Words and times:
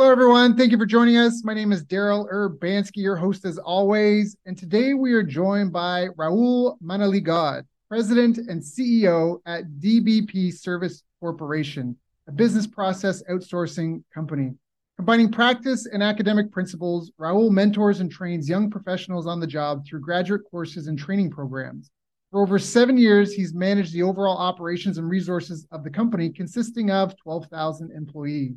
Hello, 0.00 0.10
everyone. 0.10 0.56
Thank 0.56 0.72
you 0.72 0.78
for 0.78 0.86
joining 0.86 1.18
us. 1.18 1.44
My 1.44 1.52
name 1.52 1.72
is 1.72 1.84
Daryl 1.84 2.26
Urbanski, 2.32 3.02
your 3.02 3.16
host 3.16 3.44
as 3.44 3.58
always. 3.58 4.34
And 4.46 4.56
today 4.56 4.94
we 4.94 5.12
are 5.12 5.22
joined 5.22 5.74
by 5.74 6.06
Raul 6.18 6.78
Manaligod, 6.82 7.64
President 7.86 8.38
and 8.38 8.62
CEO 8.62 9.40
at 9.44 9.64
DBP 9.78 10.54
Service 10.54 11.02
Corporation, 11.20 11.94
a 12.26 12.32
business 12.32 12.66
process 12.66 13.22
outsourcing 13.30 14.02
company. 14.14 14.54
Combining 14.96 15.30
practice 15.30 15.84
and 15.84 16.02
academic 16.02 16.50
principles, 16.50 17.12
Raul 17.20 17.50
mentors 17.50 18.00
and 18.00 18.10
trains 18.10 18.48
young 18.48 18.70
professionals 18.70 19.26
on 19.26 19.38
the 19.38 19.46
job 19.46 19.84
through 19.86 20.00
graduate 20.00 20.44
courses 20.50 20.86
and 20.86 20.98
training 20.98 21.28
programs. 21.28 21.90
For 22.30 22.40
over 22.40 22.58
seven 22.58 22.96
years, 22.96 23.34
he's 23.34 23.52
managed 23.52 23.92
the 23.92 24.04
overall 24.04 24.38
operations 24.38 24.96
and 24.96 25.10
resources 25.10 25.66
of 25.70 25.84
the 25.84 25.90
company, 25.90 26.30
consisting 26.30 26.90
of 26.90 27.14
12,000 27.18 27.90
employees. 27.94 28.56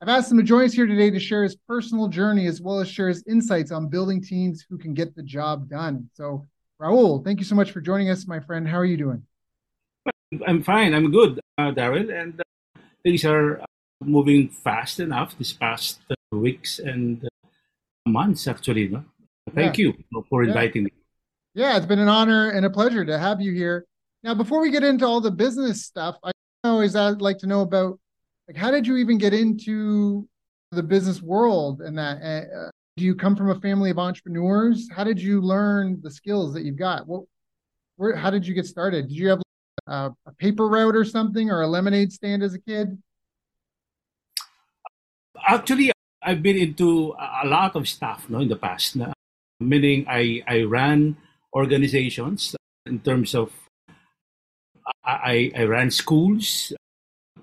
I've 0.00 0.08
asked 0.08 0.30
him 0.30 0.36
to 0.38 0.44
join 0.44 0.64
us 0.64 0.72
here 0.72 0.86
today 0.86 1.10
to 1.10 1.18
share 1.18 1.42
his 1.42 1.56
personal 1.56 2.06
journey 2.06 2.46
as 2.46 2.60
well 2.60 2.78
as 2.78 2.88
share 2.88 3.08
his 3.08 3.24
insights 3.26 3.72
on 3.72 3.88
building 3.88 4.22
teams 4.22 4.64
who 4.68 4.78
can 4.78 4.94
get 4.94 5.16
the 5.16 5.24
job 5.24 5.68
done. 5.68 6.08
So, 6.14 6.46
Raul, 6.80 7.24
thank 7.24 7.40
you 7.40 7.44
so 7.44 7.56
much 7.56 7.72
for 7.72 7.80
joining 7.80 8.08
us, 8.08 8.28
my 8.28 8.38
friend. 8.38 8.68
How 8.68 8.78
are 8.78 8.84
you 8.84 8.96
doing? 8.96 9.24
I'm 10.46 10.62
fine. 10.62 10.94
I'm 10.94 11.10
good, 11.10 11.40
uh, 11.58 11.72
Daryl. 11.72 12.14
And 12.14 12.40
uh, 12.40 12.80
things 13.02 13.24
are 13.24 13.60
moving 14.00 14.48
fast 14.50 15.00
enough 15.00 15.36
this 15.36 15.52
past 15.52 15.98
uh, 16.10 16.36
weeks 16.36 16.78
and 16.78 17.24
uh, 17.24 18.08
months, 18.08 18.46
actually. 18.46 18.88
No? 18.88 19.04
Thank 19.52 19.78
yeah. 19.78 19.86
you 19.86 20.22
for 20.30 20.44
inviting 20.44 20.82
yeah. 20.82 20.86
me. 20.86 20.92
Yeah, 21.54 21.76
it's 21.76 21.86
been 21.86 21.98
an 21.98 22.08
honor 22.08 22.50
and 22.50 22.64
a 22.64 22.70
pleasure 22.70 23.04
to 23.04 23.18
have 23.18 23.40
you 23.40 23.52
here. 23.52 23.84
Now, 24.22 24.34
before 24.34 24.60
we 24.60 24.70
get 24.70 24.84
into 24.84 25.04
all 25.04 25.20
the 25.20 25.32
business 25.32 25.84
stuff, 25.84 26.18
I 26.22 26.30
always 26.62 26.94
I'd 26.94 27.20
like 27.20 27.38
to 27.38 27.48
know 27.48 27.62
about 27.62 27.98
like 28.48 28.56
how 28.56 28.70
did 28.70 28.86
you 28.86 28.96
even 28.96 29.18
get 29.18 29.34
into 29.34 30.26
the 30.72 30.82
business 30.82 31.22
world 31.22 31.80
and 31.82 31.96
that 31.98 32.16
uh, 32.22 32.70
do 32.96 33.04
you 33.04 33.14
come 33.14 33.36
from 33.36 33.50
a 33.50 33.60
family 33.60 33.90
of 33.90 33.98
entrepreneurs? 33.98 34.88
How 34.90 35.04
did 35.04 35.20
you 35.20 35.40
learn 35.40 36.00
the 36.02 36.10
skills 36.10 36.52
that 36.54 36.64
you've 36.64 36.78
got? 36.78 37.06
What 37.06 37.24
where 37.96 38.16
how 38.16 38.30
did 38.30 38.46
you 38.46 38.54
get 38.54 38.66
started? 38.66 39.08
Did 39.08 39.16
you 39.16 39.28
have 39.28 39.42
a, 39.86 40.10
a 40.26 40.32
paper 40.38 40.66
route 40.66 40.96
or 40.96 41.04
something 41.04 41.50
or 41.50 41.62
a 41.62 41.68
lemonade 41.68 42.12
stand 42.12 42.42
as 42.42 42.54
a 42.54 42.58
kid? 42.58 42.98
Actually 45.46 45.92
i've 46.22 46.42
been 46.42 46.56
into 46.56 47.14
a 47.42 47.46
lot 47.46 47.76
of 47.76 47.88
stuff 47.88 48.26
no 48.28 48.40
in 48.40 48.48
the 48.48 48.56
past 48.56 48.96
meaning 49.60 50.04
i 50.08 50.42
i 50.48 50.62
ran 50.62 51.16
organizations 51.54 52.56
in 52.86 52.98
terms 52.98 53.34
of 53.34 53.52
I, 55.04 55.52
I 55.56 55.62
ran 55.62 55.90
schools 55.90 56.72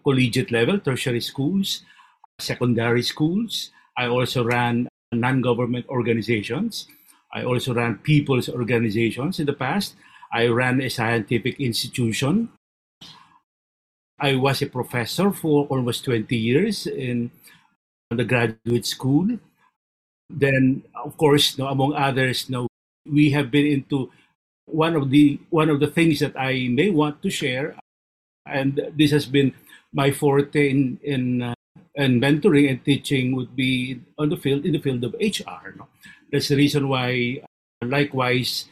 collegiate 0.05 0.51
level, 0.51 0.79
tertiary 0.79 1.21
schools, 1.21 1.81
secondary 2.39 3.01
schools. 3.01 3.71
I 3.97 4.07
also 4.07 4.43
ran 4.43 4.87
non-government 5.11 5.87
organizations. 5.89 6.87
I 7.33 7.43
also 7.43 7.73
ran 7.73 7.97
people's 7.99 8.47
organizations 8.49 9.39
in 9.39 9.45
the 9.45 9.53
past. 9.57 9.95
I 10.31 10.47
ran 10.47 10.81
a 10.81 10.89
scientific 10.89 11.59
institution. 11.59 12.49
I 14.19 14.35
was 14.35 14.61
a 14.61 14.67
professor 14.67 15.31
for 15.31 15.65
almost 15.67 16.05
20 16.05 16.35
years 16.35 16.87
in 16.87 17.31
the 18.09 18.23
graduate 18.23 18.85
school. 18.85 19.27
Then, 20.29 20.83
of 21.03 21.17
course, 21.17 21.57
no, 21.57 21.67
among 21.67 21.93
others, 21.93 22.49
no, 22.49 22.67
we 23.05 23.31
have 23.31 23.51
been 23.51 23.65
into 23.65 24.11
one 24.65 24.95
of 24.95 25.09
the 25.09 25.39
one 25.49 25.69
of 25.69 25.79
the 25.79 25.87
things 25.87 26.19
that 26.19 26.33
I 26.39 26.67
may 26.69 26.89
want 26.89 27.21
to 27.21 27.29
share, 27.29 27.75
and 28.47 28.81
this 28.97 29.11
has 29.11 29.25
been 29.25 29.53
my 29.95 30.11
forte 30.11 30.69
in 30.69 30.99
in, 31.01 31.41
uh, 31.41 31.55
in 31.95 32.19
mentoring 32.19 32.69
and 32.69 32.83
teaching 32.83 33.33
would 33.35 33.55
be 33.55 34.01
on 34.19 34.29
the 34.29 34.37
field 34.37 34.67
in 34.67 34.73
the 34.75 34.83
field 34.83 35.03
of 35.03 35.15
HR. 35.17 35.73
No? 35.79 35.87
That's 36.31 36.49
the 36.49 36.59
reason 36.59 36.89
why. 36.91 37.41
Likewise, 37.83 38.65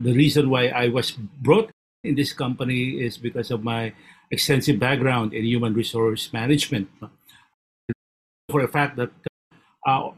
the 0.00 0.12
reason 0.12 0.50
why 0.50 0.68
I 0.68 0.88
was 0.88 1.12
brought 1.12 1.70
in 2.04 2.14
this 2.14 2.32
company 2.32 3.02
is 3.02 3.18
because 3.18 3.50
of 3.50 3.62
my 3.62 3.92
extensive 4.30 4.78
background 4.78 5.34
in 5.34 5.44
human 5.44 5.74
resource 5.74 6.32
management. 6.32 6.88
For 8.48 8.62
a 8.62 8.68
fact 8.68 8.96
that 8.96 9.10
uh, 9.86 10.10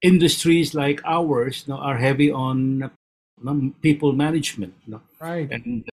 industries 0.00 0.74
like 0.74 1.02
ours 1.04 1.66
no, 1.66 1.76
are 1.76 1.98
heavy 1.98 2.30
on 2.30 2.90
people 3.82 4.12
management. 4.12 4.74
No? 4.86 5.02
Right. 5.20 5.50
And, 5.50 5.84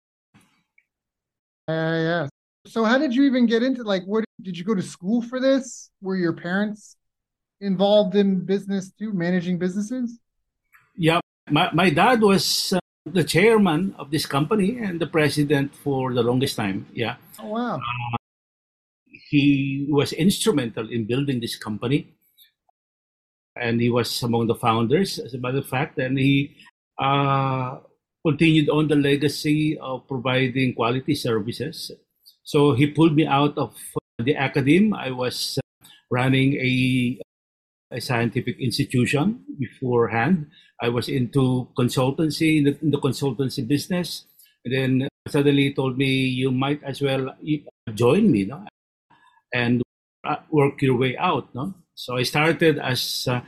uh, 1.67 1.73
yeah. 1.73 2.29
So 2.69 2.85
how 2.85 2.99
did 2.99 3.15
you 3.15 3.25
even 3.25 3.47
get 3.47 3.63
into 3.63 3.83
like 3.83 4.05
what 4.05 4.25
did 4.43 4.59
you 4.59 4.65
go 4.65 4.75
to 4.75 4.83
school 4.83 5.23
for 5.23 5.41
this? 5.41 5.91
Were 6.03 6.17
your 6.17 6.35
parents 6.35 6.97
involved 7.61 8.15
in 8.15 8.45
business 8.45 8.93
too, 8.93 9.13
managing 9.13 9.59
businesses? 9.59 10.21
Yeah, 10.95 11.21
my, 11.51 11.71
my 11.73 11.89
dad 11.89 12.21
was 12.21 12.75
uh, 12.75 12.81
the 13.07 13.25
chairman 13.25 13.95
of 13.99 14.11
this 14.11 14.27
company 14.27 14.79
and 14.79 15.01
the 15.01 15.07
president 15.07 15.75
for 15.75 16.13
the 16.13 16.23
longest 16.23 16.57
time. 16.57 16.87
Yeah. 16.93 17.17
Oh 17.41 17.49
wow. 17.49 17.77
Uh, 17.77 18.17
he 19.31 19.87
was 19.89 20.13
instrumental 20.13 20.91
in 20.91 21.07
building 21.07 21.41
this 21.41 21.57
company, 21.57 22.17
and 23.57 23.81
he 23.81 23.89
was 23.89 24.23
among 24.23 24.47
the 24.47 24.55
founders, 24.55 25.19
as 25.19 25.33
a 25.33 25.39
matter 25.39 25.59
of 25.59 25.67
fact, 25.67 25.99
and 25.99 26.19
he 26.19 26.57
uh, 26.99 27.79
continued 28.27 28.69
on 28.69 28.89
the 28.89 28.97
legacy 28.97 29.79
of 29.79 30.07
providing 30.07 30.75
quality 30.75 31.15
services 31.15 31.93
so 32.49 32.73
he 32.73 32.87
pulled 32.87 33.13
me 33.13 33.27
out 33.27 33.59
of 33.59 33.77
the 34.17 34.33
academy. 34.33 34.91
I 34.97 35.11
was 35.11 35.59
uh, 35.61 35.87
running 36.11 36.55
a, 36.57 37.21
a 37.93 38.01
scientific 38.01 38.59
institution 38.59 39.45
beforehand. 39.61 40.49
I 40.81 40.89
was 40.89 41.11
into 41.11 41.69
consultancy, 41.79 42.57
in 42.57 42.65
the, 42.65 42.79
in 42.81 42.91
the 42.91 42.97
consultancy 42.97 43.69
business. 43.69 44.25
And 44.65 44.75
then 44.75 45.09
suddenly 45.29 45.75
told 45.75 45.99
me, 45.99 46.09
you 46.09 46.51
might 46.51 46.83
as 46.85 47.03
well 47.03 47.37
join 47.93 48.33
me 48.33 48.47
no? 48.47 48.65
and 49.53 49.83
uh, 50.25 50.37
work 50.51 50.81
your 50.81 50.97
way 50.97 51.19
out. 51.19 51.55
No? 51.55 51.75
So 51.97 52.17
I 52.17 52.23
started 52.23 52.79
as 52.79 53.29
uh, 53.29 53.43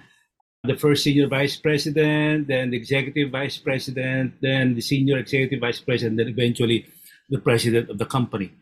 the 0.64 0.76
first 0.76 1.04
senior 1.04 1.26
vice 1.26 1.56
president, 1.56 2.48
then 2.48 2.68
the 2.68 2.76
executive 2.76 3.30
vice 3.30 3.56
president, 3.56 4.34
then 4.42 4.74
the 4.74 4.82
senior 4.82 5.16
executive 5.16 5.60
vice 5.60 5.80
president, 5.80 6.18
then 6.18 6.28
eventually 6.28 6.84
the 7.30 7.38
president 7.38 7.88
of 7.88 7.96
the 7.96 8.04
company. 8.04 8.52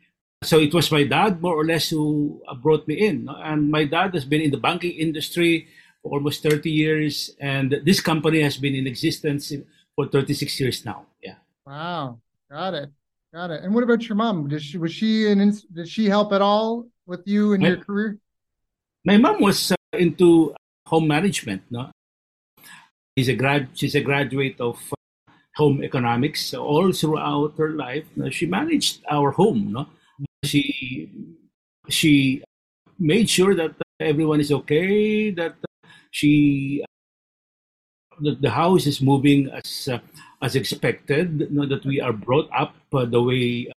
So 0.42 0.60
it 0.60 0.72
was 0.72 0.92
my 0.92 1.02
dad, 1.02 1.42
more 1.42 1.54
or 1.54 1.64
less, 1.64 1.90
who 1.90 2.40
uh, 2.46 2.54
brought 2.54 2.86
me 2.86 2.94
in. 2.94 3.28
And 3.28 3.70
my 3.70 3.84
dad 3.84 4.14
has 4.14 4.24
been 4.24 4.40
in 4.40 4.50
the 4.52 4.56
banking 4.56 4.92
industry 4.92 5.66
for 6.02 6.12
almost 6.12 6.42
30 6.42 6.70
years, 6.70 7.34
and 7.40 7.80
this 7.84 8.00
company 8.00 8.40
has 8.42 8.56
been 8.56 8.74
in 8.74 8.86
existence 8.86 9.52
for 9.96 10.06
36 10.06 10.60
years 10.60 10.84
now. 10.84 11.06
Yeah. 11.22 11.34
Wow, 11.66 12.20
got 12.50 12.74
it, 12.74 12.90
got 13.34 13.50
it. 13.50 13.64
And 13.64 13.74
what 13.74 13.82
about 13.82 14.08
your 14.08 14.14
mom? 14.14 14.48
Did 14.48 14.62
she 14.62 14.78
was 14.78 14.92
she 14.92 15.26
an 15.26 15.52
did 15.72 15.88
she 15.88 16.06
help 16.06 16.32
at 16.32 16.40
all 16.40 16.86
with 17.04 17.26
you 17.26 17.54
in 17.54 17.60
my, 17.60 17.68
your 17.68 17.78
career? 17.78 18.18
My 19.04 19.16
mom 19.16 19.40
was 19.42 19.72
uh, 19.72 19.76
into 19.92 20.54
home 20.86 21.08
management. 21.08 21.62
No, 21.68 21.90
she's 23.16 23.28
a 23.28 23.34
grad. 23.34 23.70
She's 23.74 23.96
a 23.96 24.00
graduate 24.00 24.60
of 24.60 24.78
uh, 24.92 25.32
home 25.56 25.82
economics. 25.82 26.46
So 26.46 26.64
all 26.64 26.92
throughout 26.92 27.58
her 27.58 27.70
life, 27.70 28.06
she 28.30 28.46
managed 28.46 29.02
our 29.10 29.32
home. 29.32 29.72
No 29.72 29.88
she 30.44 31.10
she 31.88 32.42
made 32.98 33.28
sure 33.28 33.54
that 33.54 33.74
everyone 34.00 34.40
is 34.40 34.52
okay 34.52 35.30
that 35.30 35.54
she 36.10 36.84
the, 38.20 38.34
the 38.40 38.50
house 38.50 38.86
is 38.86 39.00
moving 39.00 39.50
as 39.50 39.88
uh, 39.88 39.98
as 40.42 40.54
expected 40.54 41.40
you 41.40 41.50
know, 41.50 41.66
that 41.66 41.84
we 41.84 42.00
are 42.00 42.12
brought 42.12 42.48
up 42.56 42.74
uh, 42.92 43.04
the 43.04 43.20
way 43.20 43.70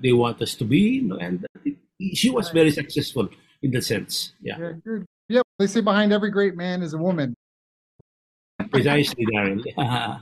they 0.00 0.12
want 0.12 0.40
us 0.42 0.54
to 0.54 0.64
be 0.64 1.00
you 1.00 1.02
know, 1.02 1.16
and 1.16 1.46
she 2.12 2.30
was 2.30 2.50
very 2.50 2.70
successful 2.70 3.28
in 3.62 3.70
that 3.70 3.82
sense 3.82 4.32
yeah 4.40 4.58
yeah, 4.58 4.98
yeah 5.28 5.42
they 5.58 5.66
say 5.66 5.80
behind 5.80 6.12
every 6.12 6.30
great 6.30 6.56
man 6.56 6.82
is 6.82 6.92
a 6.92 6.98
woman 6.98 7.34
precisely 8.70 9.24
Daryl. 9.26 9.64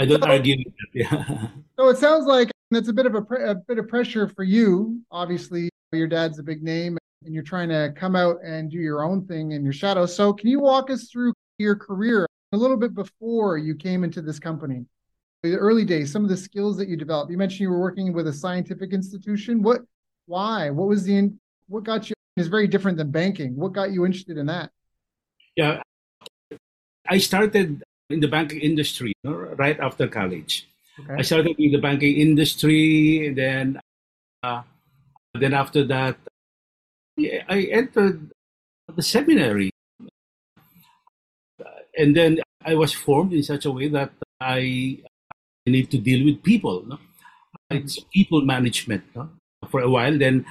i 0.00 0.04
don't 0.04 0.22
so, 0.22 0.28
argue 0.28 0.56
with 0.58 0.74
that 0.74 0.90
yeah. 0.94 1.48
so 1.78 1.88
it 1.88 1.98
sounds 1.98 2.26
like 2.26 2.50
that's 2.70 2.88
a 2.88 2.92
bit 2.92 3.06
of 3.06 3.14
a, 3.14 3.18
a 3.18 3.54
bit 3.54 3.78
of 3.78 3.88
pressure 3.88 4.28
for 4.28 4.44
you. 4.44 5.00
Obviously, 5.10 5.70
your 5.92 6.08
dad's 6.08 6.38
a 6.38 6.42
big 6.42 6.62
name. 6.62 6.98
and 7.24 7.34
you're 7.34 7.42
trying 7.42 7.68
to 7.68 7.92
come 7.96 8.14
out 8.14 8.36
and 8.44 8.70
do 8.70 8.78
your 8.78 9.02
own 9.04 9.26
thing 9.26 9.52
in 9.52 9.64
your 9.64 9.72
shadow. 9.72 10.06
So, 10.06 10.32
can 10.32 10.48
you 10.48 10.60
walk 10.60 10.90
us 10.90 11.08
through 11.10 11.32
your 11.58 11.76
career 11.76 12.26
a 12.52 12.56
little 12.56 12.76
bit 12.76 12.94
before 12.94 13.58
you 13.58 13.74
came 13.74 14.04
into 14.04 14.22
this 14.22 14.38
company? 14.38 14.84
The 15.42 15.56
early 15.56 15.84
days, 15.84 16.12
some 16.12 16.24
of 16.24 16.30
the 16.30 16.36
skills 16.36 16.76
that 16.78 16.88
you 16.88 16.96
developed. 16.96 17.30
You 17.30 17.38
mentioned 17.38 17.60
you 17.60 17.70
were 17.70 17.80
working 17.80 18.12
with 18.12 18.26
a 18.26 18.32
scientific 18.32 18.92
institution. 18.92 19.62
What, 19.62 19.82
why? 20.26 20.70
What 20.70 20.88
was 20.88 21.04
the, 21.04 21.32
what 21.68 21.84
got 21.84 22.08
you? 22.10 22.14
Is 22.36 22.46
very 22.46 22.68
different 22.68 22.98
than 22.98 23.10
banking. 23.10 23.56
What 23.56 23.72
got 23.72 23.90
you 23.90 24.06
interested 24.06 24.38
in 24.38 24.46
that? 24.46 24.70
Yeah, 25.56 25.82
I 27.08 27.18
started 27.18 27.82
in 28.10 28.20
the 28.20 28.28
banking 28.28 28.60
industry 28.60 29.12
right 29.24 29.78
after 29.80 30.06
college. 30.06 30.68
Okay. 31.00 31.14
I 31.18 31.22
started 31.22 31.54
in 31.58 31.72
the 31.72 31.78
banking 31.78 32.16
industry, 32.16 33.32
then 33.34 33.80
uh, 34.42 34.62
then 35.34 35.54
after 35.54 35.84
that, 35.84 36.16
I 37.48 37.68
entered 37.70 38.30
the 38.94 39.02
seminary, 39.02 39.70
and 41.96 42.16
then 42.16 42.38
I 42.64 42.74
was 42.74 42.92
formed 42.92 43.32
in 43.32 43.42
such 43.42 43.64
a 43.66 43.70
way 43.70 43.88
that 43.88 44.12
I 44.40 44.98
need 45.66 45.90
to 45.90 45.98
deal 45.98 46.24
with 46.24 46.42
people. 46.42 46.84
No? 46.86 46.98
It's 47.70 47.98
people 48.12 48.42
management 48.42 49.04
no? 49.14 49.30
for 49.70 49.80
a 49.80 49.90
while. 49.90 50.16
Then, 50.16 50.46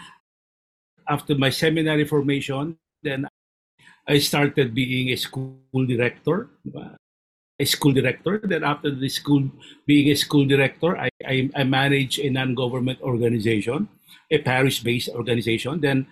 after 1.07 1.35
my 1.35 1.49
seminary 1.49 2.05
formation, 2.05 2.77
then 3.03 3.27
I 4.07 4.19
started 4.19 4.73
being 4.73 5.09
a 5.09 5.15
school 5.15 5.59
director 5.73 6.49
a 7.59 7.65
school 7.65 7.93
director. 7.93 8.41
Then 8.43 8.63
after 8.63 8.91
the 8.91 9.09
school, 9.09 9.49
being 9.85 10.09
a 10.09 10.15
school 10.15 10.45
director, 10.45 10.97
I, 10.97 11.09
I, 11.25 11.49
I 11.55 11.63
manage 11.63 12.19
a 12.19 12.29
non-government 12.29 13.01
organization, 13.01 13.89
a 14.31 14.37
parish-based 14.39 15.09
organization. 15.09 15.81
Then 15.81 16.07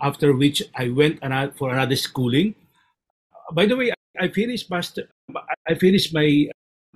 after 0.00 0.34
which 0.34 0.62
I 0.74 0.88
went 0.88 1.20
for 1.56 1.70
another 1.70 1.96
schooling. 1.96 2.54
By 3.52 3.66
the 3.66 3.76
way, 3.76 3.92
I 4.18 4.28
finished 4.28 4.70
master, 4.70 5.08
I 5.66 5.74
finished 5.74 6.14
my 6.14 6.48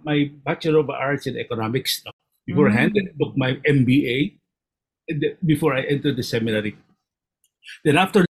my 0.05 0.31
Bachelor 0.45 0.81
of 0.81 0.91
Arts 0.91 1.27
in 1.27 1.39
Economics 1.39 2.03
beforehand, 2.47 2.95
mm-hmm. 2.95 3.19
took 3.19 3.37
my 3.37 3.55
MBA 3.67 4.39
before 5.47 5.75
I 5.75 5.83
entered 5.83 6.17
the 6.17 6.23
seminary. 6.23 6.77
Then 7.85 7.97
after 7.97 8.25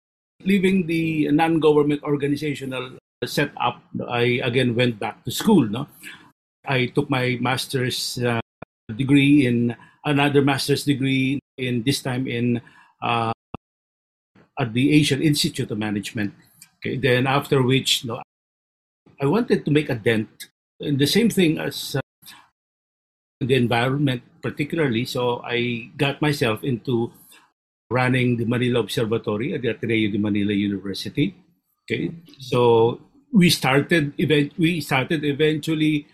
leaving 0.45 0.87
the 0.87 1.31
non-government 1.31 2.03
organizational 2.03 2.99
set 3.27 3.53
up, 3.57 3.83
I 4.09 4.41
again 4.43 4.75
went 4.75 4.99
back 4.99 5.25
to 5.25 5.31
school. 5.31 5.69
No, 5.69 5.87
I 6.67 6.87
took 6.87 7.11
my 7.11 7.39
master's 7.41 8.19
uh, 8.19 8.41
degree 8.97 9.47
in 9.47 9.75
another 10.05 10.43
master's 10.43 10.85
degree 10.85 11.41
in 11.57 11.83
this 11.83 12.03
time 12.03 12.27
in 12.27 12.61
uh, 13.03 13.33
at 14.59 14.73
the 14.73 14.93
Asian 14.93 15.23
Institute 15.23 15.71
of 15.71 15.79
Management. 15.79 16.35
Okay, 16.79 16.97
then 16.97 17.27
after 17.27 17.63
which, 17.63 18.05
no, 18.05 18.21
I 19.21 19.27
wanted 19.27 19.65
to 19.65 19.71
make 19.71 19.89
a 19.89 19.95
dent 19.95 20.29
in 20.81 20.99
the 20.99 21.07
same 21.07 21.31
thing 21.31 21.59
as 21.59 21.95
uh, 21.95 22.01
the 23.41 23.55
environment, 23.55 24.23
particularly. 24.43 25.05
So 25.05 25.43
I 25.47 25.91
got 25.97 26.21
myself 26.21 26.65
into 26.65 27.13
running 27.91 28.37
the 28.37 28.47
Manila 28.47 28.81
Observatory 28.81 29.55
at 29.55 29.63
the 29.63 29.69
Ateneo 29.69 30.11
de 30.11 30.19
Manila 30.19 30.53
University. 30.53 31.37
Okay, 31.87 32.11
so 32.39 33.01
we 33.33 33.49
started 33.49 34.13
event 34.21 34.53
we 34.61 34.81
started 34.81 35.25
eventually 35.25 36.07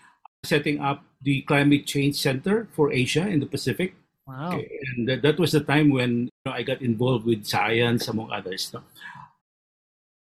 setting 0.46 0.80
up 0.80 1.02
the 1.20 1.42
climate 1.42 1.84
change 1.84 2.14
center 2.14 2.70
for 2.72 2.92
Asia 2.92 3.26
in 3.26 3.40
the 3.40 3.46
Pacific. 3.46 3.94
Wow! 4.26 4.54
And 4.94 5.08
that, 5.08 5.22
that 5.22 5.38
was 5.38 5.52
the 5.52 5.60
time 5.60 5.90
when 5.90 6.30
you 6.30 6.42
know, 6.46 6.52
I 6.52 6.62
got 6.62 6.80
involved 6.80 7.26
with 7.26 7.44
science, 7.44 8.06
among 8.06 8.30
others. 8.30 8.70
No? 8.72 8.82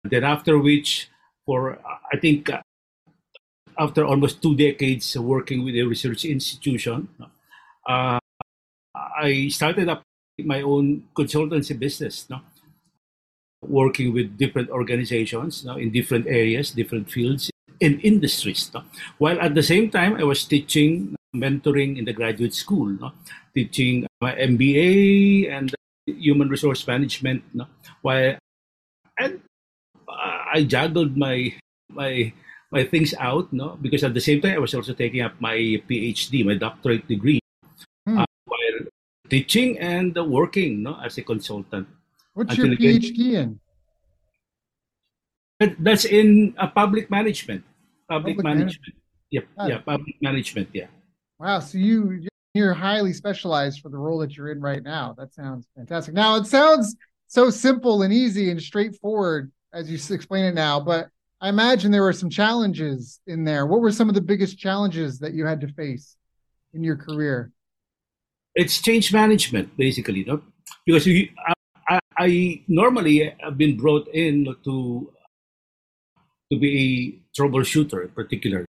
Then 0.04 0.24
after 0.24 0.58
which, 0.58 1.10
for 1.46 1.78
I 2.12 2.18
think 2.18 2.50
uh, 2.50 2.62
after 3.78 4.04
almost 4.04 4.42
two 4.42 4.56
decades 4.56 5.16
working 5.18 5.64
with 5.64 5.76
a 5.76 5.84
research 5.84 6.26
institution, 6.26 7.08
uh, 7.86 8.20
I 8.96 9.50
started 9.50 9.90
up 9.90 10.02
my 10.40 10.62
own 10.62 11.04
consultancy 11.14 11.78
business. 11.78 12.26
No? 12.30 12.42
Working 13.62 14.14
with 14.14 14.38
different 14.38 14.70
organizations 14.70 15.64
you 15.64 15.70
know, 15.70 15.78
in 15.78 15.92
different 15.92 16.28
areas, 16.28 16.72
different 16.72 17.10
fields, 17.10 17.52
and 17.82 18.00
industries. 18.04 18.72
While 19.18 19.40
at 19.40 19.56
the 19.56 19.64
same 19.64 19.90
time, 19.90 20.16
I 20.16 20.24
was 20.24 20.44
teaching, 20.46 21.16
mentoring 21.36 21.98
in 21.98 22.06
the 22.06 22.14
graduate 22.14 22.54
school, 22.54 22.98
teaching 23.54 24.08
my 24.22 24.36
MBA 24.36 25.52
and 25.52 25.74
human 26.06 26.50
resource 26.50 26.86
management. 26.88 27.44
While 28.02 28.38
and 29.20 29.42
I 30.10 30.64
juggled 30.64 31.18
my 31.18 31.54
my 31.90 32.34
my 32.72 32.84
things 32.84 33.14
out, 33.18 33.52
no, 33.52 33.78
because 33.82 34.04
at 34.04 34.14
the 34.14 34.22
same 34.22 34.42
time 34.42 34.56
I 34.56 34.64
was 34.64 34.74
also 34.74 34.94
taking 34.94 35.22
up 35.22 35.40
my 35.40 35.58
PhD, 35.90 36.46
my 36.46 36.56
doctorate 36.56 37.08
degree, 37.08 37.40
hmm. 38.06 38.20
uh, 38.20 38.26
while 38.46 38.80
teaching 39.30 39.80
and 39.80 40.16
working, 40.16 40.84
no, 40.84 41.00
as 41.02 41.18
a 41.18 41.24
consultant. 41.24 41.88
What's 42.40 42.56
your 42.56 42.68
PhD 42.68 43.34
in? 43.34 43.60
That's 45.78 46.06
in 46.06 46.56
uh, 46.58 46.68
public 46.68 47.12
management. 47.12 47.66
Public, 48.10 48.38
public 48.38 48.44
management. 48.46 48.96
management. 49.30 49.48
Yep. 49.58 49.68
Yeah. 49.68 49.78
Public 49.80 50.16
management. 50.22 50.70
Yeah. 50.72 50.88
Wow. 51.38 51.60
So 51.60 51.78
you 51.78 52.26
you're 52.54 52.74
highly 52.74 53.12
specialized 53.12 53.82
for 53.82 53.90
the 53.90 53.98
role 53.98 54.20
that 54.20 54.38
you're 54.38 54.54
in 54.54 54.62
right 54.62 54.82
now. 54.82 55.14
That 55.18 55.34
sounds 55.34 55.68
fantastic. 55.76 56.14
Now 56.14 56.38
it 56.38 56.46
sounds 56.46 56.96
so 57.28 57.50
simple 57.50 58.04
and 58.04 58.14
easy 58.14 58.52
and 58.52 58.62
straightforward 58.62 59.52
as 59.74 59.92
you 59.92 60.00
explain 60.16 60.46
it 60.46 60.56
now, 60.56 60.80
but 60.80 61.10
I 61.42 61.50
imagine 61.50 61.92
there 61.92 62.04
were 62.04 62.14
some 62.14 62.30
challenges 62.30 63.20
in 63.28 63.44
there. 63.44 63.66
What 63.66 63.82
were 63.82 63.92
some 63.92 64.08
of 64.08 64.16
the 64.16 64.22
biggest 64.22 64.58
challenges 64.58 65.20
that 65.20 65.34
you 65.34 65.46
had 65.46 65.60
to 65.60 65.68
face 65.68 66.16
in 66.74 66.86
your 66.86 66.96
career? 66.96 67.52
It's 68.56 68.82
change 68.82 69.12
management, 69.12 69.76
basically, 69.76 70.24
no? 70.24 70.42
because 70.86 71.06
you, 71.06 71.30
I, 72.20 72.64
normally 72.68 73.34
have 73.40 73.58
been 73.58 73.78
brought 73.78 74.08
in 74.10 74.54
to 74.66 75.10
to 76.52 76.60
be 76.60 76.70
a 76.76 77.40
troubleshooter 77.40 78.04
in 78.04 78.10
particular. 78.10 78.66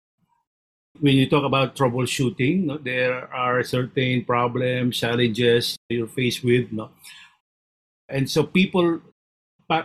When 1.00 1.16
you 1.16 1.28
talk 1.28 1.44
about 1.44 1.74
troubleshooting, 1.74 2.64
no, 2.64 2.78
there 2.78 3.26
are 3.34 3.62
certain 3.64 4.24
problems, 4.24 4.98
challenges 4.98 5.76
you're 5.90 6.06
faced 6.06 6.44
with. 6.44 6.70
No? 6.72 6.90
And 8.08 8.30
so 8.30 8.44
people, 8.44 9.00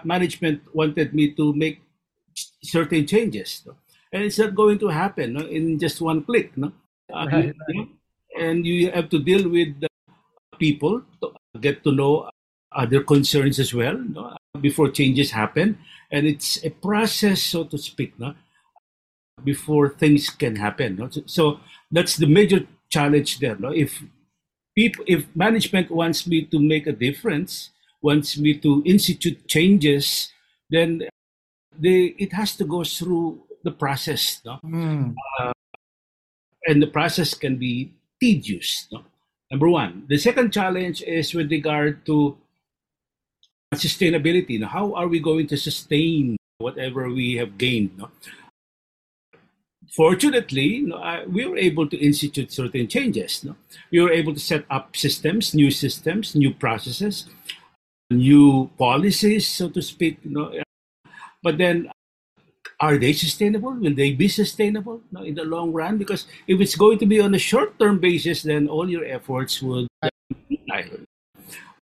management 0.03 0.61
wanted 0.73 1.15
me 1.15 1.33
to 1.33 1.51
make 1.53 1.81
certain 2.63 3.07
changes. 3.07 3.63
No? 3.65 3.75
And 4.13 4.23
it's 4.23 4.37
not 4.37 4.53
going 4.53 4.77
to 4.79 4.87
happen 4.89 5.33
no, 5.33 5.41
in 5.47 5.79
just 5.79 5.99
one 5.99 6.23
click. 6.23 6.55
No? 6.55 6.71
Uh, 7.11 7.25
right, 7.25 7.55
right. 7.73 7.89
And 8.39 8.65
you 8.65 8.91
have 8.91 9.09
to 9.09 9.17
deal 9.17 9.49
with 9.49 9.73
people 10.59 11.01
to 11.23 11.33
get 11.59 11.83
to 11.85 11.91
know 11.91 12.29
other 12.71 13.01
concerns 13.01 13.59
as 13.59 13.73
well 13.73 13.97
no? 13.97 14.35
before 14.61 14.89
changes 14.89 15.31
happen. 15.31 15.77
And 16.11 16.25
it's 16.27 16.63
a 16.63 16.69
process, 16.69 17.41
so 17.41 17.63
to 17.65 17.77
speak, 17.77 18.19
no? 18.19 18.33
before 19.43 19.89
things 19.89 20.29
can 20.29 20.55
happen. 20.55 20.97
No? 20.97 21.09
So 21.25 21.59
that's 21.91 22.17
the 22.17 22.27
major 22.27 22.67
challenge 22.89 23.39
there. 23.39 23.55
No? 23.55 23.69
If 23.69 24.03
people, 24.75 25.05
if 25.07 25.25
management 25.35 25.91
wants 25.91 26.27
me 26.27 26.45
to 26.45 26.59
make 26.59 26.87
a 26.87 26.91
difference, 26.91 27.71
wants 28.01 28.37
me 28.37 28.57
to 28.59 28.83
institute 28.85 29.47
changes, 29.47 30.31
then 30.69 31.03
they, 31.77 32.15
it 32.17 32.33
has 32.33 32.55
to 32.57 32.65
go 32.65 32.83
through 32.83 33.41
the 33.63 33.71
process. 33.71 34.41
No? 34.45 34.59
Mm. 34.63 35.15
Uh, 35.39 35.53
and 36.67 36.81
the 36.81 36.87
process 36.87 37.33
can 37.33 37.57
be 37.57 37.93
tedious. 38.19 38.87
No? 38.91 39.03
Number 39.51 39.69
one. 39.69 40.05
The 40.07 40.17
second 40.17 40.53
challenge 40.53 41.01
is 41.01 41.33
with 41.33 41.49
regard 41.49 42.05
to 42.05 42.37
sustainability. 43.75 44.63
How 44.63 44.93
are 44.93 45.07
we 45.07 45.19
going 45.19 45.47
to 45.47 45.57
sustain 45.57 46.37
whatever 46.57 47.09
we 47.09 47.35
have 47.35 47.57
gained? 47.57 47.97
No? 47.97 48.09
Fortunately, 49.95 50.81
no, 50.81 51.23
we 51.27 51.45
were 51.45 51.57
able 51.57 51.87
to 51.89 51.97
institute 51.97 52.51
certain 52.51 52.87
changes. 52.87 53.43
No? 53.43 53.55
We 53.91 54.01
were 54.01 54.11
able 54.11 54.33
to 54.33 54.39
set 54.39 54.65
up 54.69 54.95
systems, 54.95 55.53
new 55.53 55.71
systems, 55.71 56.35
new 56.35 56.53
processes, 56.53 57.25
new 58.09 58.69
policies, 58.77 59.47
so 59.47 59.69
to 59.69 59.81
speak. 59.81 60.23
No? 60.23 60.53
But 61.41 61.57
then, 61.57 61.89
are 62.79 62.97
they 62.97 63.13
sustainable? 63.13 63.73
Will 63.73 63.93
they 63.93 64.13
be 64.13 64.27
sustainable 64.27 65.01
no, 65.11 65.23
in 65.23 65.35
the 65.35 65.43
long 65.43 65.73
run? 65.73 65.97
Because 65.97 66.27
if 66.47 66.61
it's 66.61 66.75
going 66.75 66.97
to 66.99 67.05
be 67.05 67.19
on 67.19 67.35
a 67.35 67.39
short-term 67.39 67.99
basis, 67.99 68.43
then 68.43 68.67
all 68.67 68.89
your 68.89 69.05
efforts 69.05 69.61
would 69.61 69.87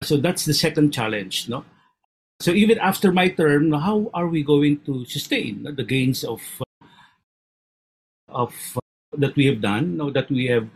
so 0.05 0.17
that's 0.17 0.45
the 0.45 0.55
second 0.55 0.93
challenge, 0.93 1.49
no? 1.49 1.65
So 2.41 2.51
even 2.53 2.79
after 2.79 3.13
my 3.13 3.29
term, 3.29 3.73
how 3.73 4.11
are 4.13 4.29
we 4.29 4.43
going 4.43 4.81
to 4.87 5.05
sustain 5.07 5.65
the 5.65 5.85
gains 5.85 6.25
of 6.25 6.43
of 8.29 8.53
uh, 8.77 8.81
that 9.17 9.37
we 9.37 9.47
have 9.47 9.61
done, 9.61 9.97
no, 9.97 10.11
that 10.11 10.31
we 10.31 10.47
have 10.47 10.69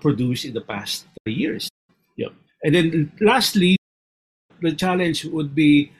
produced 0.00 0.44
in 0.44 0.54
the 0.54 0.62
past 0.62 1.06
years? 1.26 1.68
Yeah. 2.16 2.32
And 2.64 2.74
then 2.74 3.12
lastly, 3.20 3.76
the 4.60 4.72
challenge 4.72 5.24
would 5.26 5.54
be 5.54 5.92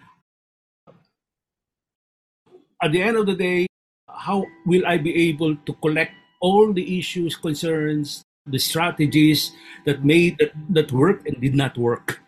at 2.83 2.91
the 2.91 3.03
end 3.03 3.17
of 3.17 3.27
the 3.27 3.35
day, 3.37 3.67
how 4.09 4.47
will 4.67 4.87
I 4.87 4.97
be 4.97 5.29
able 5.29 5.57
to 5.57 5.73
collect 5.75 6.13
all 6.41 6.73
the 6.73 6.99
issues, 6.99 7.37
concerns, 7.37 8.23
the 8.47 8.59
strategies 8.59 9.53
that 9.87 10.05
made 10.05 10.39
that, 10.39 10.51
that 10.71 10.91
worked 10.91 11.29
and 11.29 11.41
did 11.41 11.55
not 11.55 11.79
work? 11.79 12.22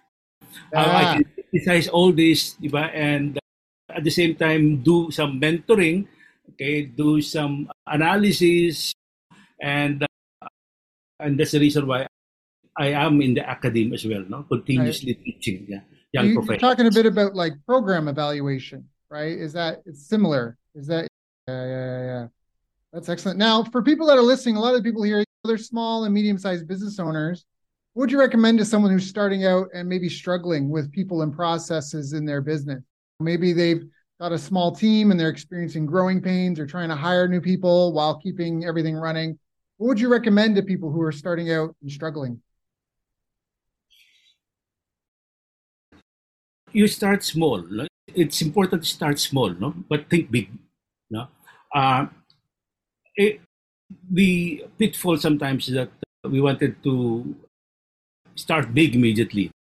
Ah. 0.75 0.79
Uh, 0.79 0.93
I 0.93 1.05
can 1.15 1.25
synthesize 1.37 1.89
all 1.89 2.13
this, 2.13 2.55
diba? 2.61 2.91
and 2.95 3.39
uh, 3.39 3.99
at 3.99 4.05
the 4.05 4.11
same 4.11 4.35
time 4.37 4.83
do 4.83 5.11
some 5.11 5.41
mentoring, 5.41 6.07
okay, 6.55 6.87
do 6.87 7.23
some 7.23 7.71
analysis, 7.87 8.95
and 9.61 10.03
uh, 10.03 10.49
and 11.21 11.39
that's 11.39 11.53
the 11.53 11.61
reason 11.61 11.87
why 11.87 12.07
I 12.77 12.91
am 12.95 13.23
in 13.23 13.35
the 13.35 13.47
academy 13.47 13.95
as 13.95 14.05
well, 14.05 14.25
no, 14.29 14.43
continuously 14.45 15.15
right. 15.15 15.25
teaching, 15.25 15.67
yeah, 15.69 15.83
young 16.13 16.35
you, 16.35 16.43
You're 16.43 16.59
talking 16.59 16.87
a 16.87 16.95
bit 16.95 17.07
about 17.07 17.35
like 17.35 17.55
program 17.67 18.09
evaluation 18.09 18.91
right? 19.15 19.39
Is 19.39 19.53
that 19.53 19.83
it's 19.87 20.07
similar? 20.07 20.59
Is 20.75 20.89
that 20.89 21.07
yeah, 21.47 21.67
yeah, 21.67 22.05
yeah. 22.05 22.27
That's 22.93 23.09
excellent. 23.09 23.39
Now, 23.39 23.63
for 23.65 23.83
people 23.83 24.07
that 24.09 24.19
are 24.19 24.23
listening, 24.23 24.57
a 24.57 24.61
lot 24.61 24.75
of 24.75 24.83
the 24.83 24.89
people 24.89 25.03
here, 25.03 25.25
they're 25.45 25.59
small 25.59 26.05
and 26.05 26.15
medium-sized 26.15 26.67
business 26.67 26.99
owners. 26.99 27.45
What 27.95 28.03
would 28.03 28.13
you 28.13 28.19
recommend 28.19 28.59
to 28.59 28.65
someone 28.65 28.91
who's 28.91 29.09
starting 29.09 29.47
out 29.47 29.69
and 29.73 29.89
maybe 29.89 30.09
struggling 30.09 30.69
with 30.69 30.91
people 30.91 31.23
and 31.23 31.33
processes 31.33 32.13
in 32.13 32.25
their 32.25 32.41
business? 32.41 32.83
Maybe 33.21 33.53
they've 33.53 33.85
got 34.21 34.33
a 34.33 34.39
small 34.39 34.75
team 34.75 35.13
and 35.13 35.19
they're 35.19 35.29
experiencing 35.29 35.87
growing 35.87 36.21
pains 36.21 36.59
or 36.59 36.67
trying 36.67 36.89
to 36.89 36.97
hire 36.97 37.29
new 37.29 37.41
people 37.41 37.93
while 37.93 38.19
keeping 38.19 38.65
everything 38.65 38.97
running. 38.97 39.39
What 39.77 39.87
would 39.87 40.01
you 40.01 40.09
recommend 40.09 40.57
to 40.57 40.63
people 40.63 40.91
who 40.91 41.01
are 41.03 41.13
starting 41.13 41.53
out 41.53 41.77
and 41.83 41.91
struggling? 41.91 42.43
You 46.73 46.89
start 46.89 47.23
small 47.23 47.63
it's 48.09 48.43
important 48.43 48.83
to 48.83 48.89
start 48.89 49.19
small, 49.21 49.51
no? 49.51 49.75
But 49.89 50.09
think 50.11 50.31
big, 50.31 50.51
no? 51.11 51.29
Uh, 51.73 52.07
it, 53.17 53.41
the 54.11 54.65
pitfall 54.79 55.17
sometimes 55.17 55.69
is 55.69 55.75
that 55.75 55.91
we 56.25 56.41
wanted 56.41 56.83
to 56.83 57.37
start 58.37 58.75
big 58.75 58.95
immediately. 58.95 59.51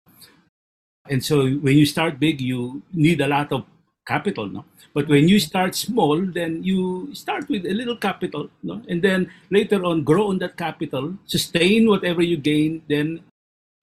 And 1.08 1.24
so 1.24 1.48
when 1.48 1.76
you 1.76 1.86
start 1.86 2.18
big, 2.18 2.40
you 2.40 2.82
need 2.92 3.20
a 3.20 3.28
lot 3.28 3.52
of 3.52 3.64
capital, 4.06 4.46
no? 4.46 4.64
But 4.94 5.08
when 5.08 5.28
you 5.28 5.38
start 5.40 5.74
small, 5.74 6.20
then 6.20 6.62
you 6.62 7.14
start 7.14 7.48
with 7.48 7.66
a 7.66 7.74
little 7.74 7.96
capital, 7.96 8.48
no? 8.62 8.82
And 8.88 9.02
then 9.02 9.30
later 9.50 9.84
on, 9.84 10.04
grow 10.04 10.28
on 10.28 10.38
that 10.38 10.56
capital, 10.56 11.14
sustain 11.26 11.88
whatever 11.88 12.22
you 12.22 12.36
gain, 12.36 12.82
then 12.88 13.20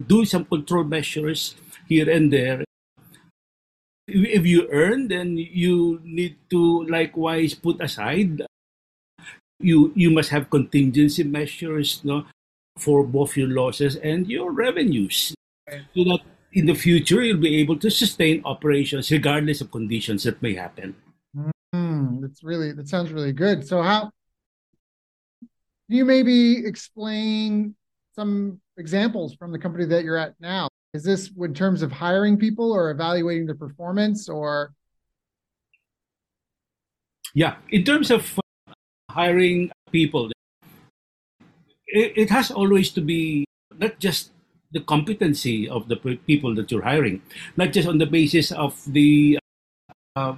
do 0.08 0.26
some 0.26 0.46
control 0.46 0.84
measures 0.84 1.56
here 1.88 2.10
and 2.10 2.34
there, 2.34 2.64
if 4.08 4.46
you 4.46 4.68
earn, 4.72 5.08
then 5.08 5.38
you 5.38 6.02
need 6.04 6.36
to 6.50 6.84
likewise 6.86 7.54
put 7.54 7.82
aside. 7.82 8.42
You 9.60 9.94
you 9.96 10.10
must 10.10 10.30
have 10.30 10.50
contingency 10.50 11.24
measures, 11.24 12.02
no, 12.04 12.26
for 12.78 13.04
both 13.04 13.38
your 13.38 13.50
losses 13.50 13.96
and 13.98 14.28
your 14.28 14.52
revenues, 14.52 15.34
so 15.70 16.04
that 16.04 16.20
in 16.54 16.66
the 16.66 16.74
future 16.74 17.24
you'll 17.24 17.40
be 17.40 17.58
able 17.58 17.78
to 17.78 17.90
sustain 17.90 18.42
operations 18.46 19.12
regardless 19.12 19.62
of 19.62 19.72
conditions 19.72 20.24
that 20.24 20.42
may 20.42 20.54
happen. 20.54 20.96
Mm, 21.74 22.22
that's 22.22 22.44
really 22.44 22.72
that 22.74 22.90
sounds 22.90 23.12
really 23.12 23.34
good. 23.34 23.66
So 23.66 23.82
how 23.82 24.12
can 25.42 25.98
you 25.98 26.06
maybe 26.06 26.66
explain 26.66 27.76
some 28.16 28.60
examples 28.78 29.36
from 29.36 29.52
the 29.52 29.60
company 29.60 29.86
that 29.86 30.04
you're 30.04 30.18
at 30.18 30.36
now? 30.40 30.68
Is 30.94 31.04
this 31.04 31.32
in 31.40 31.54
terms 31.54 31.82
of 31.82 31.92
hiring 31.92 32.38
people 32.38 32.72
or 32.72 32.92
evaluating 32.92 33.46
the 33.46 33.56
performance 33.56 34.28
or? 34.28 34.74
Yeah, 37.34 37.56
in 37.70 37.86
terms 37.86 38.12
of 38.12 38.38
uh, 38.68 38.74
hiring 39.10 39.72
people, 39.92 40.30
it, 41.92 42.14
it 42.16 42.30
has 42.30 42.52
always 42.52 42.92
to 42.92 43.02
be 43.02 43.46
not 43.78 44.00
just 44.00 44.32
the 44.72 44.80
competency 44.80 45.68
of 45.68 45.88
the 45.90 45.98
people 45.98 46.56
that 46.56 46.72
you're 46.72 46.84
hiring, 46.84 47.22
not 47.58 47.74
just 47.74 47.88
on 47.88 47.98
the 47.98 48.06
basis 48.06 48.52
of 48.52 48.82
the, 48.88 49.38
uh, 50.16 50.36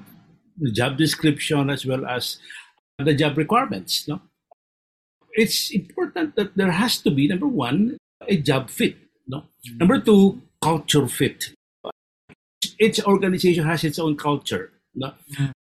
the 0.58 0.72
job 0.72 0.98
description 0.98 1.70
as 1.70 1.86
well 1.86 2.06
as 2.06 2.38
the 2.98 3.14
job 3.14 3.38
requirements. 3.38 4.08
No? 4.08 4.22
It's 5.34 5.72
important 5.72 6.36
that 6.36 6.56
there 6.58 6.72
has 6.72 6.98
to 7.02 7.12
be, 7.12 7.28
number 7.28 7.48
one, 7.48 7.98
a 8.28 8.38
job 8.38 8.70
fit. 8.70 8.98
No? 9.28 9.40
Mm-hmm. 9.40 9.78
Number 9.78 10.00
two, 10.00 10.42
culture 10.62 11.08
fit. 11.08 11.54
Each 12.80 13.04
organization 13.04 13.66
has 13.66 13.84
its 13.84 14.00
own 14.00 14.18
culture. 14.18 14.72
No? 14.96 15.14
Mm-hmm. 15.32 15.52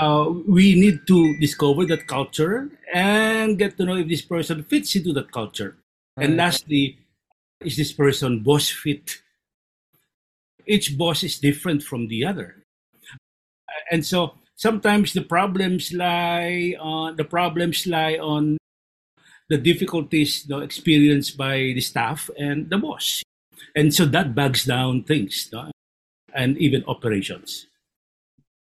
Uh, 0.00 0.32
we 0.46 0.74
need 0.74 1.06
to 1.06 1.38
discover 1.38 1.84
that 1.86 2.06
culture 2.06 2.70
and 2.92 3.58
get 3.58 3.76
to 3.76 3.84
know 3.84 3.96
if 3.96 4.08
this 4.08 4.22
person 4.22 4.62
fits 4.64 4.94
into 4.96 5.12
that 5.12 5.30
culture. 5.32 5.76
Right. 6.16 6.26
And 6.26 6.36
lastly, 6.36 6.98
is 7.60 7.76
this 7.76 7.92
person 7.92 8.40
boss 8.40 8.70
fit? 8.70 9.22
Each 10.66 10.96
boss 10.96 11.22
is 11.22 11.38
different 11.38 11.82
from 11.82 12.08
the 12.08 12.24
other. 12.24 12.62
And 13.90 14.04
so 14.04 14.34
sometimes 14.56 15.12
the 15.12 15.22
problems 15.22 15.92
lie 15.92 16.74
on 16.78 17.16
the 17.16 17.24
problems 17.24 17.86
lie 17.86 18.18
on 18.18 18.58
the 19.48 19.56
difficulties 19.56 20.44
you 20.46 20.54
know, 20.54 20.60
experienced 20.60 21.36
by 21.36 21.72
the 21.74 21.80
staff 21.80 22.30
and 22.38 22.68
the 22.68 22.78
boss. 22.78 23.22
And 23.74 23.94
so 23.94 24.04
that 24.06 24.34
bags 24.34 24.64
down 24.64 25.04
things 25.04 25.48
no? 25.52 25.70
and 26.34 26.58
even 26.58 26.84
operations. 26.86 27.66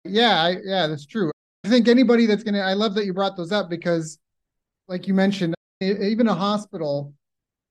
Yeah, 0.09 0.43
I, 0.43 0.57
yeah, 0.65 0.87
that's 0.87 1.07
true. 1.07 1.31
I 1.65 1.69
think 1.69 1.89
anybody 1.89 2.27
that's 2.27 2.43
going 2.43 2.55
to, 2.55 2.61
I 2.61 2.75
love 2.75 2.95
that 2.95 3.07
you 3.07 3.13
brought 3.13 3.37
those 3.37 3.53
up 3.53 3.69
because, 3.69 4.19
like 4.89 5.07
you 5.09 5.15
mentioned, 5.15 5.55
even 5.81 6.29
a 6.29 6.35
hospital, 6.35 7.13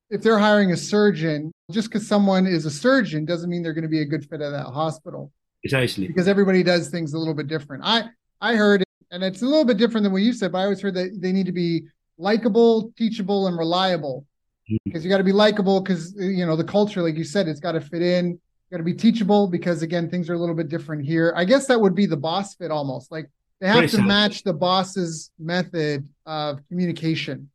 if 0.09 0.21
they're 0.21 0.37
hiring 0.37 0.71
a 0.71 0.77
surgeon, 0.77 1.51
just 1.71 1.89
because 1.89 2.07
someone 2.07 2.45
is 2.45 2.65
a 2.65 2.71
surgeon 2.71 3.25
doesn't 3.25 3.49
mean 3.49 3.63
they're 3.63 3.73
going 3.73 3.83
to 3.83 3.89
be 3.89 4.01
a 4.01 4.05
good 4.05 4.27
fit 4.29 4.41
at 4.41 4.51
that 4.51 4.65
hospital. 4.65 5.31
Precisely. 5.61 6.07
Because 6.07 6.27
everybody 6.27 6.61
does 6.61 6.89
things 6.89 7.13
a 7.13 7.17
little 7.17 7.33
bit 7.33 7.47
different. 7.47 7.83
I 7.85 8.09
I 8.41 8.55
heard, 8.55 8.83
and 9.09 9.23
it's 9.23 9.41
a 9.41 9.45
little 9.45 9.65
bit 9.65 9.77
different 9.77 10.03
than 10.03 10.13
what 10.13 10.21
you 10.21 10.33
said, 10.33 10.51
but 10.51 10.59
I 10.59 10.63
always 10.63 10.81
heard 10.81 10.93
that 10.93 11.19
they 11.19 11.31
need 11.31 11.47
to 11.47 11.51
be 11.51 11.85
likable, 12.17 12.91
teachable, 12.97 13.47
and 13.47 13.57
reliable. 13.57 14.25
Because 14.67 15.01
mm-hmm. 15.01 15.03
you 15.03 15.09
got 15.09 15.17
to 15.17 15.23
be 15.23 15.31
likable, 15.31 15.81
because 15.81 16.13
you 16.17 16.45
know 16.45 16.55
the 16.55 16.63
culture, 16.63 17.01
like 17.01 17.15
you 17.15 17.23
said, 17.23 17.47
it's 17.47 17.59
got 17.59 17.71
to 17.71 17.81
fit 17.81 18.01
in. 18.01 18.39
Got 18.75 18.79
to 18.79 18.83
be 18.83 18.93
teachable, 18.93 19.47
because 19.47 19.83
again, 19.83 20.09
things 20.09 20.29
are 20.29 20.33
a 20.33 20.37
little 20.37 20.53
bit 20.53 20.67
different 20.67 21.05
here. 21.05 21.31
I 21.33 21.45
guess 21.45 21.65
that 21.67 21.79
would 21.79 21.95
be 21.95 22.07
the 22.07 22.17
boss 22.17 22.55
fit 22.55 22.71
almost. 22.71 23.09
Like 23.09 23.29
they 23.61 23.69
have 23.69 23.89
to 23.91 24.01
match 24.01 24.43
the 24.43 24.51
boss's 24.51 25.31
method 25.39 26.05
of 26.25 26.59
communication. 26.67 27.49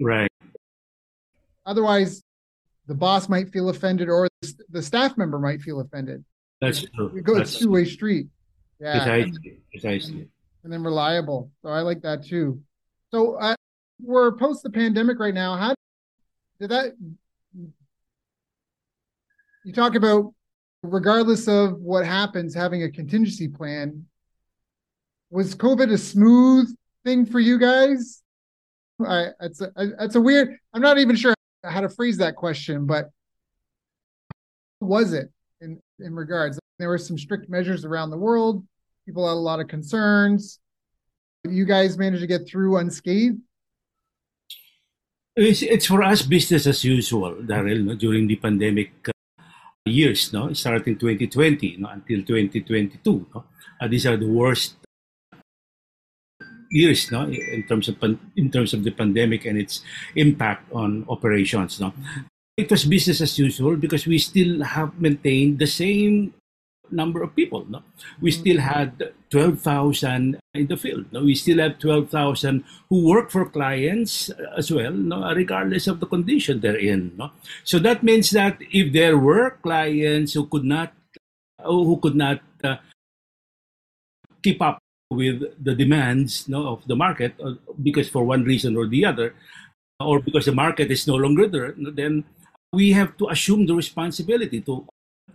Right. 0.00 0.30
Otherwise, 1.66 2.22
the 2.86 2.94
boss 2.94 3.28
might 3.28 3.50
feel 3.50 3.68
offended, 3.68 4.08
or 4.08 4.28
the 4.70 4.82
staff 4.82 5.18
member 5.18 5.38
might 5.38 5.60
feel 5.60 5.78
offended. 5.80 6.24
That's 6.62 6.86
true. 6.94 7.12
It 7.18 7.24
goes 7.24 7.36
That's 7.36 7.58
two 7.58 7.70
way 7.70 7.84
street. 7.84 8.28
Yeah. 8.80 8.96
Precisely. 8.96 9.58
Precisely. 9.72 10.28
And 10.64 10.72
then 10.72 10.82
reliable. 10.82 11.50
So 11.60 11.68
I 11.68 11.80
like 11.80 12.00
that 12.00 12.24
too. 12.24 12.62
So 13.10 13.34
uh, 13.34 13.56
we're 14.00 14.32
post 14.32 14.62
the 14.62 14.70
pandemic 14.70 15.18
right 15.18 15.34
now. 15.34 15.54
How 15.54 15.74
did 16.58 16.70
that? 16.70 16.94
You 19.66 19.72
talk 19.74 19.96
about 19.96 20.32
regardless 20.82 21.48
of 21.48 21.80
what 21.80 22.04
happens, 22.04 22.54
having 22.54 22.82
a 22.82 22.90
contingency 22.90 23.48
plan. 23.48 24.06
Was 25.30 25.54
COVID 25.54 25.92
a 25.92 25.98
smooth 25.98 26.74
thing 27.04 27.24
for 27.24 27.40
you 27.40 27.58
guys? 27.58 28.22
I, 29.04 29.28
it's 29.40 29.60
a, 29.60 29.70
a 29.76 30.20
weird. 30.20 30.56
I'm 30.74 30.82
not 30.82 30.98
even 30.98 31.16
sure 31.16 31.34
how 31.64 31.80
to 31.80 31.88
phrase 31.88 32.18
that 32.18 32.36
question, 32.36 32.86
but 32.86 33.10
was 34.80 35.12
it 35.12 35.30
in 35.60 35.80
in 35.98 36.14
regards? 36.14 36.58
There 36.78 36.88
were 36.88 36.98
some 36.98 37.16
strict 37.16 37.48
measures 37.48 37.84
around 37.84 38.10
the 38.10 38.18
world. 38.18 38.64
People 39.06 39.26
had 39.26 39.34
a 39.34 39.34
lot 39.34 39.60
of 39.60 39.68
concerns. 39.68 40.58
You 41.44 41.64
guys 41.64 41.98
managed 41.98 42.20
to 42.20 42.26
get 42.26 42.46
through 42.46 42.76
unscathed. 42.76 43.40
It's, 45.34 45.62
it's 45.62 45.86
for 45.86 46.02
us 46.02 46.22
business 46.22 46.66
as 46.66 46.84
usual, 46.84 47.34
Daryl, 47.36 47.98
during 47.98 48.26
the 48.26 48.36
pandemic 48.36 48.92
uh, 49.08 49.11
years, 49.86 50.32
no, 50.32 50.52
starting 50.52 50.96
2020 50.96 51.76
no, 51.78 51.88
until 51.88 52.22
2022. 52.22 53.26
No? 53.34 53.44
Uh, 53.80 53.88
these 53.88 54.06
are 54.06 54.16
the 54.16 54.28
worst 54.28 54.76
years, 56.70 57.10
no, 57.12 57.28
in 57.28 57.64
terms 57.68 57.88
of 57.88 57.96
in 58.36 58.50
terms 58.50 58.72
of 58.72 58.84
the 58.84 58.90
pandemic 58.90 59.44
and 59.44 59.58
its 59.58 59.82
impact 60.16 60.70
on 60.72 61.04
operations. 61.08 61.80
No, 61.80 61.92
it 62.56 62.70
was 62.70 62.84
business 62.84 63.20
as 63.20 63.38
usual 63.38 63.76
because 63.76 64.06
we 64.06 64.18
still 64.18 64.62
have 64.62 64.98
maintained 65.00 65.58
the 65.58 65.66
same 65.66 66.34
number 66.90 67.22
of 67.22 67.34
people. 67.34 67.66
No? 67.68 67.82
We 68.20 68.30
still 68.30 68.60
had 68.60 69.12
12,000 69.30 70.38
in 70.54 70.66
the 70.66 70.76
field. 70.76 71.06
No? 71.12 71.24
We 71.24 71.34
still 71.34 71.58
have 71.58 71.78
12,000 71.78 72.64
who 72.88 73.08
work 73.08 73.30
for 73.30 73.48
clients 73.48 74.30
as 74.56 74.70
well, 74.70 74.92
no? 74.92 75.32
regardless 75.34 75.86
of 75.86 76.00
the 76.00 76.06
condition 76.06 76.60
they're 76.60 76.76
in. 76.76 77.12
No? 77.16 77.30
So 77.64 77.78
that 77.80 78.02
means 78.02 78.30
that 78.30 78.58
if 78.60 78.92
there 78.92 79.16
were 79.16 79.58
clients 79.62 80.34
who 80.34 80.46
could 80.46 80.64
not 80.64 80.92
who 81.64 81.96
could 82.02 82.16
not 82.16 82.40
uh, 82.64 82.76
keep 84.42 84.60
up 84.60 84.78
with 85.10 85.42
the 85.62 85.74
demands 85.74 86.48
no, 86.48 86.66
of 86.66 86.86
the 86.88 86.96
market 86.96 87.34
uh, 87.44 87.54
because 87.82 88.08
for 88.08 88.24
one 88.24 88.42
reason 88.42 88.76
or 88.76 88.88
the 88.88 89.04
other, 89.04 89.34
or 90.00 90.18
because 90.18 90.46
the 90.46 90.52
market 90.52 90.90
is 90.90 91.06
no 91.06 91.14
longer 91.14 91.46
there, 91.46 91.74
then 91.76 92.24
we 92.72 92.90
have 92.90 93.16
to 93.18 93.28
assume 93.28 93.66
the 93.66 93.74
responsibility 93.74 94.60
to 94.60 94.84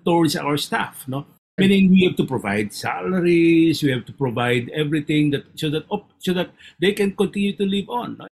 towards 0.04 0.36
our 0.36 0.58
staff. 0.58 1.08
No, 1.08 1.26
meaning 1.58 1.90
we 1.90 2.06
have 2.06 2.16
to 2.16 2.26
provide 2.26 2.72
salaries, 2.74 3.82
we 3.82 3.92
have 3.92 4.06
to 4.06 4.14
provide 4.14 4.70
everything 4.70 5.32
that 5.32 5.44
so 5.56 5.70
that 5.70 5.86
so 6.20 6.34
that 6.34 6.52
they 6.80 6.94
can 6.94 7.16
continue 7.16 7.56
to 7.58 7.66
live 7.66 7.90
on. 7.90 8.18
No? 8.18 8.28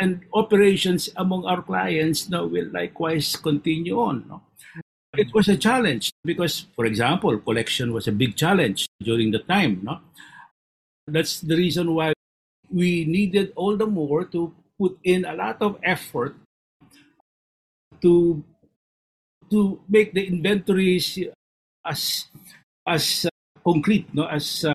And 0.00 0.22
operations 0.34 1.08
among 1.16 1.44
our 1.44 1.62
clients 1.62 2.28
now 2.28 2.46
will 2.46 2.68
likewise 2.70 3.36
continue 3.36 3.98
on. 3.98 4.24
No? 4.28 4.42
It 5.16 5.32
was 5.32 5.48
a 5.48 5.56
challenge 5.56 6.12
because, 6.24 6.66
for 6.76 6.84
example, 6.84 7.38
collection 7.38 7.92
was 7.92 8.06
a 8.06 8.12
big 8.12 8.36
challenge 8.36 8.86
during 9.00 9.32
the 9.32 9.40
time. 9.40 9.80
No? 9.82 10.00
That's 11.06 11.40
the 11.40 11.56
reason 11.56 11.94
why 11.94 12.12
we 12.70 13.04
needed 13.06 13.52
all 13.56 13.76
the 13.76 13.86
more 13.86 14.24
to 14.26 14.54
put 14.78 14.98
in 15.02 15.24
a 15.24 15.32
lot 15.32 15.56
of 15.62 15.80
effort 15.82 16.36
to 18.02 18.44
to 19.50 19.80
make 19.88 20.12
the 20.12 20.28
inventories 20.28 21.18
as 21.88 22.28
as 22.88 23.26
uh, 23.26 23.30
concrete, 23.64 24.12
no, 24.14 24.26
as 24.26 24.64
uh, 24.64 24.72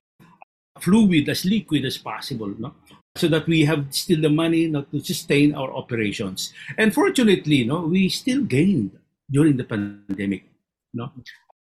fluid, 0.79 1.29
as 1.29 1.45
liquid 1.45 1.85
as 1.85 1.97
possible, 1.97 2.53
no, 2.57 2.73
so 3.15 3.27
that 3.27 3.47
we 3.47 3.65
have 3.65 3.87
still 3.89 4.21
the 4.21 4.29
money 4.29 4.67
not 4.67 4.91
to 4.91 4.99
sustain 4.99 5.55
our 5.55 5.73
operations. 5.73 6.53
And 6.77 6.93
fortunately, 6.93 7.63
no, 7.63 7.81
we 7.81 8.09
still 8.09 8.43
gained 8.43 8.97
during 9.29 9.57
the 9.57 9.63
pandemic, 9.63 10.45
no, 10.93 11.11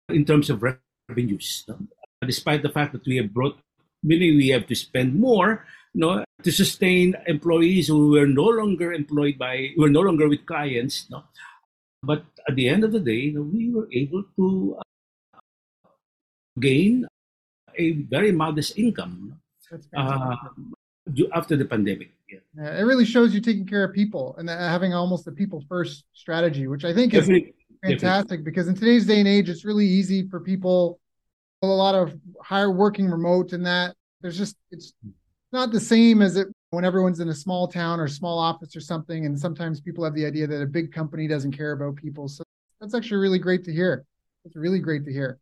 in 0.08 0.24
terms 0.24 0.50
of 0.50 0.62
revenues, 0.62 1.64
no? 1.68 1.78
despite 2.26 2.62
the 2.62 2.70
fact 2.70 2.92
that 2.92 3.06
we 3.06 3.16
have 3.16 3.34
brought 3.34 3.58
meaning 4.02 4.36
we 4.36 4.48
have 4.48 4.66
to 4.66 4.74
spend 4.74 5.14
more 5.14 5.64
know, 5.94 6.24
to 6.42 6.50
sustain 6.50 7.14
employees 7.26 7.88
who 7.88 8.10
were 8.10 8.26
no 8.26 8.44
longer 8.44 8.92
employed 8.92 9.38
by, 9.38 9.70
were 9.76 9.90
no 9.90 10.00
longer 10.00 10.28
with 10.28 10.46
clients. 10.46 11.06
No? 11.10 11.24
But 12.02 12.24
at 12.48 12.56
the 12.56 12.68
end 12.68 12.84
of 12.84 12.92
the 12.92 13.00
day, 13.00 13.30
know, 13.30 13.42
we 13.42 13.70
were 13.70 13.88
able 13.92 14.24
to 14.36 14.76
gain 16.60 17.06
a 17.78 17.92
very 18.10 18.32
modest 18.32 18.78
income 18.78 19.38
uh, 19.96 20.36
after 21.34 21.56
the 21.56 21.64
pandemic. 21.64 22.10
Yeah. 22.28 22.38
yeah. 22.56 22.78
it 22.78 22.82
really 22.82 23.04
shows 23.04 23.34
you 23.34 23.40
taking 23.40 23.66
care 23.66 23.84
of 23.84 23.92
people 23.92 24.34
and 24.38 24.48
having 24.48 24.94
almost 24.94 25.26
a 25.26 25.32
people 25.32 25.64
first 25.68 26.04
strategy, 26.12 26.66
which 26.66 26.84
I 26.84 26.92
think 26.92 27.14
is 27.14 27.20
Definitely. 27.20 27.54
fantastic 27.82 28.00
Definitely. 28.00 28.44
because 28.44 28.68
in 28.68 28.74
today's 28.74 29.06
day 29.06 29.18
and 29.18 29.28
age, 29.28 29.48
it's 29.48 29.64
really 29.64 29.86
easy 29.86 30.28
for 30.28 30.40
people 30.40 31.00
a 31.62 31.66
lot 31.66 31.94
of 31.94 32.12
higher 32.42 32.70
working 32.70 33.08
remote 33.08 33.52
and 33.52 33.64
that 33.64 33.94
there's 34.20 34.36
just 34.36 34.56
it's 34.70 34.92
not 35.52 35.70
the 35.70 35.80
same 35.80 36.20
as 36.22 36.36
it 36.36 36.48
when 36.70 36.84
everyone's 36.84 37.20
in 37.20 37.28
a 37.28 37.34
small 37.34 37.68
town 37.68 38.00
or 38.00 38.08
small 38.08 38.38
office 38.38 38.74
or 38.74 38.80
something 38.80 39.26
and 39.26 39.38
sometimes 39.38 39.80
people 39.80 40.02
have 40.02 40.14
the 40.14 40.26
idea 40.26 40.46
that 40.46 40.60
a 40.60 40.66
big 40.66 40.92
company 40.92 41.28
doesn't 41.28 41.52
care 41.52 41.72
about 41.72 41.94
people 41.96 42.28
so 42.28 42.42
that's 42.80 42.94
actually 42.94 43.18
really 43.18 43.38
great 43.38 43.64
to 43.64 43.72
hear 43.72 44.04
it's 44.44 44.56
really 44.56 44.80
great 44.80 45.04
to 45.04 45.12
hear 45.12 45.38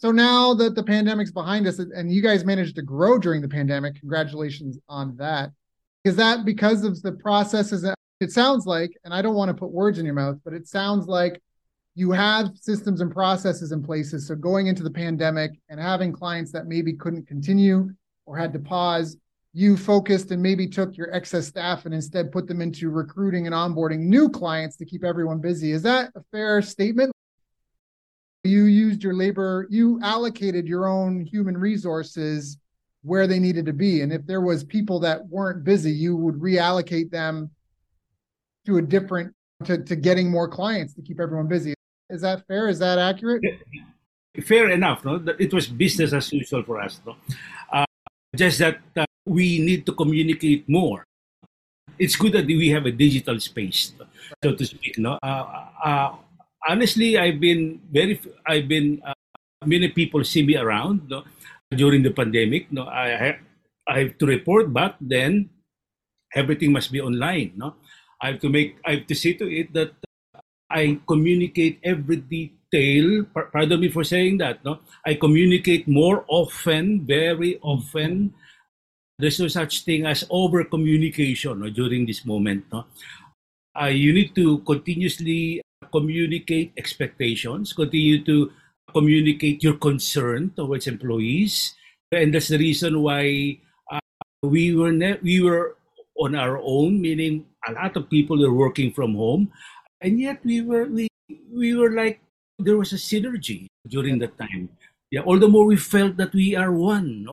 so 0.00 0.10
now 0.10 0.54
that 0.54 0.74
the 0.74 0.82
pandemic's 0.82 1.32
behind 1.32 1.66
us 1.66 1.78
and 1.78 2.12
you 2.12 2.22
guys 2.22 2.44
managed 2.44 2.76
to 2.76 2.82
grow 2.82 3.18
during 3.18 3.40
the 3.40 3.48
pandemic 3.48 3.98
congratulations 3.98 4.78
on 4.88 5.16
that 5.16 5.50
is 6.04 6.16
that 6.16 6.44
because 6.44 6.84
of 6.84 7.00
the 7.02 7.12
processes 7.12 7.84
it 8.20 8.32
sounds 8.32 8.66
like 8.66 8.90
and 9.04 9.14
i 9.14 9.22
don't 9.22 9.34
want 9.34 9.48
to 9.48 9.54
put 9.54 9.70
words 9.70 9.98
in 9.98 10.04
your 10.04 10.14
mouth 10.14 10.38
but 10.44 10.52
it 10.52 10.66
sounds 10.66 11.06
like 11.06 11.40
you 11.94 12.12
have 12.12 12.52
systems 12.54 13.00
and 13.00 13.12
processes 13.12 13.72
in 13.72 13.82
places. 13.82 14.26
So 14.26 14.34
going 14.34 14.68
into 14.68 14.82
the 14.82 14.90
pandemic 14.90 15.52
and 15.68 15.80
having 15.80 16.12
clients 16.12 16.52
that 16.52 16.66
maybe 16.66 16.94
couldn't 16.94 17.26
continue 17.26 17.90
or 18.26 18.36
had 18.36 18.52
to 18.52 18.58
pause, 18.58 19.16
you 19.52 19.76
focused 19.76 20.30
and 20.30 20.40
maybe 20.40 20.68
took 20.68 20.96
your 20.96 21.12
excess 21.12 21.48
staff 21.48 21.84
and 21.84 21.94
instead 21.94 22.30
put 22.30 22.46
them 22.46 22.60
into 22.60 22.88
recruiting 22.88 23.46
and 23.46 23.54
onboarding 23.54 23.98
new 23.98 24.28
clients 24.28 24.76
to 24.76 24.84
keep 24.84 25.04
everyone 25.04 25.40
busy. 25.40 25.72
Is 25.72 25.82
that 25.82 26.10
a 26.14 26.22
fair 26.30 26.62
statement? 26.62 27.12
You 28.44 28.64
used 28.64 29.02
your 29.02 29.14
labor, 29.14 29.66
you 29.70 30.00
allocated 30.02 30.66
your 30.66 30.86
own 30.86 31.20
human 31.20 31.56
resources 31.56 32.56
where 33.02 33.26
they 33.26 33.38
needed 33.38 33.66
to 33.66 33.72
be. 33.72 34.00
And 34.00 34.12
if 34.12 34.26
there 34.26 34.40
was 34.40 34.64
people 34.64 35.00
that 35.00 35.26
weren't 35.28 35.64
busy, 35.64 35.92
you 35.92 36.16
would 36.16 36.36
reallocate 36.36 37.10
them 37.10 37.50
to 38.66 38.78
a 38.78 38.82
different 38.82 39.34
to, 39.64 39.82
to 39.84 39.96
getting 39.96 40.30
more 40.30 40.48
clients 40.48 40.94
to 40.94 41.02
keep 41.02 41.20
everyone 41.20 41.48
busy. 41.48 41.74
Is 42.08 42.22
that 42.22 42.46
fair? 42.46 42.68
Is 42.68 42.78
that 42.78 42.98
accurate? 42.98 43.42
Fair 44.44 44.70
enough. 44.70 45.04
No, 45.04 45.22
it 45.38 45.52
was 45.52 45.66
business 45.66 46.12
as 46.12 46.32
usual 46.32 46.62
for 46.62 46.80
us. 46.80 47.00
No, 47.06 47.16
uh, 47.72 47.84
just 48.34 48.58
that 48.58 48.80
uh, 48.96 49.04
we 49.26 49.58
need 49.58 49.84
to 49.86 49.92
communicate 49.92 50.68
more. 50.68 51.04
It's 51.98 52.16
good 52.16 52.32
that 52.32 52.46
we 52.46 52.70
have 52.70 52.86
a 52.86 52.92
digital 52.92 53.38
space, 53.40 53.92
so 54.42 54.54
to 54.54 54.64
speak. 54.64 54.98
No, 54.98 55.18
uh, 55.22 55.66
uh, 55.84 56.16
honestly, 56.68 57.16
I've 57.18 57.40
been 57.40 57.80
very. 57.90 58.20
I've 58.46 58.68
been. 58.68 59.00
Uh, 59.04 59.14
many 59.64 59.88
people 59.88 60.24
see 60.24 60.44
me 60.44 60.56
around 60.56 61.08
no, 61.08 61.24
during 61.70 62.02
the 62.02 62.10
pandemic. 62.10 62.72
No, 62.72 62.86
I 62.86 63.08
have, 63.08 63.38
I 63.88 63.98
have 64.00 64.18
to 64.18 64.26
report 64.26 64.72
back. 64.72 64.96
Then 65.00 65.50
everything 66.34 66.72
must 66.72 66.92
be 66.92 67.00
online. 67.00 67.52
No, 67.56 67.74
I 68.20 68.32
have 68.32 68.40
to 68.40 68.48
make. 68.48 68.76
I 68.84 69.00
have 69.00 69.06
to 69.06 69.14
see 69.14 69.34
to 69.34 69.46
it 69.48 69.72
that 69.72 69.92
I 70.70 71.00
communicate 71.06 71.80
every 71.82 72.16
detail. 72.16 73.26
Pardon 73.34 73.80
me 73.80 73.88
for 73.88 74.04
saying 74.04 74.38
that. 74.38 74.64
No, 74.64 74.80
I 75.04 75.14
communicate 75.14 75.88
more 75.88 76.24
often, 76.28 77.06
very 77.06 77.58
often. 77.62 78.34
There's 79.18 79.38
no 79.38 79.48
such 79.48 79.84
thing 79.84 80.06
as 80.06 80.24
over 80.30 80.64
communication 80.64 81.60
no, 81.60 81.68
during 81.68 82.06
this 82.06 82.24
moment. 82.24 82.64
No, 82.72 82.86
uh, 83.76 83.92
you 83.92 84.14
need 84.14 84.34
to 84.34 84.58
continuously 84.64 85.60
communicate 85.92 86.72
expectations, 86.76 87.72
continue 87.72 88.24
to 88.24 88.52
communicate 88.92 89.62
your 89.62 89.74
concern 89.74 90.52
towards 90.56 90.86
employees, 90.86 91.74
and 92.12 92.34
that's 92.34 92.48
the 92.48 92.58
reason 92.58 93.00
why 93.02 93.56
uh, 93.90 94.00
we 94.42 94.74
were 94.74 94.92
ne- 94.92 95.20
we 95.22 95.40
were 95.40 95.76
on 96.20 96.34
our 96.34 96.60
own, 96.60 97.00
meaning 97.00 97.46
a 97.68 97.72
lot 97.72 97.96
of 97.96 98.10
people 98.10 98.44
are 98.44 98.52
working 98.52 98.92
from 98.92 99.14
home 99.14 99.50
and 100.00 100.20
yet 100.20 100.40
we 100.44 100.60
were 100.60 100.86
we 100.86 101.08
we 101.52 101.74
were 101.74 101.92
like 101.92 102.20
there 102.58 102.76
was 102.76 102.92
a 102.92 103.00
synergy 103.00 103.66
during 103.88 104.18
that 104.18 104.36
time. 104.38 104.68
Yeah, 105.10 105.20
all 105.20 105.38
the 105.38 105.48
more 105.48 105.64
we 105.64 105.76
felt 105.76 106.16
that 106.18 106.32
we 106.32 106.54
are 106.54 106.72
one 106.72 107.24
no? 107.24 107.32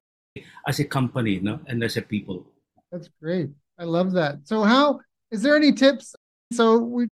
as 0.67 0.79
a 0.79 0.85
company, 0.85 1.39
no, 1.39 1.59
and 1.67 1.83
as 1.83 1.97
a 1.97 2.01
people. 2.01 2.45
That's 2.91 3.09
great. 3.21 3.49
I 3.77 3.83
love 3.83 4.11
that. 4.13 4.47
So, 4.47 4.63
how 4.63 4.99
is 5.31 5.41
there 5.41 5.55
any 5.55 5.73
tips? 5.73 6.15
So, 6.53 6.77
we 6.77 7.07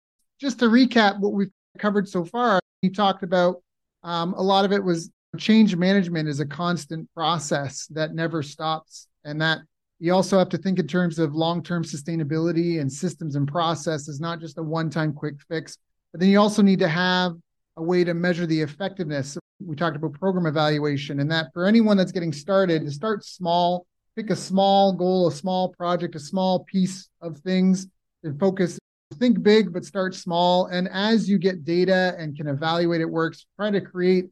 just 0.44 0.58
to 0.58 0.66
recap 0.66 1.18
what 1.20 1.32
we've 1.32 1.50
covered 1.78 2.06
so 2.06 2.24
far. 2.24 2.60
You 2.82 2.92
talked 2.92 3.22
about 3.22 3.62
um, 4.02 4.34
a 4.34 4.42
lot 4.42 4.66
of 4.66 4.72
it 4.72 4.84
was 4.84 5.10
change 5.38 5.74
management 5.74 6.28
is 6.28 6.38
a 6.38 6.46
constant 6.46 7.08
process 7.14 7.86
that 7.86 8.14
never 8.14 8.42
stops, 8.42 9.08
and 9.24 9.40
that 9.40 9.60
you 9.98 10.12
also 10.12 10.38
have 10.38 10.50
to 10.50 10.58
think 10.58 10.78
in 10.78 10.86
terms 10.86 11.18
of 11.18 11.34
long-term 11.34 11.82
sustainability 11.82 12.80
and 12.80 12.92
systems 12.92 13.36
and 13.36 13.48
processes, 13.48 14.20
not 14.20 14.38
just 14.38 14.58
a 14.58 14.62
one-time 14.62 15.14
quick 15.14 15.36
fix. 15.48 15.78
But 16.12 16.20
then 16.20 16.28
you 16.28 16.38
also 16.38 16.60
need 16.60 16.78
to 16.80 16.88
have 16.88 17.32
a 17.78 17.82
way 17.82 18.04
to 18.04 18.12
measure 18.12 18.46
the 18.46 18.60
effectiveness. 18.60 19.38
We 19.64 19.76
talked 19.76 19.96
about 19.96 20.12
program 20.12 20.46
evaluation, 20.46 21.20
and 21.20 21.30
that 21.30 21.46
for 21.54 21.64
anyone 21.64 21.96
that's 21.96 22.12
getting 22.12 22.34
started, 22.34 22.84
to 22.84 22.90
start 22.90 23.24
small, 23.24 23.86
pick 24.14 24.28
a 24.28 24.36
small 24.36 24.92
goal, 24.92 25.28
a 25.28 25.32
small 25.32 25.70
project, 25.70 26.14
a 26.16 26.20
small 26.20 26.64
piece 26.64 27.08
of 27.22 27.38
things, 27.38 27.86
and 28.22 28.38
focus. 28.38 28.78
Think 29.18 29.42
big, 29.42 29.72
but 29.72 29.84
start 29.84 30.14
small. 30.14 30.66
And 30.66 30.88
as 30.88 31.28
you 31.28 31.38
get 31.38 31.64
data 31.64 32.14
and 32.18 32.36
can 32.36 32.48
evaluate 32.48 33.00
it 33.00 33.08
works, 33.08 33.46
try 33.56 33.70
to 33.70 33.80
create 33.80 34.26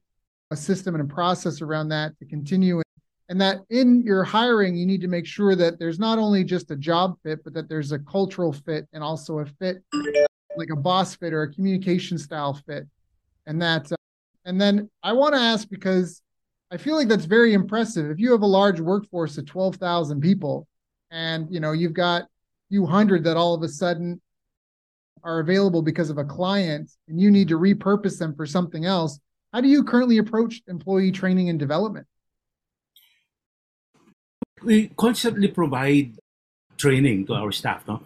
a 0.51 0.57
system 0.57 0.95
and 0.95 1.11
a 1.11 1.15
process 1.15 1.63
around 1.63 1.89
that 1.89 2.19
to 2.19 2.27
continue. 2.27 2.83
And 3.29 3.41
that 3.41 3.61
in 3.71 4.03
your 4.03 4.25
hiring 4.25 4.77
you 4.77 4.85
need 4.85 5.01
to 5.01 5.09
make 5.09 5.27
sure 5.27 5.57
that 5.57 5.79
there's 5.79 5.99
not 5.99 6.19
only 6.19 6.45
just 6.45 6.71
a 6.71 6.77
job 6.77 7.17
fit 7.23 7.43
but 7.43 7.55
that 7.55 7.69
there's 7.69 7.93
a 7.93 7.99
cultural 7.99 8.53
fit 8.53 8.87
and 8.93 9.03
also 9.03 9.39
a 9.39 9.47
fit 9.47 9.83
like 10.57 10.69
a 10.71 10.77
boss 10.77 11.17
fit 11.17 11.33
or 11.33 11.43
a 11.43 11.53
communication 11.53 12.19
style 12.19 12.55
fit. 12.67 12.87
And 13.47 13.61
that 13.63 13.91
uh, 13.91 13.97
and 14.45 14.61
then 14.61 14.91
i 15.03 15.13
want 15.13 15.35
to 15.35 15.41
ask 15.41 15.69
because 15.69 16.21
i 16.71 16.77
feel 16.77 16.97
like 16.97 17.09
that's 17.09 17.25
very 17.25 17.55
impressive. 17.55 18.11
If 18.11 18.19
you 18.19 18.33
have 18.33 18.43
a 18.43 18.47
large 18.47 18.81
workforce 18.81 19.39
of 19.39 19.47
12,000 19.47 20.21
people 20.21 20.67
and 21.11 21.47
you 21.51 21.61
know 21.61 21.73
you've 21.73 21.95
got 21.95 22.23
a 22.23 22.29
few 22.69 22.85
hundred 22.85 23.25
that 23.25 23.37
all 23.37 23.55
of 23.55 23.63
a 23.63 23.69
sudden 23.69 24.21
are 25.25 25.41
available 25.41 25.83
because 25.83 26.11
of 26.11 26.19
a 26.19 26.25
client 26.25 26.91
and 27.09 27.21
you 27.21 27.31
need 27.31 27.49
to 27.49 27.59
repurpose 27.59 28.19
them 28.19 28.35
for 28.35 28.47
something 28.47 28.85
else 28.85 29.19
how 29.53 29.61
do 29.61 29.69
you 29.69 29.85
currently 29.85 30.19
approach 30.19 30.63
employee 30.69 31.13
training 31.13 31.49
and 31.49 31.59
development 31.59 32.07
we 34.65 34.89
constantly 34.97 35.49
provide 35.49 36.17
training 36.79 37.27
to 37.27 37.35
our 37.35 37.53
staff. 37.53 37.87
No? 37.87 38.03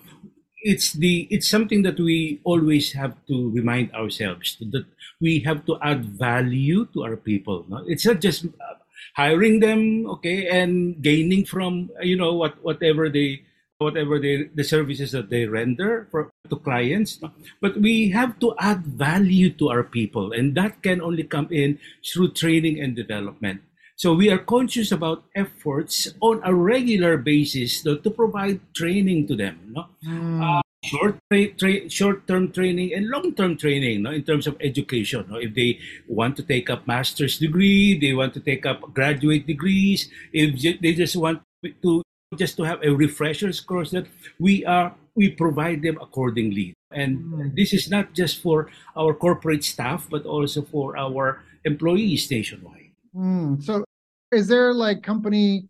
it's 0.67 0.93
the 0.99 1.29
it's 1.31 1.49
something 1.49 1.83
that 1.87 1.95
we 2.01 2.41
always 2.43 2.93
have 2.93 3.15
to 3.29 3.51
remind 3.55 3.93
ourselves 3.95 4.57
that 4.59 4.85
we 5.21 5.39
have 5.47 5.65
to 5.65 5.79
add 5.81 6.05
value 6.19 6.87
to 6.93 7.05
our 7.05 7.17
people. 7.17 7.65
No? 7.69 7.85
It's 7.87 8.05
not 8.05 8.21
just 8.21 8.47
uh, 8.47 8.77
hiring 9.15 9.61
them, 9.61 10.07
okay, 10.19 10.49
and 10.49 11.01
gaining 11.01 11.45
from 11.45 11.91
you 12.03 12.17
know 12.17 12.35
what 12.35 12.59
whatever 12.65 13.09
they 13.09 13.47
whatever 13.79 14.19
they, 14.19 14.49
the 14.55 14.65
services 14.65 15.13
that 15.13 15.29
they 15.29 15.45
render 15.45 16.09
for 16.11 16.31
to 16.49 16.57
clients 16.57 17.21
but 17.61 17.77
we 17.77 18.09
have 18.09 18.39
to 18.39 18.55
add 18.59 18.87
value 18.87 19.51
to 19.51 19.69
our 19.69 19.83
people 19.83 20.33
and 20.33 20.55
that 20.55 20.83
can 20.83 21.01
only 21.01 21.23
come 21.23 21.49
in 21.51 21.79
through 22.01 22.31
training 22.33 22.81
and 22.81 22.97
development 22.97 23.61
so 23.97 24.15
we 24.15 24.31
are 24.31 24.39
conscious 24.39 24.93
about 24.93 25.25
efforts 25.35 26.09
on 26.21 26.41
a 26.45 26.55
regular 26.55 27.17
basis 27.17 27.83
to, 27.83 27.99
to 27.99 28.11
provide 28.11 28.61
training 28.75 29.27
to 29.27 29.37
them 29.37 29.59
no? 29.69 29.87
Mm. 30.05 30.41
Uh, 30.41 30.63
short 30.85 31.19
tra- 31.31 31.53
tra- 31.53 31.91
short-term 31.91 32.53
training 32.53 32.95
and 32.95 33.09
long-term 33.09 33.57
training 33.59 34.03
no, 34.03 34.11
in 34.11 34.23
terms 34.23 34.47
of 34.47 34.57
education 34.61 35.27
no? 35.29 35.37
if 35.37 35.53
they 35.55 35.79
want 36.09 36.37
to 36.37 36.43
take 36.43 36.71
up 36.71 36.87
master's 36.87 37.39
degree 37.39 37.99
they 37.99 38.15
want 38.15 38.33
to 38.33 38.41
take 38.41 38.65
up 38.65 38.81
graduate 38.95 39.47
degrees 39.47 40.09
if 40.33 40.81
they 40.81 40.95
just 40.95 41.17
want 41.17 41.43
to 41.83 42.03
just 42.35 42.57
to 42.57 42.65
have 42.65 42.83
a 42.83 42.91
refreshers 42.91 43.61
course 43.61 43.91
that 43.91 44.07
we 44.41 44.65
are 44.65 44.95
we 45.15 45.31
provide 45.31 45.81
them 45.83 45.97
accordingly 46.03 46.75
and 46.91 47.23
mm. 47.23 47.55
this 47.55 47.73
is 47.73 47.89
not 47.89 48.13
just 48.13 48.43
for 48.43 48.69
our 48.97 49.15
corporate 49.15 49.63
staff 49.63 50.09
but 50.11 50.27
also 50.27 50.63
for 50.63 50.99
our 50.99 51.45
employees 51.65 52.29
nationwide 52.31 52.91
mm. 53.15 53.63
so 53.63 53.85
is 54.33 54.49
there 54.49 54.75
like 54.75 55.03
company 55.03 55.69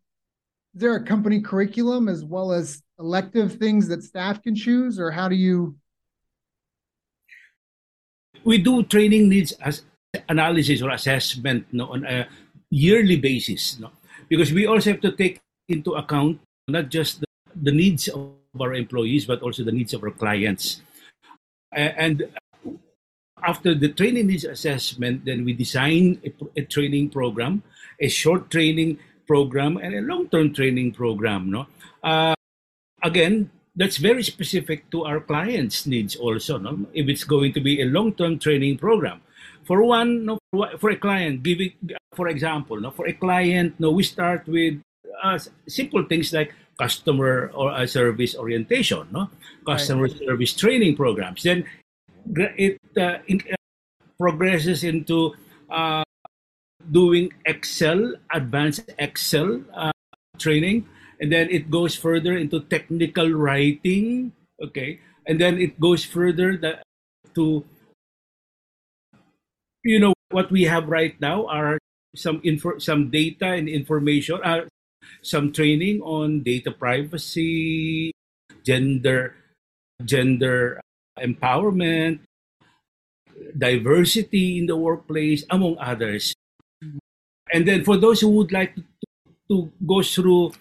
is 0.74 0.80
there 0.80 0.96
a 0.96 1.04
company 1.04 1.40
curriculum 1.40 2.08
as 2.08 2.24
well 2.24 2.52
as 2.52 2.82
elective 2.98 3.56
things 3.56 3.86
that 3.88 4.02
staff 4.02 4.42
can 4.42 4.54
choose 4.54 4.98
or 4.98 5.10
how 5.10 5.28
do 5.28 5.36
you 5.36 5.76
we 8.44 8.56
do 8.56 8.82
training 8.82 9.28
needs 9.28 9.52
as 9.60 9.82
analysis 10.30 10.80
or 10.80 10.88
assessment 10.90 11.66
no, 11.72 11.92
on 11.92 12.06
a 12.06 12.26
yearly 12.70 13.16
basis 13.16 13.78
no? 13.78 13.90
because 14.30 14.52
we 14.52 14.66
also 14.66 14.90
have 14.90 15.02
to 15.02 15.12
take 15.12 15.38
into 15.68 15.92
account 15.92 16.40
not 16.68 16.90
just 16.90 17.20
the, 17.20 17.26
the 17.54 17.72
needs 17.72 18.08
of 18.08 18.34
our 18.60 18.74
employees, 18.74 19.24
but 19.24 19.42
also 19.42 19.62
the 19.64 19.72
needs 19.72 19.94
of 19.94 20.02
our 20.02 20.10
clients. 20.10 20.82
And 21.72 22.28
after 23.44 23.74
the 23.74 23.92
training 23.92 24.28
needs 24.28 24.44
assessment, 24.44 25.24
then 25.24 25.44
we 25.44 25.52
design 25.52 26.20
a, 26.24 26.32
a 26.60 26.64
training 26.64 27.10
program, 27.10 27.62
a 28.00 28.08
short 28.08 28.50
training 28.50 28.98
program, 29.26 29.76
and 29.76 29.94
a 29.94 30.00
long-term 30.00 30.54
training 30.54 30.92
program. 30.92 31.50
No, 31.50 31.66
uh, 32.02 32.34
again, 33.02 33.50
that's 33.74 33.98
very 33.98 34.22
specific 34.22 34.90
to 34.90 35.04
our 35.04 35.20
clients' 35.20 35.86
needs. 35.86 36.16
Also, 36.16 36.58
no, 36.58 36.86
if 36.94 37.08
it's 37.08 37.24
going 37.24 37.52
to 37.52 37.60
be 37.60 37.82
a 37.82 37.86
long-term 37.86 38.38
training 38.38 38.78
program, 38.78 39.20
for 39.64 39.82
one, 39.82 40.24
no, 40.24 40.38
for 40.78 40.90
a 40.90 40.96
client, 40.96 41.42
giving, 41.42 41.72
for 42.14 42.28
example, 42.28 42.80
no, 42.80 42.90
for 42.90 43.06
a 43.06 43.12
client, 43.12 43.74
no, 43.78 43.90
we 43.90 44.02
start 44.02 44.46
with 44.46 44.80
uh, 45.22 45.38
simple 45.68 46.04
things 46.04 46.32
like 46.32 46.52
customer 46.78 47.50
or 47.54 47.72
uh, 47.72 47.86
service 47.86 48.36
orientation, 48.36 49.08
no, 49.12 49.30
customer 49.66 50.04
right. 50.04 50.18
service 50.18 50.52
training 50.54 50.96
programs. 50.96 51.42
Then 51.42 51.64
it, 52.34 52.80
uh, 52.96 53.18
in, 53.26 53.40
uh, 53.50 53.56
progresses 54.18 54.84
into 54.84 55.34
uh, 55.70 56.04
doing 56.90 57.32
Excel, 57.44 58.14
advanced 58.32 58.92
Excel 58.98 59.62
uh, 59.74 59.92
training, 60.38 60.86
and 61.20 61.32
then 61.32 61.48
it 61.50 61.70
goes 61.70 61.94
further 61.94 62.36
into 62.36 62.60
technical 62.60 63.30
writing. 63.30 64.32
Okay, 64.62 65.00
and 65.26 65.40
then 65.40 65.58
it 65.58 65.80
goes 65.80 66.04
further 66.04 66.56
that, 66.58 66.82
to 67.34 67.64
you 69.84 70.00
know 70.00 70.14
what 70.30 70.50
we 70.50 70.64
have 70.64 70.88
right 70.88 71.14
now 71.20 71.46
are 71.46 71.78
some 72.16 72.40
info, 72.42 72.78
some 72.78 73.10
data 73.10 73.52
and 73.52 73.68
information, 73.68 74.40
uh, 74.42 74.64
some 75.22 75.52
training 75.52 76.00
on 76.02 76.42
data 76.42 76.70
privacy, 76.70 78.12
gender, 78.64 79.34
gender 80.04 80.80
uh, 81.16 81.22
empowerment, 81.22 82.20
diversity 83.56 84.58
in 84.58 84.66
the 84.66 84.76
workplace, 84.76 85.44
among 85.50 85.78
others. 85.78 86.34
And 87.52 87.66
then 87.66 87.84
for 87.84 87.96
those 87.96 88.20
who 88.20 88.30
would 88.30 88.52
like 88.52 88.74
to, 88.74 88.82
to 89.48 89.72
go 89.86 90.02
through 90.02 90.52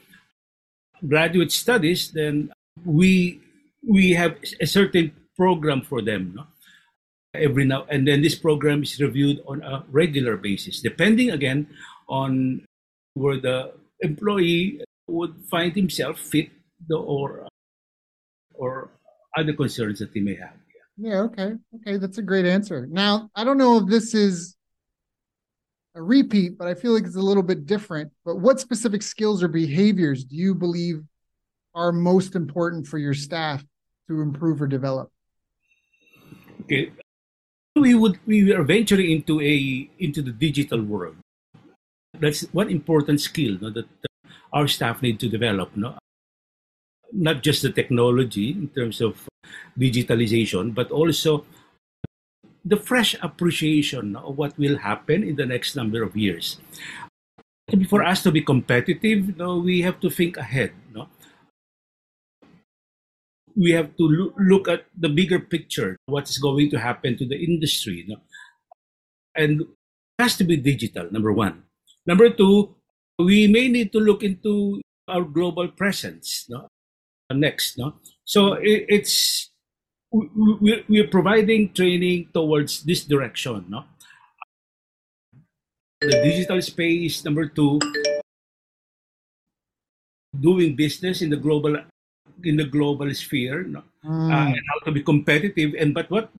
graduate 1.07 1.51
studies, 1.51 2.11
then 2.11 2.51
we 2.85 3.41
we 3.87 4.13
have 4.13 4.37
a 4.61 4.67
certain 4.67 5.11
program 5.35 5.81
for 5.81 6.01
them. 6.01 6.33
No? 6.35 6.43
Every 7.33 7.65
now 7.65 7.85
and 7.89 8.07
then, 8.07 8.21
this 8.21 8.35
program 8.35 8.83
is 8.83 8.99
reviewed 9.01 9.41
on 9.47 9.61
a 9.61 9.83
regular 9.91 10.37
basis, 10.37 10.79
depending 10.79 11.31
again 11.31 11.67
on 12.07 12.63
where 13.13 13.39
the 13.39 13.73
employee 14.01 14.81
would 15.07 15.35
find 15.49 15.75
himself 15.75 16.19
fit 16.19 16.49
the, 16.87 16.97
or 16.97 17.47
or 18.53 18.89
other 19.37 19.53
concerns 19.53 19.99
that 19.99 20.11
he 20.13 20.21
may 20.21 20.35
have. 20.35 20.53
Yeah. 20.97 21.09
yeah, 21.09 21.19
okay. 21.21 21.51
Okay, 21.75 21.97
that's 21.97 22.17
a 22.17 22.21
great 22.21 22.45
answer. 22.45 22.87
Now, 22.89 23.29
I 23.35 23.43
don't 23.43 23.57
know 23.57 23.77
if 23.77 23.87
this 23.87 24.13
is 24.13 24.55
a 25.93 26.01
repeat, 26.01 26.57
but 26.57 26.67
I 26.67 26.73
feel 26.73 26.93
like 26.93 27.03
it's 27.03 27.15
a 27.15 27.21
little 27.21 27.43
bit 27.43 27.65
different. 27.65 28.11
But 28.23 28.37
what 28.37 28.59
specific 28.59 29.01
skills 29.03 29.43
or 29.43 29.47
behaviors 29.47 30.23
do 30.23 30.35
you 30.35 30.55
believe 30.55 31.01
are 31.73 31.91
most 31.91 32.35
important 32.35 32.87
for 32.87 32.97
your 32.97 33.13
staff 33.13 33.63
to 34.07 34.21
improve 34.21 34.61
or 34.61 34.67
develop? 34.67 35.11
Okay. 36.63 36.91
We 37.75 37.93
would 37.93 38.19
we 38.25 38.53
are 38.53 38.63
venturing 38.63 39.11
into 39.11 39.41
a 39.41 39.89
into 39.99 40.21
the 40.21 40.31
digital 40.31 40.81
world 40.81 41.17
that's 42.19 42.41
one 42.53 42.69
important 42.69 43.21
skill 43.21 43.57
no, 43.61 43.69
that 43.71 43.87
our 44.53 44.67
staff 44.67 45.01
need 45.01 45.19
to 45.19 45.29
develop. 45.29 45.75
No? 45.75 45.97
Not 47.11 47.43
just 47.43 47.61
the 47.61 47.71
technology 47.71 48.51
in 48.51 48.69
terms 48.69 49.01
of 49.01 49.27
digitalization, 49.77 50.73
but 50.73 50.91
also 50.91 51.45
the 52.63 52.77
fresh 52.77 53.15
appreciation 53.21 54.15
of 54.15 54.37
what 54.37 54.57
will 54.57 54.77
happen 54.77 55.23
in 55.23 55.35
the 55.35 55.45
next 55.45 55.75
number 55.75 56.01
of 56.01 56.17
years. 56.17 56.57
For 57.89 58.03
us 58.03 58.23
to 58.23 58.31
be 58.31 58.41
competitive, 58.41 59.37
we 59.37 59.81
have 59.81 59.99
to 60.01 60.09
think 60.09 60.37
ahead. 60.37 60.73
We 63.55 63.71
have 63.71 63.95
to 63.95 64.03
lo- 64.03 64.33
look 64.37 64.67
at 64.67 64.85
the 64.97 65.07
bigger 65.07 65.39
picture, 65.39 65.95
what's 66.07 66.37
going 66.37 66.69
to 66.71 66.79
happen 66.79 67.17
to 67.17 67.25
the 67.25 67.37
industry. 67.37 68.05
And 69.33 69.61
it 69.61 69.67
has 70.19 70.35
to 70.37 70.43
be 70.43 70.57
digital, 70.57 71.07
number 71.11 71.31
one. 71.31 71.63
Number 72.05 72.29
two, 72.29 72.75
we 73.19 73.47
may 73.47 73.67
need 73.67 73.91
to 73.93 73.99
look 73.99 74.23
into 74.23 74.81
our 75.07 75.23
global 75.23 75.67
presence 75.67 76.45
no? 76.49 76.67
next. 77.31 77.77
No? 77.77 77.95
So 78.23 78.53
it, 78.53 78.85
it's 78.89 79.49
we, 80.11 80.83
we're 80.87 81.07
providing 81.07 81.73
training 81.73 82.29
towards 82.33 82.83
this 82.83 83.03
direction. 83.03 83.65
No? 83.69 83.85
The 86.01 86.21
digital 86.21 86.61
space, 86.61 87.25
number 87.25 87.47
two, 87.47 87.79
doing 90.39 90.75
business 90.75 91.21
in 91.21 91.29
the 91.29 91.37
global 91.37 91.77
in 92.43 92.57
the 92.57 92.65
global 92.65 93.13
sphere 93.13 93.63
no? 93.63 93.83
Mm. 94.03 94.31
Uh, 94.31 94.47
and 94.51 94.65
how 94.67 94.79
to 94.85 94.91
be 94.91 95.01
competitive 95.01 95.73
and 95.79 95.93
but 95.93 96.09
what 96.11 96.29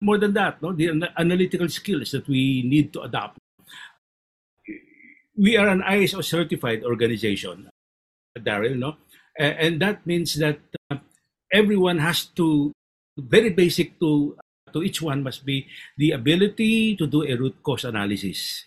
more 0.00 0.18
than 0.18 0.34
that 0.34 0.60
no 0.60 0.72
the 0.72 0.90
analytical 1.16 1.68
skills 1.68 2.10
that 2.10 2.26
we 2.26 2.62
need 2.66 2.92
to 2.92 3.02
adopt 3.02 3.38
we 5.36 5.56
are 5.56 5.68
an 5.68 5.82
ISO 5.82 6.24
certified 6.24 6.82
organization, 6.82 7.68
Daryl, 8.38 8.76
no? 8.78 8.96
And 9.38 9.80
that 9.80 10.06
means 10.06 10.34
that 10.36 10.58
uh, 10.90 10.96
everyone 11.52 11.98
has 11.98 12.24
to, 12.40 12.72
very 13.18 13.50
basic 13.50 14.00
to, 14.00 14.36
to 14.72 14.82
each 14.82 15.02
one 15.02 15.22
must 15.22 15.44
be 15.44 15.66
the 15.98 16.12
ability 16.12 16.96
to 16.96 17.06
do 17.06 17.22
a 17.22 17.36
root 17.36 17.62
cause 17.62 17.84
analysis. 17.84 18.64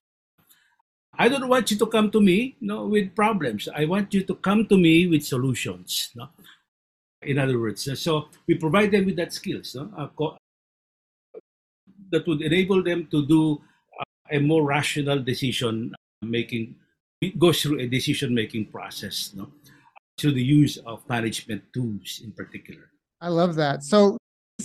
I 1.17 1.27
don't 1.27 1.49
want 1.49 1.71
you 1.71 1.77
to 1.77 1.87
come 1.87 2.11
to 2.11 2.21
me 2.21 2.55
no, 2.61 2.85
with 2.85 3.15
problems. 3.15 3.67
I 3.75 3.85
want 3.85 4.13
you 4.13 4.23
to 4.23 4.35
come 4.35 4.67
to 4.67 4.77
me 4.77 5.07
with 5.07 5.25
solutions. 5.25 6.11
No? 6.15 6.29
In 7.23 7.39
other 7.39 7.59
words, 7.59 7.89
so 7.99 8.29
we 8.47 8.55
provide 8.55 8.91
them 8.91 9.05
with 9.05 9.17
that 9.17 9.33
skills 9.33 9.75
no? 9.75 9.91
Uh, 9.97 10.37
that 12.11 12.25
would 12.27 12.41
enable 12.41 12.81
them 12.83 13.07
to 13.11 13.25
do 13.25 13.61
uh, 13.99 14.03
a 14.31 14.39
more 14.39 14.63
rational 14.63 15.19
decision 15.19 15.93
making 16.21 16.75
goes 17.37 17.61
through 17.61 17.79
a 17.79 17.87
decision 17.87 18.33
making 18.33 18.65
process 18.65 19.31
no 19.35 19.47
through 20.17 20.31
the 20.31 20.43
use 20.43 20.77
of 20.85 21.07
management 21.09 21.61
tools 21.73 22.21
in 22.23 22.31
particular 22.31 22.89
i 23.21 23.27
love 23.27 23.55
that 23.55 23.83
so 23.83 24.17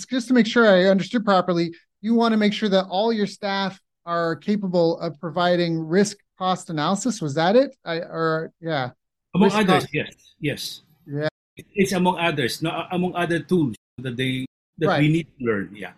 just 0.08 0.28
to 0.28 0.34
make 0.34 0.46
sure 0.46 0.66
i 0.68 0.84
understood 0.84 1.24
properly 1.24 1.74
you 2.00 2.14
want 2.14 2.32
to 2.32 2.36
make 2.36 2.52
sure 2.52 2.68
that 2.68 2.84
all 2.86 3.12
your 3.12 3.26
staff 3.26 3.80
are 4.06 4.36
capable 4.36 4.98
of 5.00 5.18
providing 5.20 5.78
risk 5.80 6.16
cost 6.38 6.70
analysis 6.70 7.20
was 7.22 7.34
that 7.34 7.56
it 7.56 7.74
I, 7.84 7.98
or 7.98 8.52
yeah 8.60 8.90
among 9.34 9.48
risk 9.48 9.56
others 9.58 9.82
cost. 9.84 9.88
yes 9.94 10.12
yes 10.40 10.82
yeah 11.06 11.28
it's 11.74 11.92
among 11.92 12.18
others 12.18 12.62
no 12.62 12.86
among 12.90 13.14
other 13.14 13.38
tools 13.40 13.74
that 13.98 14.16
they 14.16 14.44
that 14.78 14.88
Right. 14.88 15.00
we 15.02 15.08
need 15.08 15.28
to 15.38 15.44
learn. 15.44 15.70
Yeah. 15.72 15.92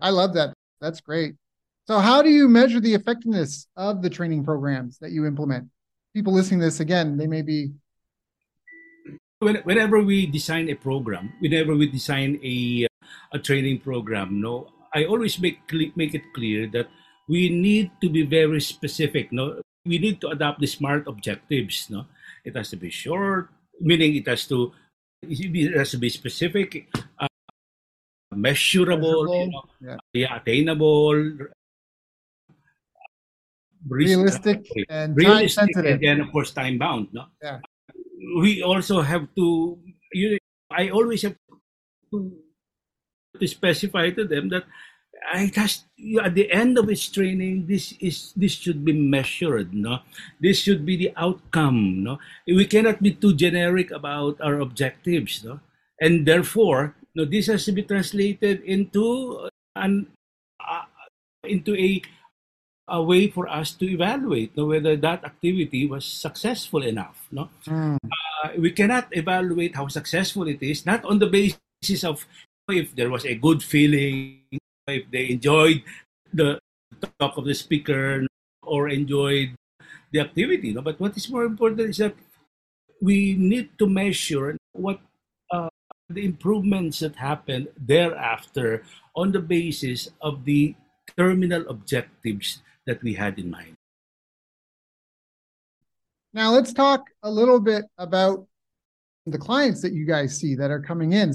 I 0.00 0.10
love 0.10 0.34
that. 0.34 0.52
That's 0.80 1.00
great. 1.00 1.36
So, 1.86 1.98
how 1.98 2.22
do 2.22 2.30
you 2.30 2.48
measure 2.48 2.80
the 2.80 2.94
effectiveness 2.94 3.66
of 3.76 4.02
the 4.02 4.10
training 4.10 4.44
programs 4.44 4.98
that 4.98 5.10
you 5.10 5.26
implement? 5.26 5.68
People 6.14 6.32
listening 6.32 6.60
to 6.60 6.66
this 6.66 6.80
again, 6.80 7.16
they 7.16 7.26
may 7.26 7.42
be 7.42 7.70
when, 9.40 9.56
whenever 9.64 10.00
we 10.00 10.26
design 10.26 10.68
a 10.68 10.76
program, 10.76 11.32
whenever 11.40 11.74
we 11.74 11.88
design 11.88 12.38
a 12.44 12.86
a 13.32 13.38
training 13.38 13.80
program, 13.80 14.40
no, 14.40 14.68
I 14.94 15.04
always 15.08 15.40
make 15.40 15.64
make 15.96 16.14
it 16.14 16.22
clear 16.36 16.68
that 16.76 16.92
we 17.26 17.48
need 17.48 17.90
to 18.04 18.08
be 18.08 18.22
very 18.22 18.60
specific. 18.60 19.32
No, 19.32 19.60
we 19.88 19.98
need 19.98 20.20
to 20.20 20.28
adopt 20.28 20.60
the 20.60 20.68
SMART 20.68 21.08
objectives. 21.08 21.88
No, 21.88 22.04
it 22.44 22.54
has 22.54 22.68
to 22.70 22.76
be 22.76 22.90
short, 22.92 23.48
meaning 23.80 24.14
it 24.14 24.28
has 24.28 24.46
to 24.52 24.72
it 25.24 25.72
has 25.72 25.90
to 25.92 25.98
be 25.98 26.08
specific, 26.12 26.88
uh, 27.18 27.28
measurable, 28.32 29.24
you 29.24 29.52
know, 29.52 29.64
yeah. 29.80 29.96
yeah, 30.12 30.36
attainable, 30.36 31.16
realistic 33.88 34.66
and 34.88 35.16
time 35.16 35.48
sensitive. 35.48 35.84
and 35.84 36.00
then 36.02 36.20
of 36.20 36.30
course 36.32 36.52
time 36.52 36.78
bound 36.78 37.08
no? 37.12 37.24
Yeah. 37.42 37.60
we 38.40 38.62
also 38.62 39.00
have 39.00 39.28
to 39.36 39.78
you 40.12 40.38
i 40.70 40.88
always 40.90 41.22
have 41.22 41.36
to, 42.12 42.32
to 43.38 43.46
specify 43.46 44.10
to 44.10 44.24
them 44.24 44.48
that 44.48 44.64
I 45.20 45.52
has 45.54 45.84
at 46.24 46.34
the 46.34 46.50
end 46.50 46.78
of 46.78 46.88
its 46.88 47.04
training 47.08 47.66
this 47.68 47.92
is 48.00 48.32
this 48.34 48.52
should 48.52 48.84
be 48.84 48.92
measured 48.92 49.74
no? 49.74 50.00
This 50.40 50.64
should 50.64 50.86
be 50.86 50.96
the 50.96 51.12
outcome 51.16 52.04
no? 52.04 52.18
We 52.46 52.64
cannot 52.64 53.02
be 53.02 53.12
too 53.12 53.36
generic 53.36 53.90
about 53.90 54.40
our 54.40 54.60
objectives 54.60 55.44
no? 55.44 55.60
And 56.00 56.24
therefore 56.24 56.96
no 57.14 57.24
this 57.24 57.46
has 57.46 57.64
to 57.66 57.72
be 57.72 57.82
translated 57.82 58.62
into 58.64 59.48
an 59.76 60.08
uh, 60.56 60.88
into 61.44 61.76
a 61.76 62.02
a 62.90 63.02
way 63.02 63.30
for 63.30 63.46
us 63.46 63.70
to 63.78 63.86
evaluate 63.86 64.50
no, 64.56 64.66
whether 64.66 64.96
that 64.96 65.24
activity 65.24 65.86
was 65.86 66.04
successful 66.04 66.82
enough 66.82 67.26
no? 67.30 67.48
Mm, 67.66 67.96
uh, 68.02 68.48
we 68.58 68.70
cannot 68.74 69.06
evaluate 69.12 69.76
how 69.76 69.86
successful 69.86 70.46
it 70.48 70.58
is 70.60 70.84
not 70.84 71.04
on 71.04 71.18
the 71.18 71.30
basis 71.30 72.04
of 72.04 72.26
if 72.68 72.94
there 72.94 73.10
was 73.10 73.24
a 73.24 73.34
good 73.34 73.62
feeling 73.62 74.42
if 74.86 75.06
they 75.10 75.30
enjoyed 75.30 75.82
the 76.34 76.58
talk 77.18 77.38
of 77.38 77.46
the 77.46 77.54
speaker 77.54 78.26
or 78.62 78.88
enjoyed 78.88 79.54
the 80.10 80.20
activity 80.20 80.74
no? 80.74 80.82
But 80.82 80.98
what 80.98 81.16
is 81.16 81.30
more 81.30 81.44
important 81.44 81.90
is 81.90 81.98
that 81.98 82.14
we 83.00 83.34
need 83.38 83.78
to 83.78 83.86
measure 83.86 84.58
what 84.72 85.00
uh, 85.50 85.70
the 86.10 86.24
improvements 86.24 87.00
that 87.00 87.16
happen 87.16 87.68
thereafter 87.78 88.82
on 89.14 89.32
the 89.32 89.40
basis 89.40 90.10
of 90.20 90.44
the 90.44 90.74
terminal 91.16 91.66
objectives 91.68 92.62
that 92.90 93.00
we 93.04 93.14
had 93.14 93.38
in 93.38 93.48
mind 93.48 93.76
Now, 96.32 96.50
let's 96.50 96.72
talk 96.72 97.06
a 97.22 97.30
little 97.30 97.60
bit 97.60 97.84
about 97.98 98.48
the 99.26 99.38
clients 99.38 99.80
that 99.82 99.92
you 99.92 100.04
guys 100.04 100.36
see 100.36 100.56
that 100.56 100.72
are 100.72 100.80
coming 100.80 101.12
in. 101.12 101.32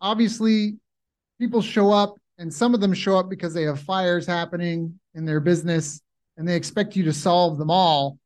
Obviously, 0.00 0.78
people 1.38 1.60
show 1.60 1.92
up, 1.92 2.16
and 2.38 2.52
some 2.52 2.72
of 2.72 2.80
them 2.80 2.94
show 2.94 3.18
up 3.18 3.28
because 3.28 3.52
they 3.52 3.64
have 3.64 3.80
fires 3.80 4.26
happening 4.26 4.98
in 5.14 5.26
their 5.26 5.40
business 5.40 6.00
and 6.38 6.48
they 6.48 6.56
expect 6.56 6.96
you 6.96 7.04
to 7.04 7.12
solve 7.12 7.58
them 7.58 7.70
all. 7.70 8.18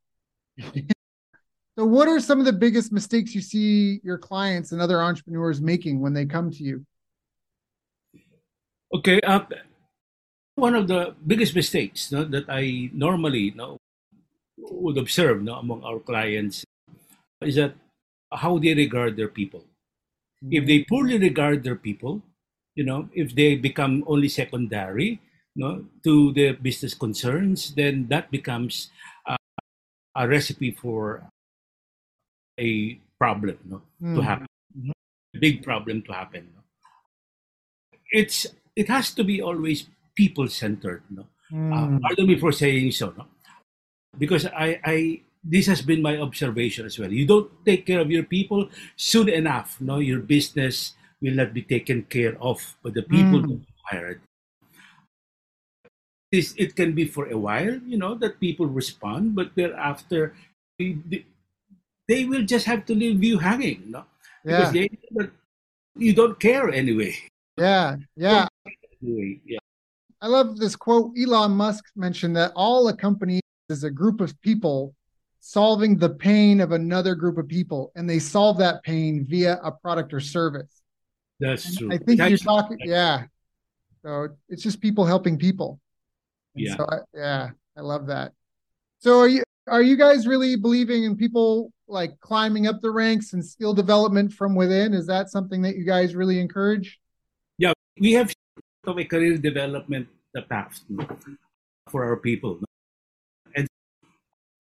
so, 0.63 1.85
what 1.85 2.07
are 2.07 2.21
some 2.21 2.39
of 2.39 2.47
the 2.47 2.53
biggest 2.53 2.93
mistakes 2.93 3.35
you 3.35 3.41
see 3.41 4.01
your 4.05 4.19
clients 4.19 4.71
and 4.71 4.81
other 4.81 5.03
entrepreneurs 5.03 5.61
making 5.61 6.01
when 6.01 6.15
they 6.15 6.27
come 6.27 6.49
to 6.53 6.63
you? 6.63 6.87
Okay, 8.95 9.21
uh, 9.23 9.41
one 10.59 10.75
of 10.75 10.89
the 10.89 11.15
biggest 11.27 11.55
mistakes 11.55 12.11
no, 12.11 12.25
that 12.25 12.47
I 12.49 12.91
normally 12.93 13.53
no, 13.55 13.79
would 14.59 14.99
observe 14.99 15.43
no, 15.43 15.55
among 15.55 15.85
our 15.85 16.01
clients 16.01 16.65
is 17.43 17.55
that 17.57 17.75
how 18.33 18.59
they 18.59 18.75
regard 18.75 19.17
their 19.17 19.29
people. 19.29 19.65
If 20.51 20.67
they 20.67 20.85
poorly 20.85 21.19
regard 21.19 21.65
their 21.65 21.77
people, 21.77 22.23
you 22.75 22.85
know, 22.85 23.09
if 23.13 23.35
they 23.35 23.57
become 23.57 24.05
only 24.07 24.29
secondary 24.29 25.21
no, 25.57 25.87
to 26.05 26.33
their 26.33 26.55
business 26.55 26.95
concerns, 26.95 27.75
then 27.75 28.07
that 28.09 28.31
becomes 28.31 28.91
uh, 29.27 29.37
a 30.17 30.29
recipe 30.29 30.71
for 30.73 31.29
a 32.59 32.99
problem 33.19 33.59
no, 33.65 33.83
to 34.15 34.21
Mm, 34.21 34.23
happen, 34.23 34.47
a 35.35 35.39
big 35.39 35.63
problem 35.63 36.03
to 36.03 36.13
happen. 36.13 36.49
It's 38.11 38.47
it 38.77 38.89
has 38.89 39.13
to 39.15 39.25
be 39.25 39.41
always 39.43 39.87
people 40.19 40.51
centered. 40.51 41.07
No? 41.15 41.23
Uh, 41.55 41.87
mm, 41.87 42.03
pardon 42.03 42.27
me 42.27 42.35
for 42.35 42.51
saying 42.51 42.91
so, 42.91 43.15
no? 43.15 43.31
Because 44.19 44.51
I, 44.51 44.83
I, 44.83 44.97
this 45.47 45.71
has 45.71 45.79
been 45.81 46.03
my 46.03 46.19
observation 46.19 46.83
as 46.91 46.99
well. 46.99 47.13
You 47.15 47.23
don't 47.25 47.47
take 47.65 47.87
care 47.87 48.03
of 48.03 48.11
your 48.11 48.27
people 48.27 48.67
soon 48.99 49.31
enough, 49.31 49.79
no, 49.79 50.03
your 50.03 50.19
business 50.19 50.99
will 51.23 51.39
not 51.39 51.55
be 51.55 51.63
taken 51.63 52.03
care 52.11 52.35
of 52.43 52.59
by 52.83 52.91
the 52.91 53.07
people 53.07 53.39
Mm. 53.39 53.47
who 53.47 53.55
you 53.63 53.79
hired. 53.87 54.21
This 56.35 56.53
it 56.59 56.75
can 56.77 56.93
be 56.93 57.07
for 57.07 57.31
a 57.31 57.39
while, 57.39 57.79
you 57.87 57.97
know, 57.97 58.13
that 58.21 58.37
people 58.43 58.67
respond, 58.69 59.33
but 59.39 59.55
thereafter, 59.57 60.35
they, 60.77 62.25
will 62.29 62.45
just 62.45 62.67
have 62.69 62.85
to 62.85 62.95
leave 62.95 63.25
you 63.25 63.39
hanging, 63.41 63.89
no, 63.89 64.05
because 64.45 64.77
they 64.77 64.91
you 65.97 66.13
don't 66.13 66.37
care 66.37 66.69
anyway. 66.69 67.17
yeah, 67.57 67.97
yeah. 68.19 68.45
Anyway, 69.01 69.39
yeah. 69.47 69.63
I 70.21 70.27
love 70.27 70.57
this 70.59 70.75
quote. 70.77 71.13
Elon 71.19 71.53
Musk 71.53 71.85
mentioned 71.97 72.37
that 72.37 72.53
all 72.57 72.89
a 72.89 72.97
company 72.97 73.41
is 73.69 73.85
a 73.85 73.91
group 73.91 74.21
of 74.21 74.39
people 74.41 74.95
solving 75.41 75.97
the 75.97 76.11
pain 76.11 76.61
of 76.61 76.73
another 76.73 77.15
group 77.15 77.39
of 77.39 77.47
people, 77.49 77.93
and 77.95 78.09
they 78.11 78.19
solve 78.19 78.59
that 78.59 78.83
pain 78.83 79.25
via 79.29 79.59
a 79.63 79.71
product 79.71 80.13
or 80.13 80.21
service. 80.21 80.83
That's 81.41 81.67
And 81.67 81.79
true. 81.79 81.89
I 81.93 81.99
think 81.99 82.09
you're 82.19 82.31
That's- 82.31 82.41
talking, 82.43 82.79
yeah. 82.85 83.25
So 84.03 84.29
it's 84.49 84.63
just 84.63 84.81
people 84.81 85.05
helping 85.05 85.39
people. 85.39 85.81
And 86.57 86.65
Yeah. 86.67 86.77
So 86.77 86.87
I, 86.91 86.97
yeah, 87.15 87.51
I 87.77 87.81
love 87.81 88.07
that. 88.09 88.33
So 89.01 89.21
are 89.21 89.29
you 89.29 89.43
are 89.69 89.83
you 89.83 89.97
guys 89.97 90.27
really 90.27 90.57
believing 90.57 91.05
in 91.05 91.15
people 91.17 91.71
like 91.87 92.19
climbing 92.21 92.67
up 92.67 92.81
the 92.81 92.91
ranks 92.91 93.35
and 93.35 93.45
skill 93.45 93.75
development 93.75 94.33
from 94.33 94.55
within? 94.55 94.95
Is 94.95 95.07
that 95.07 95.31
something 95.31 95.63
that 95.63 95.77
you 95.77 95.85
guys 95.85 96.15
really 96.17 96.41
encourage? 96.41 96.99
Yeah, 97.59 97.73
we 98.01 98.13
have 98.15 98.33
of 98.89 98.99
a 98.99 99.05
career 99.05 99.37
development 99.37 100.09
path 100.49 100.81
for 101.89 102.05
our 102.05 102.17
people. 102.17 102.61
And 103.55 103.67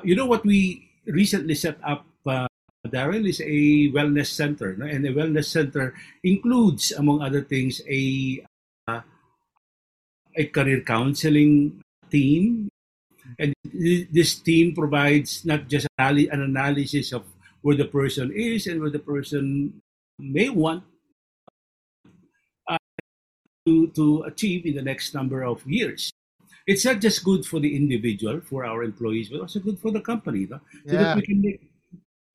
you 0.02 0.16
know 0.16 0.26
what 0.26 0.44
we 0.44 0.90
recently 1.06 1.54
set 1.54 1.78
up, 1.84 2.06
uh, 2.26 2.48
Daryl, 2.86 3.28
is 3.28 3.40
a 3.40 3.90
wellness 3.92 4.32
center. 4.32 4.76
No? 4.76 4.86
And 4.86 5.06
a 5.06 5.12
wellness 5.12 5.46
center 5.46 5.94
includes, 6.24 6.92
among 6.92 7.22
other 7.22 7.42
things, 7.42 7.80
a 7.88 8.42
uh, 8.88 9.02
a 10.36 10.44
career 10.46 10.80
counseling 10.82 11.82
team. 12.10 12.68
And 13.38 13.52
th- 13.62 14.08
this 14.10 14.36
team 14.40 14.74
provides 14.74 15.44
not 15.44 15.68
just 15.68 15.86
an 15.98 16.28
analysis 16.30 17.12
of 17.12 17.24
where 17.60 17.76
the 17.76 17.84
person 17.84 18.32
is 18.32 18.66
and 18.66 18.80
where 18.80 18.90
the 18.90 19.02
person 19.02 19.80
may 20.18 20.48
want 20.48 20.84
to, 23.68 23.88
to 23.98 24.22
achieve 24.30 24.66
in 24.66 24.74
the 24.74 24.82
next 24.82 25.14
number 25.14 25.42
of 25.44 25.56
years. 25.66 26.10
It's 26.66 26.84
not 26.84 27.00
just 27.00 27.24
good 27.24 27.46
for 27.46 27.60
the 27.60 27.72
individual, 27.80 28.40
for 28.40 28.64
our 28.64 28.82
employees, 28.82 29.28
but 29.30 29.40
also 29.40 29.58
good 29.60 29.78
for 29.78 29.90
the 29.90 30.00
company, 30.00 30.46
no? 30.50 30.60
so 30.86 30.94
Yeah. 30.94 31.02
that 31.02 31.16
we 31.16 31.22
can 31.22 31.40
make 31.40 31.60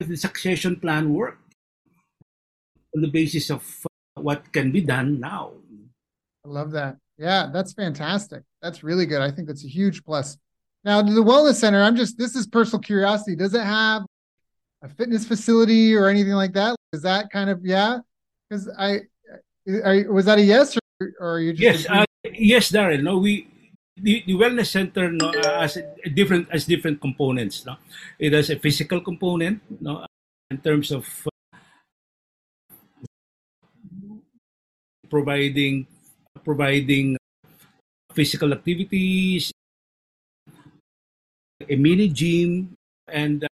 the 0.00 0.16
succession 0.16 0.76
plan 0.76 1.12
work 1.12 1.38
on 2.94 3.00
the 3.02 3.08
basis 3.08 3.50
of 3.50 3.62
what 4.14 4.52
can 4.52 4.72
be 4.72 4.80
done 4.80 5.20
now. 5.20 5.52
I 6.44 6.48
love 6.48 6.70
that. 6.72 6.96
Yeah, 7.16 7.50
that's 7.52 7.72
fantastic. 7.72 8.42
That's 8.60 8.82
really 8.82 9.06
good. 9.06 9.22
I 9.22 9.30
think 9.30 9.46
that's 9.48 9.64
a 9.64 9.68
huge 9.68 10.04
plus. 10.04 10.36
Now, 10.84 11.00
the 11.00 11.22
wellness 11.30 11.54
center, 11.54 11.80
I'm 11.80 11.96
just 11.96 12.18
this 12.18 12.34
is 12.34 12.46
personal 12.46 12.82
curiosity. 12.82 13.34
Does 13.36 13.54
it 13.54 13.62
have 13.62 14.02
a 14.82 14.88
fitness 14.88 15.24
facility 15.24 15.94
or 15.94 16.08
anything 16.08 16.34
like 16.34 16.52
that? 16.54 16.76
Is 16.92 17.02
that 17.02 17.30
kind 17.30 17.48
of 17.48 17.64
yeah? 17.64 18.00
Because 18.50 18.68
I 18.78 18.88
are, 19.88 20.12
was 20.12 20.26
that 20.26 20.38
a 20.38 20.42
yes 20.42 20.76
or, 20.76 20.80
or 21.20 21.36
are 21.36 21.40
you 21.40 21.52
just 21.52 21.84
Yes, 21.84 21.86
uh, 21.90 22.04
yes, 22.32 22.70
Daryl. 22.72 23.02
No, 23.02 23.18
we 23.18 23.46
the, 23.96 24.22
the 24.26 24.34
wellness 24.34 24.68
center 24.68 25.10
no, 25.10 25.30
uh, 25.30 25.60
has 25.60 25.76
a 25.76 26.10
different 26.10 26.48
as 26.50 26.66
different 26.66 27.00
components. 27.00 27.64
No, 27.66 27.76
it 28.18 28.32
has 28.32 28.50
a 28.50 28.58
physical 28.58 29.00
component. 29.00 29.62
No, 29.80 30.06
in 30.50 30.58
terms 30.58 30.90
of 30.90 31.06
uh, 31.26 31.30
providing 35.08 35.86
providing 36.44 37.16
physical 38.12 38.52
activities, 38.52 39.52
a 41.68 41.76
mini 41.76 42.08
gym, 42.08 42.74
and 43.08 43.44
uh, 43.44 43.53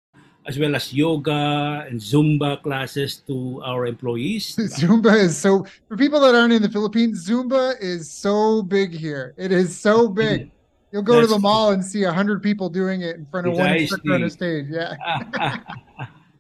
as 0.48 0.58
well 0.58 0.76
as 0.76 0.94
yoga 0.94 1.86
and 1.88 2.00
Zumba 2.00 2.64
classes 2.64 3.18
to 3.28 3.62
our 3.64 3.86
employees. 3.86 4.56
Zumba 4.80 5.14
is 5.14 5.38
so 5.38 5.66
for 5.88 5.98
people 5.98 6.22
that 6.22 6.34
aren't 6.34 6.54
in 6.54 6.62
the 6.62 6.70
Philippines. 6.70 7.28
Zumba 7.28 7.76
is 7.82 8.10
so 8.10 8.62
big 8.64 8.94
here. 8.96 9.36
It 9.38 9.52
is 9.52 9.78
so 9.78 10.08
big. 10.08 10.50
You'll 10.92 11.04
go 11.04 11.20
That's 11.20 11.28
to 11.28 11.34
the 11.36 11.40
mall 11.40 11.72
and 11.72 11.84
see 11.84 12.04
a 12.04 12.14
hundred 12.14 12.42
people 12.42 12.70
doing 12.70 13.02
it 13.02 13.18
in 13.18 13.26
front 13.26 13.48
of 13.48 13.54
one 13.54 13.76
instructor 13.76 14.14
on 14.14 14.24
a 14.24 14.30
stage. 14.30 14.68
Yeah, 14.70 14.96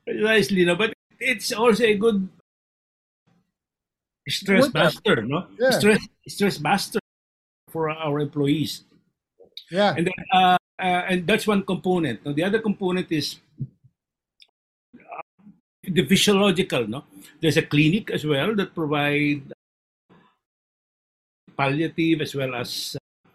precisely. 0.07 0.63
No, 0.63 0.75
but 0.75 0.93
it's 1.19 1.51
also 1.51 1.83
a 1.83 1.95
good 1.95 2.29
stress 4.29 4.69
buster. 4.69 5.21
No, 5.21 5.47
yeah. 5.59 5.71
stress 5.71 5.99
stress 6.27 6.57
buster 6.57 6.99
for 7.67 7.89
our 7.89 8.21
employees. 8.21 8.85
Yeah, 9.69 9.95
and 9.97 10.07
then, 10.07 10.15
uh, 10.31 10.57
uh, 10.79 11.11
and 11.11 11.27
that's 11.27 11.45
one 11.45 11.63
component. 11.63 12.25
Now, 12.25 12.31
the 12.31 12.45
other 12.45 12.59
component 12.59 13.11
is 13.11 13.35
the 15.87 16.05
physiological. 16.05 16.87
No, 16.87 17.03
there's 17.41 17.57
a 17.57 17.63
clinic 17.63 18.11
as 18.11 18.25
well 18.25 18.55
that 18.55 18.75
provide 18.75 19.53
palliative 21.57 22.21
as 22.21 22.35
well 22.35 22.55
as 22.55 22.95
uh, 22.95 23.29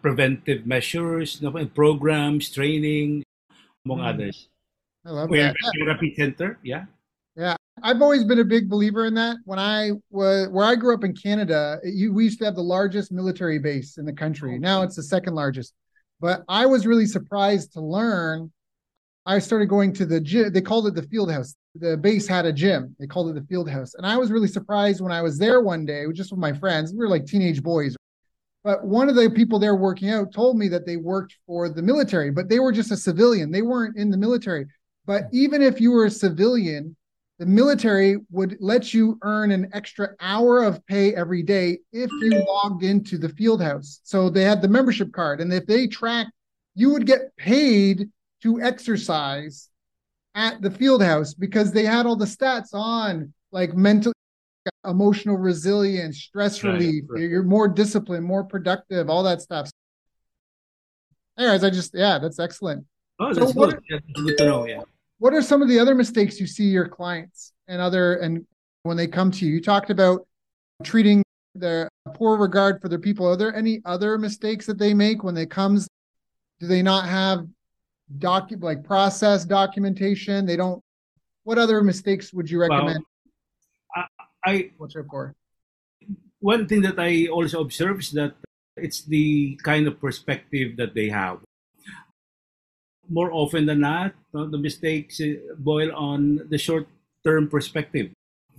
preventive 0.00 0.66
measures, 0.66 1.40
no, 1.40 1.52
programs, 1.66 2.50
training, 2.50 3.22
among 3.84 3.98
mm. 3.98 4.08
others. 4.08 4.48
I 5.04 5.10
love 5.10 5.30
we 5.30 5.38
that. 5.38 5.46
Have 5.46 5.54
a 5.56 5.84
therapy 5.84 6.14
center. 6.16 6.58
Yeah. 6.62 6.84
Yeah, 7.34 7.56
I've 7.82 8.02
always 8.02 8.24
been 8.24 8.40
a 8.40 8.44
big 8.44 8.68
believer 8.68 9.06
in 9.06 9.14
that. 9.14 9.38
When 9.44 9.58
I 9.58 9.92
was 10.10 10.48
where 10.48 10.66
I 10.66 10.74
grew 10.74 10.92
up 10.94 11.02
in 11.04 11.14
Canada, 11.14 11.80
you, 11.82 12.12
we 12.12 12.24
used 12.24 12.38
to 12.40 12.44
have 12.44 12.56
the 12.56 12.62
largest 12.62 13.10
military 13.10 13.58
base 13.58 13.96
in 13.96 14.04
the 14.04 14.12
country. 14.12 14.58
Now 14.58 14.82
it's 14.82 14.96
the 14.96 15.02
second 15.02 15.34
largest. 15.34 15.72
But 16.20 16.42
I 16.48 16.66
was 16.66 16.86
really 16.86 17.06
surprised 17.06 17.72
to 17.72 17.80
learn. 17.80 18.52
I 19.24 19.38
started 19.38 19.66
going 19.66 19.92
to 19.94 20.06
the 20.06 20.20
gym. 20.20 20.52
They 20.52 20.60
called 20.60 20.86
it 20.86 20.94
the 20.94 21.02
field 21.02 21.30
house 21.30 21.54
the 21.74 21.96
base 21.96 22.26
had 22.26 22.44
a 22.44 22.52
gym. 22.52 22.94
They 22.98 23.06
called 23.06 23.30
it 23.30 23.34
the 23.34 23.46
field 23.46 23.68
house. 23.68 23.94
And 23.94 24.06
I 24.06 24.16
was 24.16 24.30
really 24.30 24.48
surprised 24.48 25.00
when 25.00 25.12
I 25.12 25.22
was 25.22 25.38
there 25.38 25.60
one 25.60 25.86
day, 25.86 26.04
just 26.12 26.30
with 26.30 26.40
my 26.40 26.52
friends. 26.52 26.92
We 26.92 26.98
were 26.98 27.08
like 27.08 27.26
teenage 27.26 27.62
boys. 27.62 27.96
But 28.64 28.84
one 28.84 29.08
of 29.08 29.16
the 29.16 29.28
people 29.30 29.58
there 29.58 29.74
working 29.74 30.10
out 30.10 30.32
told 30.32 30.56
me 30.56 30.68
that 30.68 30.86
they 30.86 30.96
worked 30.96 31.36
for 31.46 31.68
the 31.68 31.82
military, 31.82 32.30
but 32.30 32.48
they 32.48 32.60
were 32.60 32.72
just 32.72 32.92
a 32.92 32.96
civilian. 32.96 33.50
They 33.50 33.62
weren't 33.62 33.96
in 33.96 34.10
the 34.10 34.16
military. 34.16 34.66
But 35.04 35.24
even 35.32 35.62
if 35.62 35.80
you 35.80 35.90
were 35.90 36.06
a 36.06 36.10
civilian, 36.10 36.94
the 37.38 37.46
military 37.46 38.18
would 38.30 38.56
let 38.60 38.94
you 38.94 39.18
earn 39.22 39.50
an 39.50 39.68
extra 39.72 40.10
hour 40.20 40.62
of 40.62 40.84
pay 40.86 41.12
every 41.14 41.42
day 41.42 41.78
if 41.92 42.10
you 42.20 42.44
logged 42.46 42.84
into 42.84 43.18
the 43.18 43.30
field 43.30 43.60
house. 43.60 43.98
So 44.04 44.30
they 44.30 44.44
had 44.44 44.62
the 44.62 44.68
membership 44.68 45.12
card. 45.12 45.40
And 45.40 45.52
if 45.52 45.66
they 45.66 45.88
tracked, 45.88 46.30
you 46.76 46.90
would 46.90 47.06
get 47.06 47.34
paid 47.36 48.08
to 48.42 48.60
exercise 48.60 49.68
at 50.34 50.60
the 50.62 50.70
field 50.70 51.02
house 51.02 51.34
because 51.34 51.72
they 51.72 51.84
had 51.84 52.06
all 52.06 52.16
the 52.16 52.24
stats 52.24 52.74
on 52.74 53.32
like 53.50 53.74
mental 53.74 54.12
emotional 54.84 55.36
resilience 55.36 56.18
stress 56.18 56.62
right, 56.62 56.74
relief 56.74 57.04
right. 57.08 57.22
you're 57.22 57.42
more 57.42 57.68
disciplined 57.68 58.24
more 58.24 58.44
productive 58.44 59.10
all 59.10 59.22
that 59.22 59.42
stuff. 59.42 59.70
Anyways 61.38 61.64
i 61.64 61.70
just 61.70 61.94
yeah 61.94 62.18
that's 62.18 62.38
excellent. 62.38 62.84
Oh 63.18 63.32
that's 63.32 63.52
so 63.52 63.66
good. 63.66 63.80
Are, 64.40 64.46
know 64.46 64.66
yeah. 64.66 64.82
what 65.18 65.34
are 65.34 65.42
some 65.42 65.62
of 65.62 65.68
the 65.68 65.78
other 65.78 65.94
mistakes 65.94 66.40
you 66.40 66.46
see 66.46 66.64
your 66.64 66.88
clients 66.88 67.52
and 67.68 67.80
other 67.80 68.16
and 68.16 68.46
when 68.84 68.96
they 68.96 69.06
come 69.06 69.30
to 69.32 69.46
you? 69.46 69.54
You 69.54 69.60
talked 69.60 69.90
about 69.90 70.26
treating 70.82 71.22
their 71.54 71.88
poor 72.14 72.36
regard 72.36 72.80
for 72.80 72.88
their 72.88 72.98
people. 72.98 73.26
Are 73.28 73.36
there 73.36 73.54
any 73.54 73.82
other 73.84 74.18
mistakes 74.18 74.66
that 74.66 74.78
they 74.78 74.94
make 74.94 75.22
when 75.22 75.34
they 75.34 75.46
comes 75.46 75.86
do 76.60 76.66
they 76.66 76.82
not 76.82 77.06
have 77.06 77.46
doc 78.18 78.50
like 78.60 78.84
process 78.84 79.44
documentation. 79.44 80.46
They 80.46 80.56
don't 80.56 80.80
what 81.44 81.58
other 81.58 81.82
mistakes 81.82 82.32
would 82.32 82.50
you 82.50 82.60
recommend? 82.60 83.04
Well, 83.96 84.06
I, 84.44 84.50
I 84.50 84.70
what's 84.78 84.94
your 84.94 85.04
for 85.04 85.34
one 86.42 86.66
thing 86.66 86.82
that 86.82 86.98
i 86.98 87.26
also 87.30 87.60
observe 87.60 88.00
is 88.00 88.10
that 88.10 88.34
it's 88.76 89.02
the 89.04 89.54
kind 89.62 89.86
of 89.86 90.00
perspective 90.00 90.76
that 90.76 90.94
they 90.94 91.08
have. 91.08 91.38
More 93.08 93.30
often 93.30 93.66
than 93.66 93.80
not 93.80 94.14
the 94.32 94.58
mistakes 94.58 95.20
eh, 95.20 95.36
boil 95.58 95.94
on 95.94 96.48
the 96.48 96.58
short 96.58 96.88
term 97.24 97.48
perspective. 97.48 98.10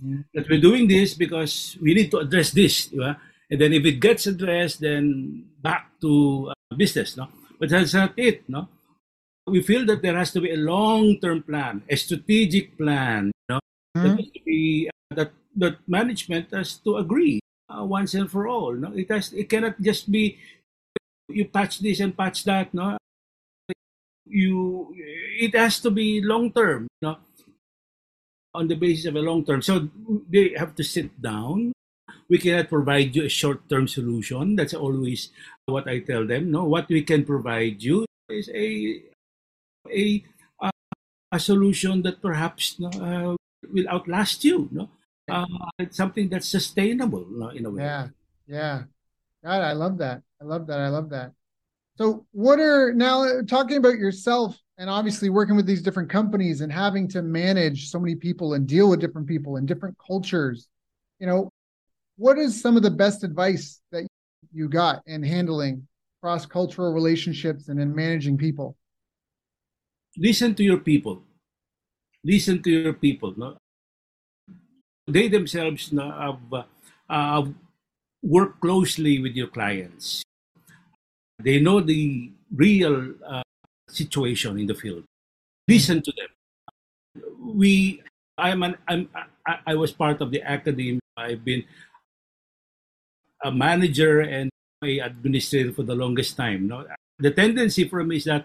Yeah. 0.02 0.26
that 0.34 0.50
we're 0.50 0.60
doing 0.60 0.88
this 0.88 1.14
because 1.14 1.78
we 1.80 1.94
need 1.94 2.10
to 2.10 2.18
address 2.18 2.50
this 2.50 2.90
right? 2.98 3.14
and 3.48 3.60
then 3.60 3.72
if 3.72 3.86
it 3.86 4.02
gets 4.02 4.26
addressed 4.26 4.80
then 4.80 5.46
back 5.62 5.86
to 6.00 6.50
uh, 6.50 6.74
business 6.74 7.16
no? 7.16 7.28
But 7.60 7.70
that's 7.70 7.94
not 7.94 8.12
it 8.18 8.42
no 8.50 8.66
we 9.46 9.62
feel 9.62 9.84
that 9.86 10.02
there 10.02 10.16
has 10.16 10.32
to 10.32 10.40
be 10.40 10.52
a 10.52 10.56
long-term 10.56 11.42
plan, 11.42 11.82
a 11.88 11.96
strategic 11.96 12.78
plan, 12.78 13.30
you 13.48 13.54
know, 13.54 13.60
mm-hmm. 13.96 14.16
that, 14.16 14.44
be, 14.44 14.88
uh, 14.88 15.14
that, 15.14 15.32
that 15.56 15.76
management 15.86 16.48
has 16.52 16.76
to 16.78 16.96
agree 16.96 17.40
uh, 17.68 17.84
once 17.84 18.14
and 18.14 18.30
for 18.30 18.48
all. 18.48 18.72
No? 18.72 18.92
It 18.92 19.10
has 19.10 19.32
it 19.32 19.48
cannot 19.48 19.80
just 19.80 20.10
be 20.10 20.38
you 21.28 21.46
patch 21.46 21.80
this 21.80 22.00
and 22.00 22.16
patch 22.16 22.44
that. 22.44 22.72
No, 22.74 22.98
you 24.26 24.94
it 25.40 25.54
has 25.54 25.80
to 25.80 25.90
be 25.90 26.20
long 26.20 26.52
term. 26.52 26.88
You 27.00 27.08
know, 27.08 27.16
on 28.54 28.68
the 28.68 28.76
basis 28.76 29.06
of 29.06 29.16
a 29.16 29.20
long 29.22 29.44
term. 29.44 29.62
So 29.62 29.88
they 30.28 30.54
have 30.56 30.74
to 30.76 30.84
sit 30.84 31.20
down. 31.20 31.72
We 32.28 32.38
cannot 32.38 32.68
provide 32.68 33.14
you 33.14 33.24
a 33.24 33.28
short 33.28 33.68
term 33.68 33.88
solution. 33.88 34.56
That's 34.56 34.74
always 34.74 35.30
what 35.66 35.88
I 35.88 36.00
tell 36.00 36.26
them. 36.26 36.50
No, 36.50 36.64
what 36.64 36.88
we 36.88 37.02
can 37.02 37.24
provide 37.24 37.82
you 37.82 38.06
is 38.30 38.48
a 38.54 39.02
a 39.90 40.24
uh, 40.60 40.70
a 41.32 41.40
solution 41.40 42.02
that 42.02 42.22
perhaps 42.22 42.76
uh, 42.80 43.34
will 43.70 43.88
outlast 43.88 44.44
you. 44.44 44.68
No, 44.72 44.88
uh, 45.30 45.46
it's 45.78 45.96
something 45.96 46.28
that's 46.28 46.48
sustainable 46.48 47.26
no, 47.28 47.48
in 47.48 47.66
a 47.66 47.70
way. 47.70 47.82
Yeah, 47.82 48.08
yeah. 48.46 48.82
God, 49.44 49.60
I 49.62 49.72
love 49.72 49.98
that. 49.98 50.22
I 50.40 50.44
love 50.44 50.66
that. 50.68 50.80
I 50.80 50.88
love 50.88 51.10
that. 51.10 51.32
So, 51.96 52.26
what 52.32 52.58
are 52.58 52.92
now 52.92 53.42
talking 53.42 53.76
about 53.76 53.98
yourself 53.98 54.58
and 54.78 54.90
obviously 54.90 55.28
working 55.28 55.54
with 55.54 55.66
these 55.66 55.82
different 55.82 56.10
companies 56.10 56.60
and 56.60 56.72
having 56.72 57.06
to 57.08 57.22
manage 57.22 57.88
so 57.90 58.00
many 58.00 58.16
people 58.16 58.54
and 58.54 58.66
deal 58.66 58.90
with 58.90 59.00
different 59.00 59.28
people 59.28 59.56
and 59.56 59.68
different 59.68 59.96
cultures? 60.04 60.66
You 61.20 61.26
know, 61.28 61.50
what 62.16 62.38
is 62.38 62.60
some 62.60 62.76
of 62.76 62.82
the 62.82 62.90
best 62.90 63.22
advice 63.22 63.80
that 63.92 64.06
you 64.52 64.68
got 64.68 65.02
in 65.06 65.22
handling 65.22 65.86
cross 66.20 66.46
cultural 66.46 66.92
relationships 66.92 67.68
and 67.68 67.78
in 67.78 67.94
managing 67.94 68.38
people? 68.38 68.76
Listen 70.16 70.54
to 70.54 70.62
your 70.62 70.78
people. 70.78 71.22
Listen 72.24 72.62
to 72.62 72.70
your 72.70 72.92
people. 72.94 73.34
No? 73.36 73.56
They 75.06 75.28
themselves 75.28 75.92
no, 75.92 76.10
have, 76.10 76.64
uh, 77.08 77.44
work 78.22 78.60
closely 78.60 79.20
with 79.20 79.36
your 79.36 79.48
clients. 79.48 80.22
They 81.38 81.60
know 81.60 81.80
the 81.80 82.32
real 82.54 83.12
uh, 83.26 83.42
situation 83.88 84.58
in 84.58 84.66
the 84.66 84.74
field. 84.74 85.04
Listen 85.68 86.00
to 86.02 86.12
them. 86.16 86.30
We, 87.40 88.02
I'm 88.38 88.62
an, 88.62 88.76
I'm, 88.88 89.08
I, 89.46 89.58
I 89.66 89.74
was 89.74 89.92
part 89.92 90.20
of 90.20 90.30
the 90.30 90.40
academy. 90.40 91.00
I've 91.16 91.44
been 91.44 91.64
a 93.44 93.52
manager 93.52 94.20
and 94.20 94.50
a 94.82 94.98
administrator 95.00 95.72
for 95.72 95.82
the 95.82 95.94
longest 95.94 96.36
time. 96.36 96.66
No? 96.66 96.86
The 97.18 97.30
tendency 97.30 97.88
for 97.88 98.02
me 98.02 98.16
is 98.16 98.24
that 98.24 98.44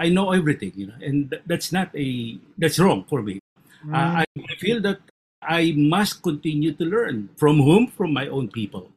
I 0.00 0.08
know 0.08 0.32
everything, 0.32 0.72
you 0.74 0.86
know, 0.88 0.98
and 1.04 1.36
that's 1.44 1.70
not 1.76 1.92
a 1.94 2.38
that's 2.56 2.80
wrong 2.80 3.04
for 3.04 3.20
me. 3.20 3.38
Mm. 3.84 3.92
Uh, 3.92 4.24
I, 4.24 4.24
I 4.24 4.54
feel 4.56 4.80
that 4.80 5.00
I 5.42 5.72
must 5.76 6.22
continue 6.22 6.72
to 6.72 6.84
learn 6.84 7.28
from 7.36 7.60
whom? 7.60 7.88
From 7.92 8.16
my 8.16 8.26
own 8.26 8.48
people. 8.48 8.88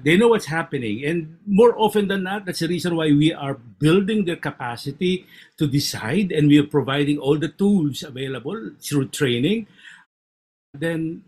They 0.00 0.16
know 0.16 0.28
what's 0.28 0.50
happening, 0.50 1.04
and 1.04 1.38
more 1.46 1.78
often 1.78 2.08
than 2.08 2.24
not, 2.24 2.44
that's 2.44 2.58
the 2.58 2.68
reason 2.68 2.96
why 2.96 3.12
we 3.14 3.32
are 3.32 3.54
building 3.54 4.24
their 4.24 4.40
capacity 4.40 5.24
to 5.56 5.68
decide, 5.68 6.32
and 6.32 6.48
we 6.48 6.58
are 6.58 6.66
providing 6.66 7.18
all 7.18 7.38
the 7.38 7.48
tools 7.48 8.02
available 8.02 8.74
through 8.82 9.14
training. 9.14 9.68
Then 10.74 11.22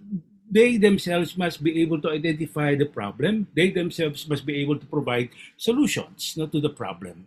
they 0.51 0.79
themselves 0.79 1.38
must 1.38 1.62
be 1.62 1.81
able 1.83 2.01
to 2.03 2.11
identify 2.11 2.75
the 2.75 2.87
problem. 2.87 3.47
They 3.55 3.71
themselves 3.71 4.26
must 4.28 4.45
be 4.45 4.59
able 4.62 4.78
to 4.83 4.87
provide 4.87 5.31
solutions 5.57 6.35
not 6.37 6.51
to 6.51 6.61
the 6.61 6.74
problem. 6.74 7.26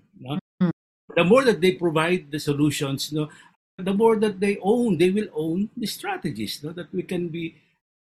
The 1.19 1.27
more 1.27 1.43
that 1.43 1.59
they 1.59 1.73
provide 1.75 2.31
the 2.31 2.39
solutions, 2.39 3.11
no, 3.11 3.27
the 3.75 3.93
more 3.93 4.15
that 4.15 4.39
they 4.39 4.55
own, 4.63 4.97
they 4.97 5.11
will 5.11 5.27
own 5.35 5.67
the 5.75 5.85
strategies 5.85 6.63
no, 6.63 6.71
that 6.71 6.87
we 6.95 7.03
can 7.03 7.27
be 7.27 7.59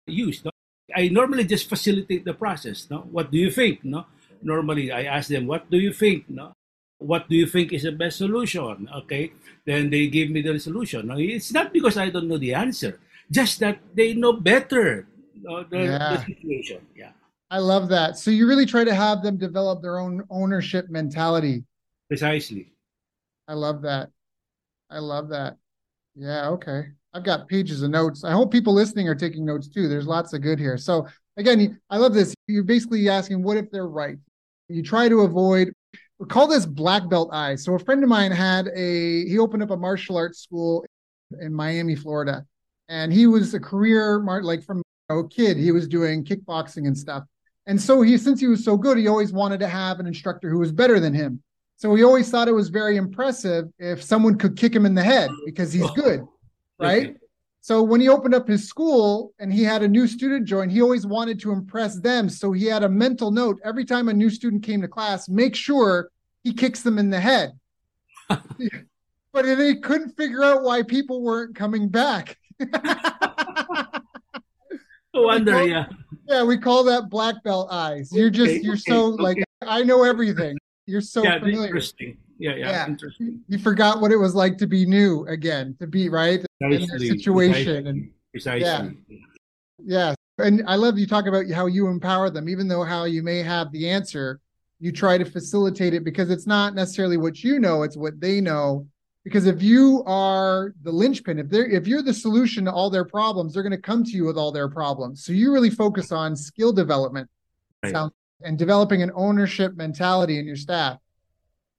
used. 0.07 0.45
No? 0.45 0.51
I 0.95 1.09
normally 1.09 1.45
just 1.45 1.69
facilitate 1.69 2.25
the 2.25 2.33
process. 2.33 2.89
No? 2.89 3.05
What 3.13 3.29
do 3.29 3.37
you 3.37 3.51
think? 3.51 3.85
No? 3.85 4.05
Normally, 4.41 4.91
I 4.91 5.03
ask 5.03 5.29
them, 5.29 5.45
what 5.45 5.69
do 5.69 5.77
you 5.77 5.93
think? 5.93 6.27
No? 6.27 6.53
What 6.97 7.29
do 7.29 7.35
you 7.35 7.45
think 7.45 7.71
is 7.71 7.83
the 7.83 7.91
best 7.91 8.17
solution? 8.17 8.89
Okay, 9.05 9.31
then 9.65 9.91
they 9.91 10.07
give 10.07 10.31
me 10.31 10.41
the 10.41 10.57
solution. 10.57 11.05
No? 11.05 11.15
It's 11.17 11.53
not 11.53 11.71
because 11.71 11.97
I 11.97 12.09
don't 12.09 12.27
know 12.27 12.41
the 12.41 12.55
answer, 12.55 12.99
just 13.29 13.59
that 13.59 13.77
they 13.93 14.15
know 14.17 14.33
better 14.33 15.05
no, 15.37 15.63
the, 15.69 15.85
yeah. 15.85 16.17
the 16.17 16.33
situation. 16.33 16.81
Yeah. 16.95 17.11
I 17.51 17.59
love 17.59 17.89
that. 17.89 18.17
So 18.17 18.31
you 18.31 18.47
really 18.47 18.65
try 18.65 18.83
to 18.83 18.95
have 18.95 19.21
them 19.21 19.37
develop 19.37 19.83
their 19.83 19.99
own 19.99 20.25
ownership 20.31 20.89
mentality. 20.89 21.63
Precisely. 22.09 22.73
I 23.47 23.53
love 23.53 23.81
that. 23.83 24.09
I 24.89 24.99
love 24.99 25.29
that. 25.29 25.57
Yeah, 26.15 26.49
okay. 26.49 26.85
I've 27.13 27.23
got 27.23 27.47
pages 27.47 27.81
of 27.81 27.91
notes. 27.91 28.23
I 28.23 28.31
hope 28.31 28.51
people 28.51 28.73
listening 28.73 29.07
are 29.07 29.15
taking 29.15 29.45
notes 29.45 29.67
too. 29.67 29.87
There's 29.87 30.07
lots 30.07 30.33
of 30.33 30.41
good 30.41 30.59
here. 30.59 30.77
So 30.77 31.07
again, 31.37 31.79
I 31.89 31.97
love 31.97 32.13
this. 32.13 32.33
You're 32.47 32.63
basically 32.63 33.09
asking, 33.09 33.43
what 33.43 33.57
if 33.57 33.69
they're 33.71 33.87
right? 33.87 34.17
You 34.69 34.81
try 34.81 35.09
to 35.09 35.21
avoid. 35.21 35.73
We 36.19 36.27
call 36.27 36.47
this 36.47 36.65
black 36.65 37.09
belt 37.09 37.29
eyes. 37.33 37.63
So 37.63 37.73
a 37.73 37.79
friend 37.79 38.03
of 38.03 38.09
mine 38.09 38.31
had 38.31 38.67
a. 38.69 39.25
He 39.25 39.37
opened 39.37 39.63
up 39.63 39.71
a 39.71 39.77
martial 39.77 40.17
arts 40.17 40.39
school 40.39 40.85
in 41.41 41.53
Miami, 41.53 41.95
Florida, 41.95 42.45
and 42.87 43.11
he 43.11 43.27
was 43.27 43.53
a 43.53 43.59
career 43.59 44.19
like 44.41 44.63
from 44.63 44.81
a 45.09 45.27
kid. 45.27 45.57
He 45.57 45.71
was 45.71 45.87
doing 45.87 46.23
kickboxing 46.23 46.87
and 46.87 46.97
stuff. 46.97 47.23
And 47.65 47.81
so 47.81 48.01
he, 48.01 48.17
since 48.17 48.39
he 48.39 48.47
was 48.47 48.63
so 48.63 48.77
good, 48.77 48.97
he 48.97 49.07
always 49.07 49.31
wanted 49.31 49.59
to 49.59 49.67
have 49.67 49.99
an 49.99 50.07
instructor 50.07 50.49
who 50.49 50.59
was 50.59 50.71
better 50.71 50.99
than 50.99 51.13
him. 51.13 51.41
So 51.77 51.93
he 51.95 52.03
always 52.03 52.29
thought 52.29 52.47
it 52.47 52.53
was 52.53 52.69
very 52.69 52.97
impressive 52.97 53.65
if 53.77 54.01
someone 54.01 54.37
could 54.37 54.57
kick 54.57 54.73
him 54.75 54.85
in 54.85 54.95
the 54.95 55.03
head 55.03 55.29
because 55.45 55.73
he's 55.73 55.83
oh. 55.83 55.93
good, 55.93 56.25
right? 56.79 57.17
So 57.63 57.81
when 57.81 58.01
he 58.01 58.09
opened 58.09 58.35
up 58.35 58.47
his 58.47 58.67
school 58.67 59.33
and 59.39 59.53
he 59.53 59.63
had 59.63 59.83
a 59.83 59.87
new 59.87 60.05
student 60.05 60.45
join, 60.45 60.69
he 60.69 60.81
always 60.81 61.07
wanted 61.07 61.39
to 61.41 61.51
impress 61.51 61.97
them. 61.99 62.27
So 62.27 62.51
he 62.51 62.65
had 62.65 62.83
a 62.83 62.89
mental 62.89 63.31
note 63.31 63.57
every 63.63 63.85
time 63.85 64.09
a 64.09 64.13
new 64.13 64.29
student 64.29 64.63
came 64.63 64.81
to 64.81 64.87
class, 64.87 65.29
make 65.29 65.55
sure 65.55 66.09
he 66.43 66.53
kicks 66.53 66.81
them 66.81 66.97
in 66.97 67.09
the 67.09 67.21
head. 67.21 67.53
but 68.27 69.45
he 69.45 69.79
couldn't 69.79 70.17
figure 70.17 70.43
out 70.43 70.63
why 70.63 70.83
people 70.83 71.21
weren't 71.21 71.55
coming 71.55 71.87
back. 71.87 72.37
no 72.59 72.67
wonder, 75.13 75.65
yeah. 75.65 75.85
Yeah, 76.27 76.43
we 76.43 76.57
call 76.57 76.83
that 76.85 77.09
black 77.09 77.35
belt 77.43 77.69
eyes. 77.71 78.09
You're 78.11 78.29
just 78.29 78.51
okay, 78.51 78.61
you're 78.61 78.73
okay, 78.73 78.91
so 78.91 79.13
okay. 79.13 79.23
like 79.23 79.43
I 79.61 79.83
know 79.83 80.03
everything. 80.03 80.57
You're 80.85 81.01
so 81.01 81.23
yeah, 81.23 81.39
familiar. 81.39 81.67
Interesting. 81.67 82.17
Yeah, 82.37 82.55
yeah, 82.55 82.69
yeah. 82.69 82.87
Interesting. 82.87 83.41
You 83.47 83.57
forgot 83.57 84.01
what 84.01 84.11
it 84.11 84.17
was 84.17 84.35
like 84.35 84.57
to 84.57 84.67
be 84.67 84.85
new 84.85 85.25
again, 85.27 85.75
to 85.79 85.87
be 85.87 86.09
right 86.09 86.43
precisely, 86.59 86.83
in 86.83 86.89
their 86.89 86.99
situation, 87.17 87.83
precisely, 87.83 87.89
and 87.89 88.11
precisely. 88.31 88.97
yeah, 89.07 89.17
yeah. 89.85 90.15
And 90.39 90.63
I 90.67 90.75
love 90.75 90.97
you 90.97 91.07
talk 91.07 91.27
about 91.27 91.49
how 91.51 91.67
you 91.67 91.87
empower 91.87 92.29
them, 92.29 92.49
even 92.49 92.67
though 92.67 92.83
how 92.83 93.05
you 93.05 93.23
may 93.23 93.43
have 93.43 93.71
the 93.71 93.89
answer, 93.89 94.41
you 94.79 94.91
try 94.91 95.17
to 95.17 95.25
facilitate 95.25 95.93
it 95.93 96.03
because 96.03 96.29
it's 96.29 96.47
not 96.47 96.75
necessarily 96.75 97.17
what 97.17 97.43
you 97.43 97.59
know; 97.59 97.83
it's 97.83 97.95
what 97.95 98.19
they 98.19 98.41
know. 98.41 98.87
Because 99.23 99.45
if 99.45 99.61
you 99.63 100.03
are 100.05 100.73
the 100.81 100.91
linchpin, 100.91 101.39
if 101.39 101.49
they're 101.49 101.69
if 101.69 101.87
you're 101.87 102.01
the 102.01 102.13
solution 102.13 102.65
to 102.65 102.73
all 102.73 102.89
their 102.89 103.05
problems, 103.05 103.53
they're 103.53 103.63
going 103.63 103.71
to 103.71 103.77
come 103.77 104.03
to 104.03 104.11
you 104.11 104.25
with 104.25 104.35
all 104.35 104.51
their 104.51 104.67
problems. 104.67 105.23
So 105.23 105.31
you 105.31 105.53
really 105.53 105.69
focus 105.69 106.11
on 106.11 106.35
skill 106.35 106.73
development. 106.73 107.29
Right. 107.83 107.93
Sounds 107.93 108.11
and 108.43 108.57
developing 108.57 109.01
an 109.01 109.11
ownership 109.15 109.75
mentality 109.75 110.37
in 110.37 110.45
your 110.45 110.55
staff. 110.55 110.99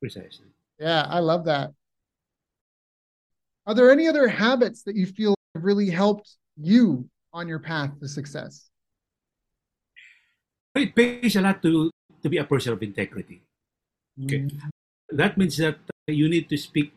Precisely. 0.01 0.47
Yeah, 0.79 1.07
I 1.09 1.21
love 1.21 1.45
that. 1.45 1.71
Are 3.67 3.75
there 3.75 3.91
any 3.91 4.09
other 4.09 4.29
habits 4.29 4.83
that 4.85 4.97
you 4.97 5.07
feel 5.07 5.35
have 5.55 5.65
really 5.65 5.89
helped 5.89 6.37
you 6.57 7.09
on 7.33 7.49
your 7.49 7.59
path 7.59 7.99
to 8.01 8.09
success? 8.09 8.69
It 10.75 10.95
pays 10.95 11.37
a 11.37 11.41
lot 11.41 11.63
to, 11.63 11.91
to 12.23 12.29
be 12.29 12.39
a 12.39 12.45
person 12.45 12.73
of 12.73 12.83
integrity. 12.83 13.41
Okay. 14.25 14.41
Mm. 14.41 14.61
That 15.11 15.39
means 15.39 15.57
that 15.59 15.79
you 16.07 16.29
need 16.29 16.49
to 16.49 16.57
speak, 16.57 16.93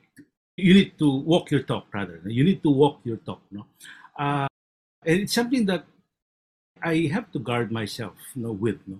you 0.55 0.73
need 0.73 0.97
to 0.99 1.09
walk 1.09 1.51
your 1.51 1.61
talk, 1.61 1.85
rather. 1.93 2.21
You 2.25 2.43
need 2.43 2.63
to 2.63 2.69
walk 2.69 2.99
your 3.03 3.17
talk. 3.17 3.41
No? 3.51 3.65
Uh, 4.17 4.47
and 5.05 5.21
it's 5.21 5.33
something 5.33 5.65
that 5.67 5.85
I 6.81 7.09
have 7.13 7.31
to 7.31 7.39
guard 7.39 7.71
myself 7.71 8.13
you 8.35 8.43
know, 8.43 8.51
with. 8.51 8.79
No? 8.87 8.99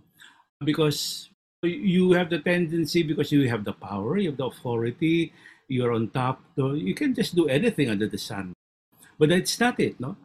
Because 0.64 1.30
you 1.64 2.14
have 2.14 2.30
the 2.30 2.40
tendency 2.40 3.04
because 3.04 3.32
you 3.32 3.48
have 3.50 3.64
the 3.64 3.74
power, 3.74 4.18
you 4.18 4.30
have 4.30 4.38
the 4.38 4.46
authority, 4.46 5.34
you're 5.68 5.92
on 5.92 6.10
top. 6.10 6.42
So 6.56 6.74
you 6.74 6.94
can 6.94 7.14
just 7.14 7.36
do 7.36 7.48
anything 7.48 7.90
under 7.90 8.08
the 8.08 8.18
sun. 8.18 8.54
But 9.18 9.30
that's 9.30 9.60
not 9.60 9.80
it, 9.80 10.00
no? 10.00 10.16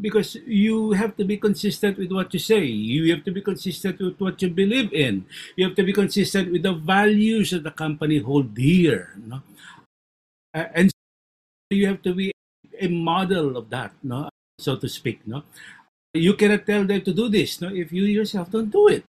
Because 0.00 0.36
you 0.46 0.92
have 0.92 1.16
to 1.16 1.24
be 1.24 1.36
consistent 1.36 1.98
with 1.98 2.12
what 2.12 2.32
you 2.34 2.40
say. 2.40 2.64
You 2.64 3.14
have 3.14 3.24
to 3.24 3.30
be 3.30 3.40
consistent 3.40 4.00
with 4.00 4.18
what 4.18 4.40
you 4.42 4.50
believe 4.50 4.92
in. 4.92 5.26
You 5.56 5.66
have 5.66 5.76
to 5.76 5.82
be 5.82 5.92
consistent 5.92 6.52
with 6.52 6.62
the 6.62 6.74
values 6.74 7.50
that 7.50 7.62
the 7.62 7.70
company 7.70 8.18
hold 8.18 8.54
dear, 8.54 9.14
no? 9.16 9.42
and 10.56 10.90
you 11.70 11.86
have 11.86 12.00
to 12.02 12.14
be 12.14 12.32
a 12.80 12.88
model 12.88 13.56
of 13.56 13.68
that, 13.70 13.92
no? 14.02 14.28
So 14.58 14.76
to 14.76 14.88
speak, 14.88 15.20
no? 15.26 15.44
You 16.14 16.34
cannot 16.34 16.66
tell 16.66 16.84
them 16.84 17.02
to 17.02 17.12
do 17.12 17.28
this, 17.28 17.60
no? 17.60 17.68
If 17.68 17.92
you 17.92 18.04
yourself 18.04 18.50
don't 18.50 18.70
do 18.70 18.88
it. 18.88 19.04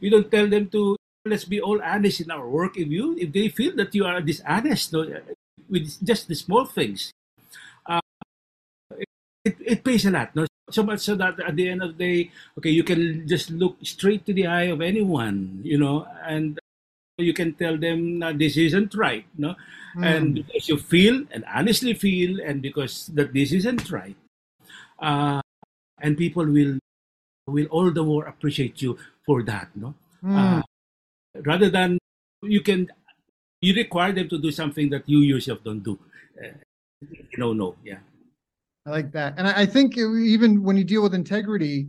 You 0.00 0.10
don't 0.10 0.30
tell 0.30 0.48
them 0.48 0.68
to 0.70 0.96
let's 1.24 1.44
be 1.44 1.60
all 1.60 1.80
honest 1.82 2.20
in 2.20 2.30
our 2.30 2.48
work. 2.48 2.76
If 2.76 2.88
you 2.88 3.16
if 3.18 3.32
they 3.32 3.48
feel 3.48 3.74
that 3.76 3.94
you 3.94 4.04
are 4.04 4.20
dishonest 4.20 4.92
no, 4.92 5.06
with 5.70 5.98
just 6.02 6.28
the 6.28 6.34
small 6.34 6.66
things, 6.66 7.12
uh, 7.86 8.00
it, 9.44 9.56
it 9.60 9.84
pays 9.84 10.06
a 10.06 10.10
lot. 10.10 10.34
No? 10.34 10.46
So 10.70 10.82
much 10.82 11.00
so 11.00 11.14
that 11.16 11.38
at 11.40 11.56
the 11.56 11.68
end 11.68 11.82
of 11.82 11.98
the 11.98 12.00
day, 12.00 12.30
okay, 12.58 12.70
you 12.70 12.82
can 12.82 13.28
just 13.28 13.50
look 13.50 13.76
straight 13.82 14.24
to 14.26 14.32
the 14.32 14.46
eye 14.46 14.72
of 14.72 14.80
anyone, 14.80 15.60
you 15.62 15.76
know, 15.76 16.06
and 16.24 16.58
you 17.18 17.34
can 17.34 17.52
tell 17.54 17.76
them 17.76 18.20
that 18.20 18.38
this 18.38 18.56
isn't 18.56 18.94
right, 18.94 19.26
no, 19.36 19.54
mm. 19.94 20.06
and 20.06 20.34
because 20.34 20.68
you 20.68 20.78
feel 20.78 21.24
and 21.30 21.44
honestly 21.52 21.92
feel, 21.92 22.40
and 22.40 22.62
because 22.62 23.08
that 23.12 23.34
this 23.34 23.52
isn't 23.52 23.90
right, 23.90 24.16
uh, 24.98 25.42
and 26.00 26.16
people 26.16 26.46
will 26.46 26.78
will 27.46 27.66
all 27.66 27.90
the 27.90 28.02
more 28.02 28.24
appreciate 28.24 28.80
you 28.80 28.96
for 29.26 29.42
that 29.42 29.68
no? 29.74 29.94
Mm. 30.22 30.58
uh, 30.58 30.62
rather 31.44 31.70
than 31.70 31.98
you 32.42 32.60
can 32.60 32.88
you 33.60 33.74
require 33.74 34.12
them 34.12 34.28
to 34.28 34.38
do 34.38 34.50
something 34.50 34.90
that 34.90 35.08
you 35.08 35.20
yourself 35.20 35.62
don't 35.64 35.82
do. 35.82 35.98
Uh, 36.42 36.48
no 37.38 37.52
no 37.52 37.76
yeah. 37.84 37.98
I 38.86 38.90
like 38.90 39.12
that. 39.12 39.34
And 39.38 39.46
I, 39.46 39.62
I 39.62 39.66
think 39.66 39.96
even 39.96 40.62
when 40.62 40.76
you 40.76 40.82
deal 40.82 41.02
with 41.02 41.14
integrity 41.14 41.88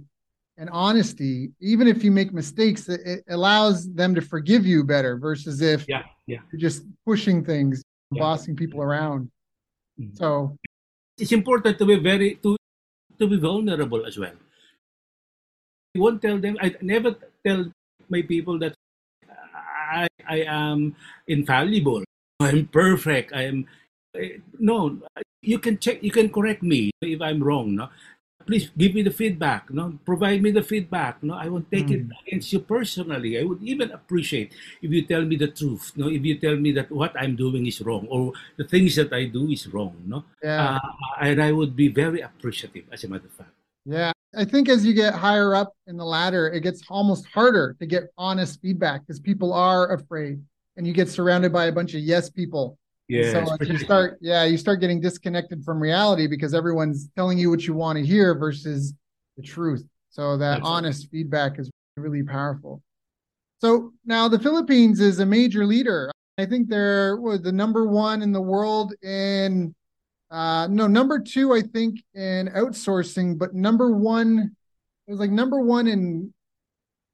and 0.58 0.70
honesty 0.70 1.52
even 1.60 1.88
if 1.88 2.04
you 2.04 2.12
make 2.12 2.32
mistakes 2.32 2.88
it, 2.88 3.02
it 3.06 3.24
allows 3.30 3.92
them 3.94 4.14
to 4.14 4.22
forgive 4.22 4.66
you 4.66 4.84
better 4.84 5.18
versus 5.18 5.62
if 5.62 5.86
yeah 5.88 6.04
yeah. 6.28 6.38
you're 6.52 6.62
just 6.62 6.84
pushing 7.06 7.44
things 7.44 7.82
yeah. 8.12 8.22
bossing 8.22 8.56
people 8.56 8.82
around. 8.82 9.30
Mm-hmm. 10.00 10.16
so 10.16 10.58
it's 11.18 11.32
important 11.32 11.78
to 11.80 11.86
be 11.86 11.98
very 11.98 12.36
to 12.44 12.56
to 13.20 13.28
be 13.28 13.38
vulnerable 13.38 14.06
as 14.06 14.18
well 14.18 14.34
won't 15.96 16.22
tell 16.22 16.38
them. 16.38 16.58
I 16.62 16.76
never 16.82 17.16
tell 17.46 17.72
my 18.10 18.22
people 18.22 18.58
that 18.60 18.74
I, 19.30 20.08
I 20.28 20.40
am 20.48 20.96
infallible. 21.28 22.04
I'm 22.40 22.68
perfect. 22.68 23.34
I 23.34 23.44
am. 23.44 23.66
Eh, 24.16 24.38
no, 24.60 25.02
you 25.42 25.60
can 25.60 25.78
check. 25.78 26.02
You 26.02 26.12
can 26.12 26.30
correct 26.30 26.64
me 26.64 26.92
if 27.02 27.22
I'm 27.22 27.42
wrong. 27.44 27.76
No, 27.76 27.90
please 28.46 28.70
give 28.78 28.94
me 28.94 29.02
the 29.02 29.12
feedback. 29.12 29.72
No, 29.72 29.98
provide 30.06 30.42
me 30.42 30.52
the 30.52 30.64
feedback. 30.64 31.22
No, 31.24 31.34
I 31.36 31.48
won't 31.48 31.70
take 31.72 31.88
mm. 31.88 31.96
it 31.96 32.04
hmm. 32.04 32.12
against 32.26 32.54
you 32.54 32.60
personally. 32.60 33.40
I 33.40 33.44
would 33.44 33.62
even 33.64 33.92
appreciate 33.92 34.54
if 34.82 34.92
you 34.92 35.06
tell 35.06 35.24
me 35.24 35.36
the 35.36 35.50
truth. 35.50 35.94
No, 35.96 36.10
if 36.10 36.24
you 36.24 36.38
tell 36.38 36.56
me 36.56 36.72
that 36.74 36.92
what 36.92 37.14
I'm 37.20 37.36
doing 37.36 37.66
is 37.66 37.82
wrong 37.82 38.08
or 38.10 38.34
the 38.58 38.66
things 38.66 38.96
that 38.96 39.14
I 39.14 39.26
do 39.26 39.50
is 39.50 39.68
wrong. 39.68 39.96
No, 40.06 40.26
yeah. 40.42 40.78
Uh, 40.78 40.90
and 41.22 41.42
I 41.42 41.52
would 41.52 41.76
be 41.76 41.88
very 41.88 42.22
appreciative. 42.22 42.86
As 42.92 43.04
a 43.04 43.08
matter 43.08 43.28
of 43.28 43.34
fact. 43.34 43.56
Yeah, 43.86 44.13
I 44.36 44.46
think 44.46 44.70
as 44.70 44.86
you 44.86 44.94
get 44.94 45.14
higher 45.14 45.54
up 45.56 45.74
in 45.88 45.98
the 45.98 46.06
ladder, 46.06 46.48
it 46.48 46.62
gets 46.62 46.84
almost 46.90 47.26
harder 47.28 47.76
to 47.80 47.86
get 47.86 48.06
honest 48.18 48.62
feedback 48.62 49.02
because 49.02 49.20
people 49.20 49.54
are 49.54 49.94
afraid, 49.94 50.42
and 50.76 50.88
you 50.88 50.94
get 50.94 51.10
surrounded 51.10 51.54
by 51.54 51.66
a 51.66 51.72
bunch 51.72 51.94
of 51.94 52.02
yes 52.02 52.30
people. 52.30 52.78
Yeah. 53.08 53.46
So 53.46 53.58
you 53.66 53.78
start, 53.78 54.18
yeah, 54.22 54.44
you 54.46 54.58
start 54.58 54.80
getting 54.80 55.00
disconnected 55.02 55.64
from 55.64 55.80
reality 55.80 56.26
because 56.26 56.54
everyone's 56.54 57.10
telling 57.16 57.38
you 57.38 57.50
what 57.50 57.68
you 57.68 57.74
want 57.74 58.00
to 58.00 58.06
hear 58.06 58.34
versus 58.34 58.94
the 59.38 59.44
truth. 59.44 59.86
So 60.10 60.38
that 60.38 60.62
honest 60.64 61.10
feedback 61.12 61.60
is 61.60 61.70
really 61.98 62.24
powerful. 62.24 62.82
So 63.60 63.94
now 64.06 64.28
the 64.28 64.40
Philippines 64.40 65.00
is 65.00 65.20
a 65.20 65.26
major 65.26 65.66
leader. 65.66 66.12
I 66.38 66.46
think 66.46 66.70
they're 66.70 67.18
the 67.38 67.52
number 67.52 67.88
one 67.88 68.22
in 68.22 68.32
the 68.32 68.42
world 68.42 68.94
in 69.04 69.76
uh, 70.34 70.66
no, 70.68 70.88
number 70.88 71.20
two, 71.20 71.54
I 71.54 71.62
think, 71.62 72.04
in 72.16 72.48
outsourcing, 72.56 73.38
but 73.38 73.54
number 73.54 73.92
one, 73.92 74.56
it 75.08 75.12
was 75.12 75.20
like 75.20 75.30
number 75.30 75.62
one 75.62 75.86
in, 75.88 76.34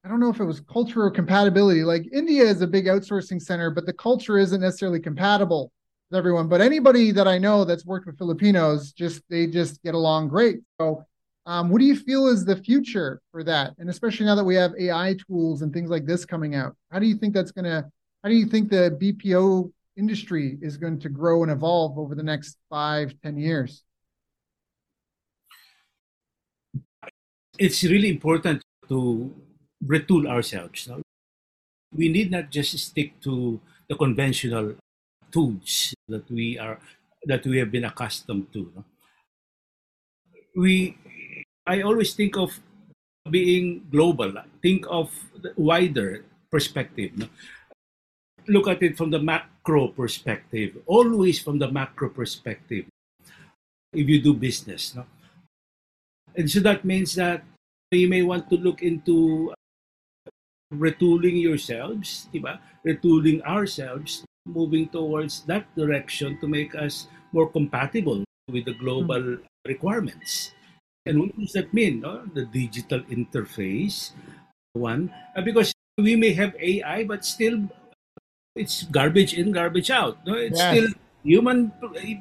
I 0.05 0.07
don't 0.07 0.21
know 0.21 0.29
if 0.29 0.39
it 0.39 0.45
was 0.45 0.61
culture 0.61 1.03
or 1.03 1.11
compatibility. 1.11 1.83
Like 1.83 2.07
India 2.13 2.43
is 2.43 2.61
a 2.61 2.67
big 2.67 2.85
outsourcing 2.85 3.41
center, 3.41 3.71
but 3.71 3.85
the 3.85 3.91
culture 3.91 4.37
isn't 4.37 4.61
necessarily 4.61 5.01
compatible 5.01 5.69
with 6.09 6.17
everyone. 6.17 6.47
But 6.47 6.61
anybody 6.61 7.11
that 7.11 7.27
I 7.27 7.37
know 7.37 7.65
that's 7.65 7.85
worked 7.85 8.05
with 8.05 8.17
Filipinos, 8.17 8.93
just 8.93 9.21
they 9.29 9.47
just 9.47 9.83
get 9.83 9.95
along 9.95 10.29
great. 10.29 10.59
So, 10.79 11.03
um, 11.45 11.69
what 11.69 11.79
do 11.79 11.85
you 11.85 11.97
feel 11.97 12.27
is 12.27 12.45
the 12.45 12.55
future 12.55 13.21
for 13.33 13.43
that? 13.43 13.73
And 13.79 13.89
especially 13.89 14.27
now 14.27 14.35
that 14.35 14.45
we 14.45 14.55
have 14.55 14.71
AI 14.79 15.17
tools 15.27 15.61
and 15.61 15.73
things 15.73 15.89
like 15.89 16.05
this 16.05 16.23
coming 16.23 16.55
out, 16.55 16.73
how 16.89 16.99
do 16.99 17.05
you 17.05 17.15
think 17.15 17.33
that's 17.33 17.51
gonna? 17.51 17.91
How 18.23 18.29
do 18.29 18.35
you 18.35 18.45
think 18.45 18.69
the 18.69 18.97
BPO 19.01 19.73
industry 19.99 20.57
is 20.61 20.77
going 20.77 20.99
to 21.03 21.09
grow 21.09 21.43
and 21.43 21.51
evolve 21.51 21.99
over 21.99 22.15
the 22.15 22.23
next 22.23 22.57
five, 22.69 23.13
ten 23.21 23.37
years? 23.37 23.83
It's 27.59 27.83
really 27.83 28.07
important 28.07 28.63
to 28.87 29.35
retool 29.83 30.25
ourselves. 30.25 30.87
We 31.91 32.07
need 32.07 32.31
not 32.31 32.49
just 32.49 32.77
stick 32.79 33.19
to 33.27 33.59
the 33.89 33.95
conventional 33.95 34.75
tools 35.31 35.93
that 36.07 36.23
we 36.31 36.57
are 36.57 36.79
that 37.25 37.45
we 37.45 37.59
have 37.59 37.71
been 37.71 37.83
accustomed 37.83 38.47
to. 38.53 38.71
No? 38.75 38.83
We, 40.55 40.97
I 41.67 41.81
always 41.81 42.13
think 42.15 42.37
of 42.37 42.57
being 43.29 43.85
global. 43.91 44.33
Think 44.61 44.85
of 44.89 45.11
the 45.41 45.51
wider 45.57 46.23
perspective. 46.49 47.11
No? 47.17 47.27
Look 48.47 48.67
at 48.67 48.81
it 48.83 48.97
from 48.97 49.11
the 49.11 49.19
macro 49.19 49.89
perspective. 49.89 50.77
Always 50.85 51.39
from 51.39 51.59
the 51.59 51.71
macro 51.71 52.09
perspective. 52.09 52.85
If 53.93 54.07
you 54.07 54.21
do 54.21 54.33
business, 54.33 54.93
no? 54.95 55.05
and 56.35 56.49
so 56.49 56.59
that 56.61 56.85
means 56.85 57.15
that 57.15 57.43
you 57.91 58.07
may 58.07 58.21
want 58.21 58.49
to 58.49 58.57
look 58.57 58.83
into 58.83 59.51
retooling 60.73 61.41
yourselves, 61.41 62.29
diba? 62.33 62.59
retooling 62.85 63.41
ourselves, 63.41 64.23
moving 64.45 64.87
towards 64.89 65.41
that 65.49 65.65
direction 65.75 66.37
to 66.39 66.47
make 66.47 66.75
us 66.75 67.07
more 67.33 67.49
compatible 67.49 68.23
with 68.49 68.65
the 68.65 68.77
global 68.77 69.41
mm-hmm. 69.41 69.67
requirements. 69.67 70.53
And 71.05 71.19
what 71.19 71.37
does 71.37 71.53
that 71.53 71.73
mean? 71.73 72.01
No? 72.01 72.25
The 72.33 72.45
digital 72.45 73.01
interface, 73.09 74.11
one, 74.73 75.11
uh, 75.35 75.41
because 75.41 75.73
we 75.97 76.15
may 76.15 76.33
have 76.33 76.55
AI, 76.59 77.03
but 77.03 77.25
still 77.25 77.67
it's 78.59 78.83
garbage 78.83 79.33
in, 79.33 79.51
garbage 79.51 79.89
out. 79.89 80.19
No? 80.27 80.33
It's 80.33 80.59
yes. 80.59 80.75
still 80.75 80.89
human 81.23 81.71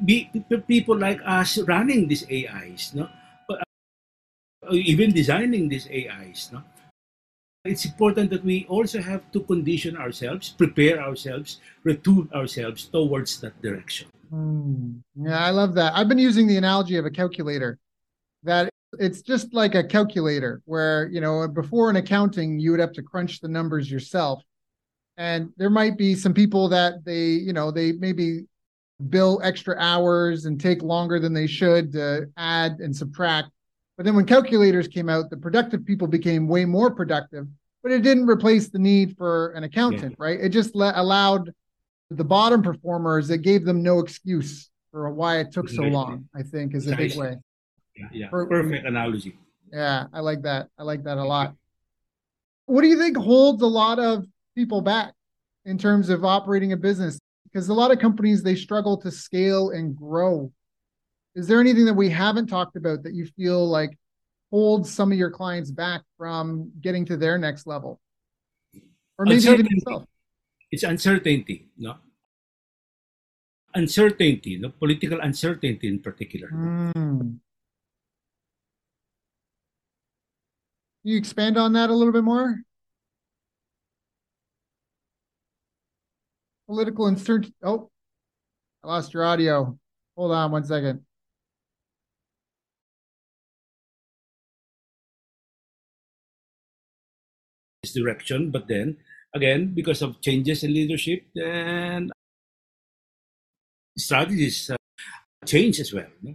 be, 0.04 0.30
people 0.66 0.96
like 0.96 1.20
us 1.24 1.58
running 1.58 2.08
these 2.08 2.24
AIs, 2.30 2.94
no? 2.94 3.08
But, 3.48 3.62
uh, 4.66 4.74
even 4.74 5.12
designing 5.12 5.68
these 5.68 5.88
AIs. 5.88 6.50
No? 6.52 6.62
It's 7.64 7.84
important 7.84 8.30
that 8.30 8.44
we 8.44 8.66
also 8.68 9.02
have 9.02 9.30
to 9.32 9.40
condition 9.40 9.96
ourselves, 9.96 10.54
prepare 10.56 11.02
ourselves, 11.02 11.60
retool 11.84 12.30
ourselves 12.32 12.86
towards 12.86 13.40
that 13.40 13.60
direction. 13.60 14.08
Mm. 14.32 15.00
Yeah, 15.16 15.44
I 15.44 15.50
love 15.50 15.74
that. 15.74 15.92
I've 15.94 16.08
been 16.08 16.18
using 16.18 16.46
the 16.46 16.56
analogy 16.56 16.96
of 16.96 17.04
a 17.04 17.10
calculator 17.10 17.78
that 18.44 18.70
it's 18.98 19.20
just 19.22 19.52
like 19.52 19.74
a 19.74 19.84
calculator 19.84 20.62
where, 20.64 21.08
you 21.08 21.20
know, 21.20 21.46
before 21.48 21.90
in 21.90 21.96
accounting, 21.96 22.58
you 22.58 22.70
would 22.70 22.80
have 22.80 22.92
to 22.92 23.02
crunch 23.02 23.40
the 23.40 23.48
numbers 23.48 23.90
yourself. 23.90 24.42
And 25.18 25.52
there 25.56 25.68
might 25.68 25.98
be 25.98 26.14
some 26.14 26.32
people 26.32 26.68
that 26.68 27.04
they, 27.04 27.24
you 27.26 27.52
know, 27.52 27.72
they 27.72 27.92
maybe 27.92 28.46
bill 29.10 29.40
extra 29.42 29.76
hours 29.78 30.44
and 30.44 30.60
take 30.60 30.80
longer 30.80 31.18
than 31.18 31.32
they 31.34 31.46
should 31.46 31.92
to 31.92 32.28
add 32.36 32.78
and 32.78 32.94
subtract. 32.96 33.50
But 33.96 34.06
then 34.06 34.14
when 34.14 34.26
calculators 34.26 34.86
came 34.86 35.08
out, 35.08 35.28
the 35.28 35.36
productive 35.36 35.84
people 35.84 36.06
became 36.06 36.46
way 36.46 36.64
more 36.64 36.90
productive, 36.90 37.48
but 37.82 37.90
it 37.90 38.02
didn't 38.02 38.28
replace 38.28 38.68
the 38.68 38.78
need 38.78 39.16
for 39.16 39.48
an 39.50 39.64
accountant, 39.64 40.12
yeah. 40.12 40.24
right? 40.24 40.40
It 40.40 40.50
just 40.50 40.76
let, 40.76 40.96
allowed 40.96 41.52
the 42.10 42.24
bottom 42.24 42.62
performers, 42.62 43.28
it 43.30 43.42
gave 43.42 43.64
them 43.64 43.82
no 43.82 43.98
excuse 43.98 44.70
for 44.92 45.10
why 45.10 45.38
it 45.40 45.50
took 45.52 45.68
so 45.68 45.82
long, 45.82 46.28
I 46.34 46.42
think 46.42 46.74
is 46.74 46.86
a 46.86 46.96
big 46.96 47.16
way. 47.16 47.36
Yeah, 47.96 48.06
yeah. 48.12 48.28
perfect 48.28 48.86
analogy. 48.86 49.36
Yeah, 49.72 50.06
I 50.12 50.20
like 50.20 50.42
that. 50.42 50.68
I 50.78 50.84
like 50.84 51.02
that 51.04 51.18
a 51.18 51.24
lot. 51.24 51.54
What 52.66 52.82
do 52.82 52.88
you 52.88 52.98
think 52.98 53.16
holds 53.16 53.62
a 53.62 53.66
lot 53.66 53.98
of 53.98 54.24
people 54.58 54.80
back 54.80 55.14
in 55.64 55.78
terms 55.78 56.08
of 56.08 56.24
operating 56.24 56.72
a 56.72 56.76
business? 56.76 57.18
Because 57.44 57.68
a 57.68 57.74
lot 57.74 57.90
of 57.90 57.98
companies 57.98 58.42
they 58.42 58.54
struggle 58.54 58.96
to 58.98 59.10
scale 59.10 59.70
and 59.70 59.96
grow 59.96 60.52
is 61.38 61.46
there 61.46 61.60
anything 61.60 61.84
that 61.84 61.94
we 61.94 62.10
haven't 62.10 62.48
talked 62.48 62.74
about 62.74 63.04
that 63.04 63.14
you 63.14 63.24
feel 63.38 63.64
like 63.64 63.96
holds 64.50 64.92
some 64.92 65.12
of 65.12 65.18
your 65.18 65.30
clients 65.30 65.70
back 65.70 66.02
from 66.16 66.72
getting 66.80 67.04
to 67.06 67.16
their 67.16 67.38
next 67.38 67.64
level? 67.64 68.00
Or 69.18 69.24
maybe 69.24 69.42
even 69.42 69.66
yourself? 69.66 70.02
It's 70.72 70.82
uncertainty, 70.82 71.68
no? 71.78 71.94
Uncertainty, 73.72 74.58
no? 74.58 74.70
Political 74.70 75.20
uncertainty 75.20 75.86
in 75.86 76.00
particular. 76.00 76.48
Mm. 76.48 77.20
Can 77.20 77.40
you 81.04 81.16
expand 81.16 81.56
on 81.56 81.72
that 81.74 81.88
a 81.88 81.94
little 81.94 82.12
bit 82.12 82.24
more? 82.24 82.62
Political 86.68 87.06
uncertainty. 87.06 87.54
Oh, 87.62 87.90
I 88.84 88.88
lost 88.88 89.14
your 89.14 89.24
audio. 89.24 89.78
Hold 90.16 90.32
on 90.32 90.52
one 90.52 90.64
second. 90.64 91.00
direction. 97.92 98.50
But 98.50 98.68
then 98.68 98.96
again, 99.34 99.72
because 99.74 100.02
of 100.02 100.20
changes 100.20 100.64
in 100.64 100.74
leadership, 100.74 101.24
then 101.34 102.10
strategies 103.96 104.70
uh, 104.70 104.76
change 105.46 105.80
as 105.80 105.92
well. 105.92 106.10
No? 106.22 106.34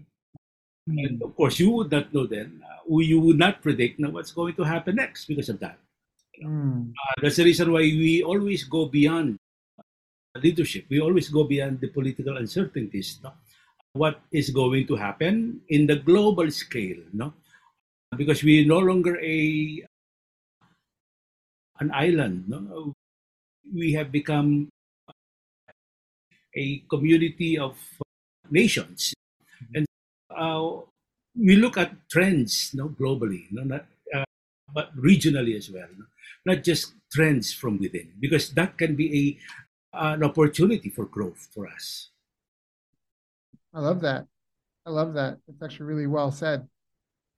And 0.87 1.21
of 1.21 1.35
course, 1.35 1.59
you 1.59 1.71
would 1.71 1.91
not 1.91 2.13
know 2.13 2.27
then. 2.27 2.61
Uh, 2.63 2.97
you 2.99 3.19
would 3.19 3.37
not 3.37 3.61
predict 3.61 3.99
now 3.99 4.09
what's 4.09 4.31
going 4.31 4.55
to 4.55 4.63
happen 4.63 4.95
next 4.95 5.25
because 5.25 5.47
of 5.47 5.59
that. 5.59 5.77
Mm. 6.43 6.91
Uh, 6.91 7.21
that's 7.21 7.37
the 7.37 7.45
reason 7.45 7.71
why 7.71 7.79
we 7.79 8.23
always 8.23 8.63
go 8.65 8.87
beyond 8.87 9.37
leadership. 10.35 10.85
We 10.89 10.99
always 10.99 11.29
go 11.29 11.43
beyond 11.43 11.81
the 11.81 11.87
political 11.87 12.37
uncertainties. 12.37 13.19
No? 13.23 13.33
What 13.93 14.21
is 14.31 14.49
going 14.49 14.87
to 14.87 14.95
happen 14.95 15.61
in 15.69 15.85
the 15.85 15.97
global 15.97 16.49
scale? 16.49 16.97
No, 17.13 17.33
because 18.17 18.43
we 18.43 18.63
are 18.63 18.67
no 18.67 18.79
longer 18.79 19.19
a 19.21 19.85
an 21.79 21.91
island. 21.93 22.45
No? 22.47 22.93
We 23.73 23.93
have 23.93 24.11
become 24.11 24.69
a 26.55 26.83
community 26.89 27.57
of 27.57 27.77
nations, 28.49 29.13
mm-hmm. 29.61 29.77
and 29.77 29.85
uh, 30.35 30.81
we 31.37 31.55
look 31.55 31.77
at 31.77 31.93
trends, 32.09 32.71
no, 32.73 32.89
globally, 32.89 33.45
no, 33.51 33.63
not, 33.63 33.85
uh, 34.13 34.25
but 34.73 34.95
regionally 34.97 35.57
as 35.57 35.69
well, 35.69 35.87
no? 35.97 36.05
not 36.45 36.63
just 36.63 36.93
trends 37.11 37.53
from 37.53 37.79
within, 37.79 38.11
because 38.19 38.49
that 38.51 38.77
can 38.77 38.95
be 38.95 39.07
a 39.09 39.25
an 39.93 40.23
opportunity 40.23 40.89
for 40.89 41.05
growth 41.05 41.47
for 41.53 41.67
us. 41.67 42.09
I 43.73 43.79
love 43.79 44.01
that. 44.01 44.25
I 44.85 44.89
love 44.89 45.13
that. 45.13 45.37
It's 45.47 45.61
actually 45.63 45.85
really 45.85 46.07
well 46.07 46.31
said. 46.31 46.67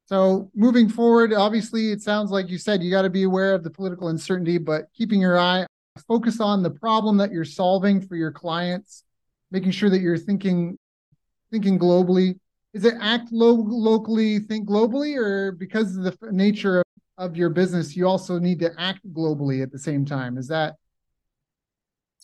So 0.08 0.52
moving 0.56 0.90
forward, 0.90 1.34
obviously, 1.34 1.92
it 1.92 2.02
sounds 2.02 2.32
like 2.32 2.50
you 2.50 2.58
said 2.58 2.84
you 2.84 2.92
got 2.92 3.04
to 3.04 3.10
be 3.10 3.24
aware 3.24 3.54
of 3.54 3.64
the 3.64 3.70
political 3.70 4.10
uncertainty, 4.10 4.58
but 4.58 4.88
keeping 4.94 5.20
your 5.22 5.40
eye 5.40 5.66
focus 6.08 6.40
on 6.40 6.62
the 6.62 6.70
problem 6.70 7.18
that 7.18 7.32
you're 7.32 7.46
solving 7.46 8.02
for 8.02 8.16
your 8.16 8.32
clients, 8.32 9.04
making 9.52 9.72
sure 9.72 9.90
that 9.90 10.02
you're 10.02 10.18
thinking 10.18 10.78
thinking 11.52 11.80
globally. 11.80 12.38
Is 12.74 12.84
it 12.84 12.96
act 13.00 13.32
lo- 13.32 13.54
locally, 13.54 14.40
think 14.40 14.68
globally, 14.68 15.16
or 15.16 15.54
because 15.54 15.96
of 15.96 16.04
the 16.04 16.18
nature 16.32 16.80
of, 16.80 16.86
of 17.18 17.38
your 17.38 17.50
business, 17.50 17.96
you 17.96 18.08
also 18.08 18.38
need 18.38 18.60
to 18.60 18.74
act 18.78 19.00
globally 19.14 19.64
at 19.64 19.72
the 19.72 19.80
same 19.80 20.06
time? 20.06 20.38
Is 20.38 20.48
that? 20.50 20.76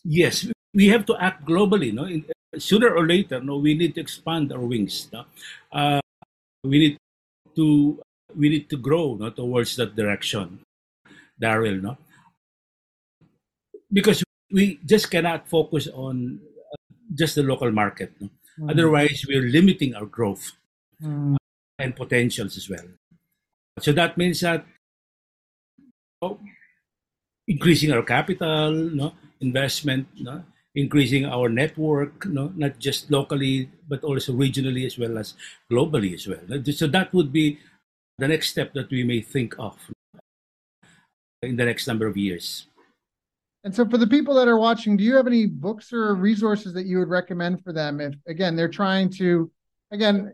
Yes, 0.04 0.48
we 0.74 0.88
have 0.90 1.06
to 1.06 1.16
act 1.18 1.46
globally. 1.46 1.94
No, 1.94 2.10
sooner 2.58 2.90
or 2.90 3.08
later, 3.08 3.40
no, 3.42 3.58
we 3.58 3.76
need 3.76 3.96
to 3.96 4.02
expand 4.02 4.52
our 4.52 4.60
wings. 4.60 5.08
No? 5.14 5.26
Uh, 5.72 6.02
we 6.64 6.80
need 6.80 6.98
to 7.56 8.00
we 8.36 8.50
need 8.50 8.70
to 8.70 8.78
grow 8.78 9.16
no, 9.16 9.30
towards 9.30 9.76
that 9.76 9.96
direction, 9.96 10.62
Daryl. 11.42 11.82
No, 11.82 11.98
because 13.92 14.24
we 14.52 14.80
just 14.86 15.12
cannot 15.12 15.48
focus 15.48 15.88
on 15.88 16.40
just 17.14 17.36
the 17.36 17.44
local 17.44 17.72
market. 17.72 18.14
No? 18.20 18.30
Mm. 18.60 18.72
Otherwise, 18.72 19.26
we're 19.28 19.48
limiting 19.48 19.96
our 19.96 20.06
growth 20.06 20.54
mm. 21.02 21.38
and 21.80 21.96
potentials 21.96 22.58
as 22.58 22.70
well. 22.70 22.86
So 23.80 23.92
that 23.94 24.18
means 24.18 24.42
that 24.42 24.66
oh, 26.22 26.40
increasing 27.48 27.92
our 27.92 28.04
capital, 28.04 28.72
no 28.72 29.14
investment, 29.42 30.08
no, 30.20 30.44
increasing 30.76 31.26
our 31.26 31.50
network, 31.50 32.26
no, 32.26 32.54
not 32.56 32.80
just 32.80 33.12
locally, 33.12 33.70
but 33.90 34.04
also 34.04 34.34
regionally 34.34 34.86
as 34.86 34.98
well 34.98 35.18
as 35.18 35.36
globally 35.72 36.14
as 36.14 36.28
well. 36.28 36.40
So 36.72 36.88
that 36.88 37.14
would 37.14 37.34
be 37.34 37.60
the 38.18 38.28
next 38.28 38.50
step 38.50 38.74
that 38.74 38.90
we 38.90 39.04
may 39.04 39.22
think 39.22 39.56
of 39.60 39.78
in 41.42 41.56
the 41.56 41.66
next 41.66 41.88
number 41.88 42.08
of 42.08 42.16
years. 42.16 42.68
And 43.64 43.76
so, 43.76 43.88
for 43.88 43.98
the 43.98 44.08
people 44.08 44.34
that 44.36 44.48
are 44.48 44.58
watching, 44.58 44.98
do 44.98 45.04
you 45.04 45.16
have 45.16 45.28
any 45.28 45.46
books 45.46 45.94
or 45.94 46.16
resources 46.16 46.74
that 46.74 46.86
you 46.86 46.98
would 46.98 47.10
recommend 47.10 47.64
for 47.64 47.74
them? 47.74 48.02
If 48.02 48.16
again 48.28 48.56
they're 48.56 48.70
trying 48.70 49.10
to, 49.12 49.52
again, 49.92 50.34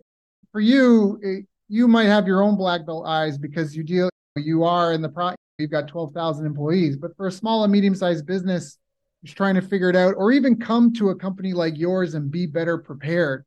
for 0.51 0.61
you, 0.61 1.19
eh, 1.23 1.41
you 1.67 1.89
might 1.89 2.05
have 2.05 2.25
your 2.25 2.41
own 2.41 2.55
black 2.55 2.85
belt 2.85 3.05
eyes 3.05 3.37
because 3.37 3.75
you 3.75 3.83
deal, 3.83 4.09
you 4.37 4.63
are 4.63 4.93
in 4.93 5.01
the 5.01 5.09
pro, 5.09 5.35
you've 5.57 5.71
got 5.71 5.89
twelve 5.89 6.13
thousand 6.13 6.45
employees. 6.45 6.95
But 6.95 7.17
for 7.17 7.27
a 7.27 7.31
small 7.31 7.63
and 7.63 7.71
medium 7.71 7.95
sized 7.95 8.25
business, 8.25 8.77
who's 9.21 9.33
trying 9.33 9.55
to 9.55 9.61
figure 9.61 9.89
it 9.89 9.95
out, 9.95 10.15
or 10.17 10.31
even 10.31 10.55
come 10.55 10.93
to 10.93 11.09
a 11.09 11.15
company 11.15 11.53
like 11.53 11.77
yours 11.77 12.13
and 12.13 12.31
be 12.31 12.45
better 12.45 12.77
prepared. 12.77 13.45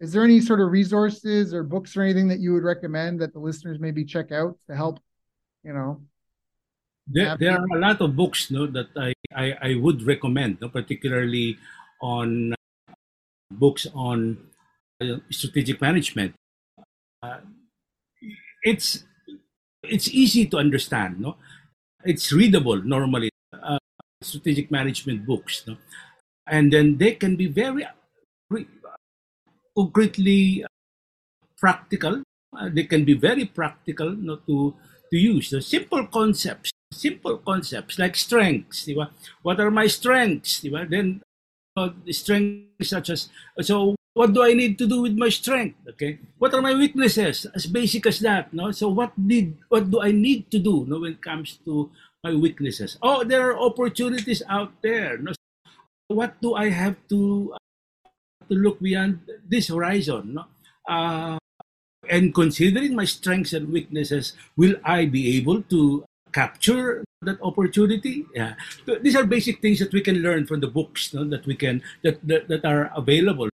Is 0.00 0.12
there 0.12 0.22
any 0.22 0.40
sort 0.40 0.60
of 0.60 0.70
resources 0.70 1.52
or 1.52 1.64
books 1.64 1.96
or 1.96 2.02
anything 2.02 2.28
that 2.28 2.38
you 2.38 2.52
would 2.52 2.62
recommend 2.62 3.20
that 3.20 3.32
the 3.32 3.40
listeners 3.40 3.80
maybe 3.80 4.04
check 4.04 4.30
out 4.30 4.56
to 4.68 4.76
help, 4.76 5.00
you 5.64 5.72
know? 5.72 6.02
There, 7.08 7.36
there 7.38 7.58
are 7.58 7.66
a 7.74 7.80
lot 7.80 8.00
of 8.00 8.14
books 8.14 8.50
no, 8.50 8.66
that 8.66 8.88
I, 8.96 9.14
I, 9.34 9.56
I 9.62 9.74
would 9.74 10.02
recommend, 10.02 10.60
no, 10.60 10.68
particularly 10.68 11.56
on 12.02 12.54
books 13.50 13.86
on 13.94 14.36
uh, 15.00 15.16
strategic 15.30 15.80
management. 15.80 16.34
Uh, 17.22 17.38
it's 18.62 19.04
it's 19.82 20.08
easy 20.08 20.46
to 20.46 20.58
understand, 20.58 21.20
no? 21.20 21.36
It's 22.04 22.30
readable 22.30 22.82
normally. 22.82 23.27
Uh, 24.20 24.26
strategic 24.26 24.70
management 24.70 25.26
books, 25.26 25.62
no? 25.66 25.76
and 26.46 26.72
then 26.72 26.96
they 26.96 27.12
can 27.12 27.36
be 27.36 27.46
very 27.46 27.86
concretely 29.76 30.64
practical. 31.56 32.22
Uh, 32.56 32.68
they 32.72 32.84
can 32.84 33.04
be 33.04 33.14
very 33.14 33.44
practical 33.44 34.10
no, 34.10 34.36
to 34.46 34.74
to 35.10 35.16
use. 35.16 35.50
The 35.50 35.62
simple 35.62 36.06
concepts, 36.06 36.72
simple 36.92 37.38
concepts 37.38 37.98
like 37.98 38.16
strengths. 38.16 38.86
Diba? 38.86 39.10
What 39.42 39.60
are 39.60 39.70
my 39.70 39.86
strengths? 39.86 40.60
Diba? 40.60 40.88
Then 40.88 41.22
uh, 41.76 41.90
strengths 42.10 42.90
such 42.90 43.10
as 43.10 43.28
so. 43.60 43.94
What 44.14 44.32
do 44.34 44.42
I 44.42 44.52
need 44.52 44.78
to 44.78 44.88
do 44.88 45.02
with 45.02 45.14
my 45.14 45.28
strength? 45.28 45.78
Okay. 45.94 46.18
What 46.38 46.52
are 46.52 46.62
my 46.62 46.74
weaknesses? 46.74 47.46
As 47.54 47.66
basic 47.66 48.04
as 48.06 48.18
that. 48.26 48.52
No. 48.52 48.72
So 48.72 48.88
what 48.88 49.14
did 49.14 49.54
what 49.68 49.88
do 49.88 50.02
I 50.02 50.10
need 50.10 50.50
to 50.50 50.58
do? 50.58 50.82
No, 50.88 50.98
when 50.98 51.12
it 51.12 51.22
comes 51.22 51.62
to 51.62 51.92
my 52.24 52.34
weaknesses. 52.34 52.98
Oh, 53.02 53.22
there 53.22 53.50
are 53.50 53.58
opportunities 53.58 54.42
out 54.48 54.72
there. 54.82 55.18
No. 55.18 55.32
What 56.08 56.40
do 56.40 56.54
I 56.54 56.70
have 56.70 56.96
to 57.10 57.54
uh, 57.54 58.08
to 58.48 58.54
look 58.54 58.80
beyond 58.80 59.20
this 59.46 59.68
horizon? 59.68 60.34
No. 60.34 60.44
Uh, 60.88 61.38
and 62.08 62.34
considering 62.34 62.96
my 62.96 63.04
strengths 63.04 63.52
and 63.52 63.68
weaknesses, 63.68 64.32
will 64.56 64.76
I 64.82 65.04
be 65.04 65.36
able 65.36 65.62
to 65.68 66.04
capture 66.32 67.04
that 67.22 67.36
opportunity? 67.42 68.24
Yeah, 68.34 68.54
so 68.86 68.96
these 68.96 69.14
are 69.14 69.24
basic 69.24 69.60
things 69.60 69.78
that 69.78 69.92
we 69.92 70.00
can 70.00 70.24
learn 70.24 70.46
from 70.46 70.60
the 70.60 70.68
books 70.72 71.12
no, 71.12 71.24
that 71.28 71.44
we 71.44 71.54
can 71.54 71.82
that, 72.02 72.24
that 72.26 72.48
that 72.48 72.64
are 72.64 72.90
available. 72.96 73.48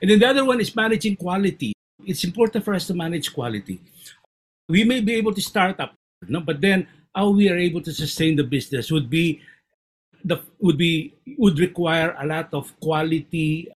And 0.00 0.10
then 0.10 0.18
the 0.18 0.28
other 0.28 0.44
one 0.44 0.60
is 0.60 0.74
managing 0.74 1.16
quality. 1.16 1.74
It's 2.04 2.24
important 2.24 2.64
for 2.64 2.74
us 2.74 2.88
to 2.88 2.94
manage 2.94 3.32
quality. 3.32 3.78
We 4.68 4.84
may 4.84 5.00
be 5.04 5.14
able 5.14 5.34
to 5.34 5.42
start 5.42 5.78
up, 5.78 5.92
no, 6.26 6.40
but 6.40 6.60
then 6.60 6.88
how 7.14 7.30
we 7.30 7.50
are 7.50 7.56
able 7.56 7.80
to 7.82 7.92
sustain 7.92 8.36
the 8.36 8.44
business 8.44 8.90
would 8.90 9.10
be 9.10 9.40
the 10.24 10.40
would 10.60 10.78
be 10.78 11.14
would 11.38 11.58
require 11.58 12.14
a 12.18 12.26
lot 12.26 12.48
of 12.52 12.78
quality 12.80 13.68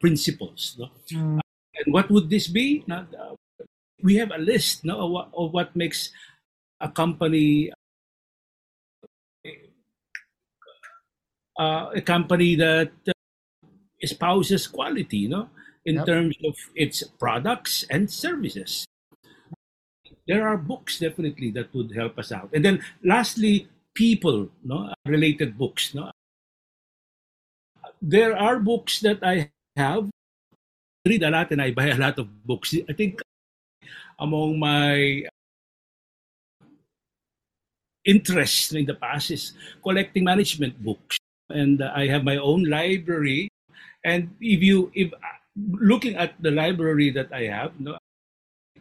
principles. 0.00 0.76
No? 0.78 0.88
Mm. 1.12 1.40
And 1.78 1.94
what 1.94 2.10
would 2.10 2.30
this 2.30 2.48
be? 2.48 2.82
Now, 2.86 3.06
we 4.02 4.16
have 4.16 4.30
a 4.30 4.38
list 4.38 4.84
no, 4.84 4.98
of, 5.00 5.10
what, 5.10 5.28
of 5.36 5.52
what 5.52 5.76
makes 5.76 6.10
a 6.80 6.88
company 6.88 7.72
uh, 11.58 11.90
a 11.94 12.00
company 12.00 12.54
that 12.54 12.92
uh, 13.08 13.12
espouses 14.02 14.66
quality, 14.66 15.18
you 15.18 15.28
know, 15.28 15.50
in 15.84 15.96
yep. 15.96 16.06
terms 16.06 16.36
of 16.44 16.54
its 16.74 17.02
products 17.18 17.84
and 17.90 18.10
services. 18.10 18.86
There 20.28 20.46
are 20.46 20.58
books 20.60 21.00
definitely 21.00 21.50
that 21.52 21.72
would 21.74 21.90
help 21.96 22.18
us 22.18 22.30
out. 22.30 22.50
And 22.52 22.62
then 22.64 22.84
lastly, 23.02 23.66
people, 23.94 24.48
no, 24.62 24.92
related 25.06 25.56
books, 25.56 25.94
no. 25.94 26.12
There 28.00 28.36
are 28.36 28.60
books 28.60 29.00
that 29.00 29.18
I 29.24 29.50
have 29.76 30.10
read 31.06 31.22
a 31.22 31.30
lot 31.30 31.50
and 31.50 31.62
I 31.62 31.72
buy 31.72 31.88
a 31.88 31.96
lot 31.96 32.18
of 32.18 32.28
books. 32.46 32.74
I 32.88 32.92
think 32.92 33.20
among 34.20 34.58
my 34.58 35.24
interests 38.04 38.72
in 38.72 38.86
the 38.86 38.94
past 38.94 39.30
is 39.30 39.52
collecting 39.82 40.24
management 40.24 40.80
books. 40.82 41.18
And 41.50 41.82
I 41.82 42.06
have 42.08 42.24
my 42.24 42.36
own 42.36 42.64
library. 42.64 43.48
And 44.04 44.36
if 44.40 44.62
you, 44.62 44.92
if 44.94 45.12
looking 45.56 46.16
at 46.16 46.40
the 46.40 46.50
library 46.50 47.10
that 47.10 47.32
I 47.32 47.44
have, 47.52 47.80
no, 47.80 47.97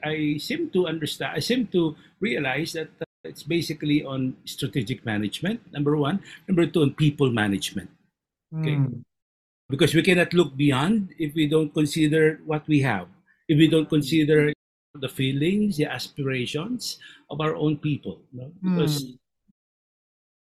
I 0.04 0.38
seem 0.38 0.70
to 0.72 0.88
understand, 0.88 1.34
I 1.36 1.39
seem 1.39 1.68
to 1.68 1.95
realize 2.20 2.74
that 2.74 2.89
uh, 3.02 3.06
it's 3.24 3.43
basically 3.43 4.04
on 4.04 4.36
strategic 4.45 5.06
management, 5.06 5.62
number 5.74 5.98
one. 5.98 6.22
Number 6.48 6.66
two, 6.66 6.82
on 6.82 6.93
people 6.93 7.32
management. 7.32 7.89
Okay. 8.54 8.76
Mm 8.76 9.04
because 9.70 9.93
we 9.93 10.02
cannot 10.02 10.34
look 10.34 10.56
beyond 10.56 11.14
if 11.20 11.34
we 11.36 11.48
don't 11.48 11.74
consider 11.74 12.39
what 12.45 12.68
we 12.68 12.82
have 12.82 13.08
if 13.48 13.58
we 13.58 13.68
don't 13.68 13.89
consider 13.89 14.52
the 14.95 15.10
feelings 15.10 15.78
the 15.78 15.86
aspirations 15.86 17.00
of 17.30 17.39
our 17.41 17.56
own 17.56 17.78
people 17.78 18.20
no? 18.34 18.52
because 18.64 19.04
mm. 19.04 19.18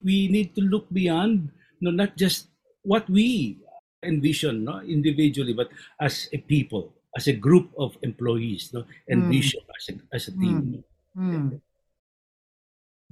we 0.02 0.28
need 0.28 0.54
to 0.54 0.62
look 0.62 0.86
beyond 0.92 1.50
no, 1.80 1.90
not 1.90 2.16
just 2.16 2.48
what 2.82 3.08
we 3.10 3.58
envision 4.04 4.64
no, 4.64 4.80
individually 4.80 5.52
but 5.52 5.68
as 6.00 6.28
a 6.32 6.38
people 6.38 6.92
as 7.18 7.26
a 7.26 7.36
group 7.46 7.68
of 7.84 7.96
employees 8.02 8.70
no, 8.72 8.84
envision 9.10 9.60
mm. 9.60 9.76
as, 9.76 9.84
a, 9.88 10.16
as 10.16 10.22
a 10.28 10.32
team 10.42 10.84
mm. 11.16 11.60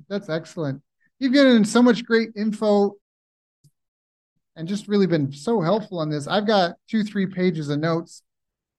that's 0.09 0.29
excellent 0.29 0.81
you've 1.19 1.33
given 1.33 1.65
so 1.65 1.83
much 1.83 2.05
great 2.05 2.31
info 2.37 2.95
and 4.57 4.67
just 4.67 4.89
really 4.89 5.07
been 5.07 5.31
so 5.33 5.61
helpful 5.61 5.99
on 5.99 6.09
this. 6.09 6.27
I've 6.27 6.47
got 6.47 6.77
two, 6.89 7.05
three 7.05 7.27
pages 7.27 7.69
of 7.69 7.79
notes. 7.79 8.23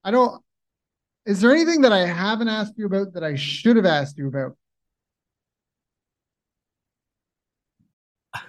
I 0.04 0.12
don't, 0.12 0.44
is 1.26 1.40
there 1.40 1.52
anything 1.52 1.82
that 1.82 1.94
I 1.94 2.06
haven't 2.06 2.48
asked 2.48 2.74
you 2.78 2.88
about 2.88 3.14
that 3.14 3.24
I 3.24 3.36
should 3.36 3.76
have 3.76 3.86
asked 3.86 4.18
you 4.18 4.28
about? 4.28 4.58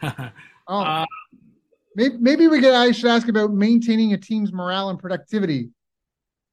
oh, 0.68 0.80
uh, 0.80 1.06
maybe, 1.94 2.16
maybe 2.18 2.48
we 2.48 2.60
could, 2.60 2.72
I 2.72 2.92
should 2.92 3.10
ask 3.10 3.28
about 3.28 3.52
maintaining 3.52 4.14
a 4.14 4.18
team's 4.18 4.52
morale 4.52 4.88
and 4.88 4.98
productivity. 4.98 5.68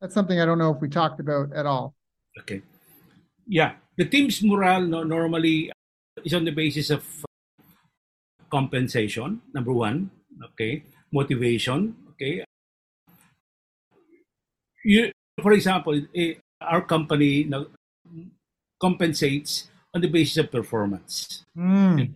That's 0.02 0.14
something 0.14 0.40
I 0.40 0.46
don't 0.46 0.60
know 0.60 0.74
if 0.74 0.82
we 0.82 0.90
talked 0.90 1.20
about 1.20 1.54
at 1.54 1.66
all. 1.66 1.96
Okay. 2.40 2.62
Yeah. 3.48 3.74
The 3.98 4.06
team's 4.06 4.44
morale 4.44 4.82
no, 4.82 5.04
normally 5.04 5.72
is 6.24 6.34
on 6.34 6.46
the 6.46 6.52
basis 6.52 6.90
of 6.90 7.04
compensation, 8.50 9.42
number 9.54 9.74
one 9.74 10.12
okay 10.44 10.84
motivation 11.12 11.96
okay 12.12 12.44
you 14.84 15.12
for 15.42 15.54
example 15.54 15.96
eh, 16.16 16.34
our 16.62 16.82
company 16.82 17.48
compensates 18.82 19.70
on 19.94 20.02
the 20.02 20.08
basis 20.08 20.38
of 20.38 20.52
performance 20.52 21.46
mm. 21.58 22.12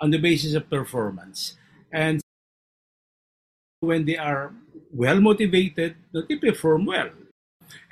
on 0.00 0.10
the 0.10 0.18
basis 0.18 0.54
of 0.54 0.68
performance 0.70 1.56
and 1.92 2.20
when 3.80 4.04
they 4.04 4.16
are 4.16 4.52
well 4.92 5.20
motivated 5.20 5.96
that 6.12 6.28
they 6.28 6.36
perform 6.36 6.86
well 6.86 7.10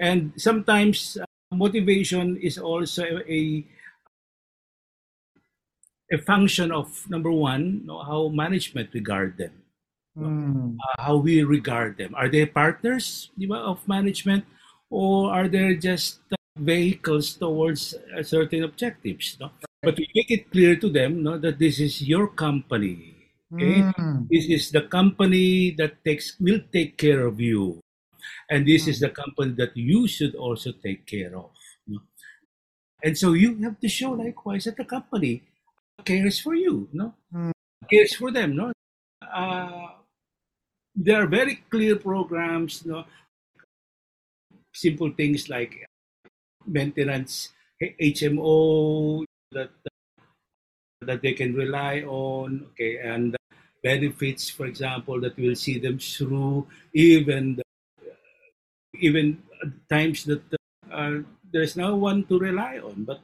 and 0.00 0.32
sometimes 0.36 1.18
uh, 1.20 1.26
motivation 1.54 2.36
is 2.38 2.58
also 2.58 3.20
a 3.28 3.64
a 6.12 6.18
function 6.18 6.70
of 6.70 6.88
number 7.10 7.30
one 7.32 7.84
how 8.06 8.28
management 8.28 8.88
regard 8.94 9.36
them 9.36 9.52
Mm. 10.16 10.80
Uh, 10.80 11.02
how 11.02 11.16
we 11.16 11.44
regard 11.44 12.00
them. 12.00 12.16
Are 12.16 12.28
they 12.28 12.46
partners 12.48 13.30
of 13.36 13.86
management 13.86 14.44
or 14.88 15.32
are 15.32 15.48
they 15.48 15.76
just 15.76 16.20
uh, 16.32 16.36
vehicles 16.56 17.36
towards 17.36 17.92
uh, 18.16 18.22
certain 18.22 18.64
objectives? 18.64 19.36
No? 19.38 19.52
But 19.82 19.98
we 19.98 20.08
make 20.14 20.30
it 20.30 20.50
clear 20.50 20.74
to 20.76 20.88
them 20.88 21.22
no, 21.22 21.36
that 21.38 21.58
this 21.58 21.78
is 21.78 22.00
your 22.00 22.28
company. 22.28 23.15
Okay? 23.54 23.82
Mm. 23.94 24.28
This 24.30 24.46
is 24.46 24.70
the 24.70 24.82
company 24.82 25.70
that 25.78 26.04
takes 26.04 26.34
will 26.40 26.60
take 26.72 26.96
care 26.96 27.26
of 27.26 27.40
you. 27.40 27.80
And 28.50 28.66
this 28.66 28.86
mm. 28.86 28.88
is 28.88 29.00
the 29.00 29.10
company 29.10 29.52
that 29.58 29.76
you 29.76 30.08
should 30.08 30.34
also 30.34 30.72
take 30.72 31.06
care 31.06 31.36
of. 31.36 31.50
No? 31.86 32.00
And 33.02 33.16
so 33.16 33.34
you 33.34 33.56
have 33.62 33.78
to 33.80 33.88
show 33.88 34.12
likewise 34.12 34.64
that 34.64 34.76
the 34.76 34.84
company 34.84 35.42
cares 36.04 36.40
for 36.40 36.54
you, 36.54 36.88
no? 36.92 37.14
Mm. 37.32 37.52
Cares 37.90 38.14
for 38.16 38.32
them, 38.32 38.56
no? 38.56 38.72
Uh, 39.22 39.88
there 40.94 41.22
are 41.22 41.26
very 41.26 41.62
clear 41.70 41.96
programs, 41.96 42.82
you 42.84 42.92
know, 42.92 43.04
simple 44.74 45.10
things 45.12 45.48
like 45.48 45.86
maintenance, 46.66 47.50
HMO 47.80 49.24
that 49.52 49.70
that 51.02 51.22
they 51.22 51.34
can 51.34 51.54
rely 51.54 52.00
on, 52.02 52.66
okay, 52.72 52.96
and 52.98 53.35
benefits, 53.86 54.50
for 54.50 54.66
example, 54.66 55.22
that 55.22 55.38
we'll 55.38 55.54
see 55.54 55.78
them 55.78 55.98
through 56.02 56.66
even 56.90 57.54
the, 57.54 57.64
even 58.98 59.38
times 59.88 60.26
that 60.26 60.42
uh, 60.90 61.22
there's 61.52 61.78
no 61.78 61.94
one 61.94 62.26
to 62.26 62.34
rely 62.38 62.82
on, 62.82 63.06
but 63.06 63.22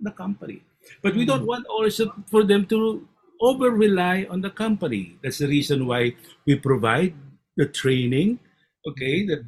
the 0.00 0.12
company. 0.12 0.64
But 1.02 1.14
we 1.14 1.28
don't 1.28 1.44
mm-hmm. 1.44 1.52
want 1.52 1.66
also 1.66 2.14
for 2.32 2.44
them 2.48 2.64
to 2.72 3.06
over 3.40 3.70
rely 3.70 4.26
on 4.30 4.40
the 4.40 4.50
company. 4.50 5.18
That's 5.22 5.38
the 5.38 5.50
reason 5.50 5.86
why 5.86 6.16
we 6.46 6.56
provide 6.56 7.14
the 7.56 7.66
training, 7.66 8.38
okay, 8.88 9.26
that 9.26 9.44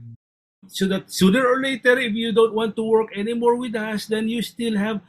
so 0.68 0.86
that 0.92 1.10
sooner 1.10 1.46
or 1.46 1.62
later, 1.62 1.96
if 1.98 2.12
you 2.12 2.32
don't 2.36 2.52
want 2.52 2.76
to 2.76 2.84
work 2.84 3.16
anymore 3.16 3.56
with 3.56 3.74
us, 3.74 4.06
then 4.06 4.28
you 4.28 4.42
still 4.42 4.76
have 4.76 5.00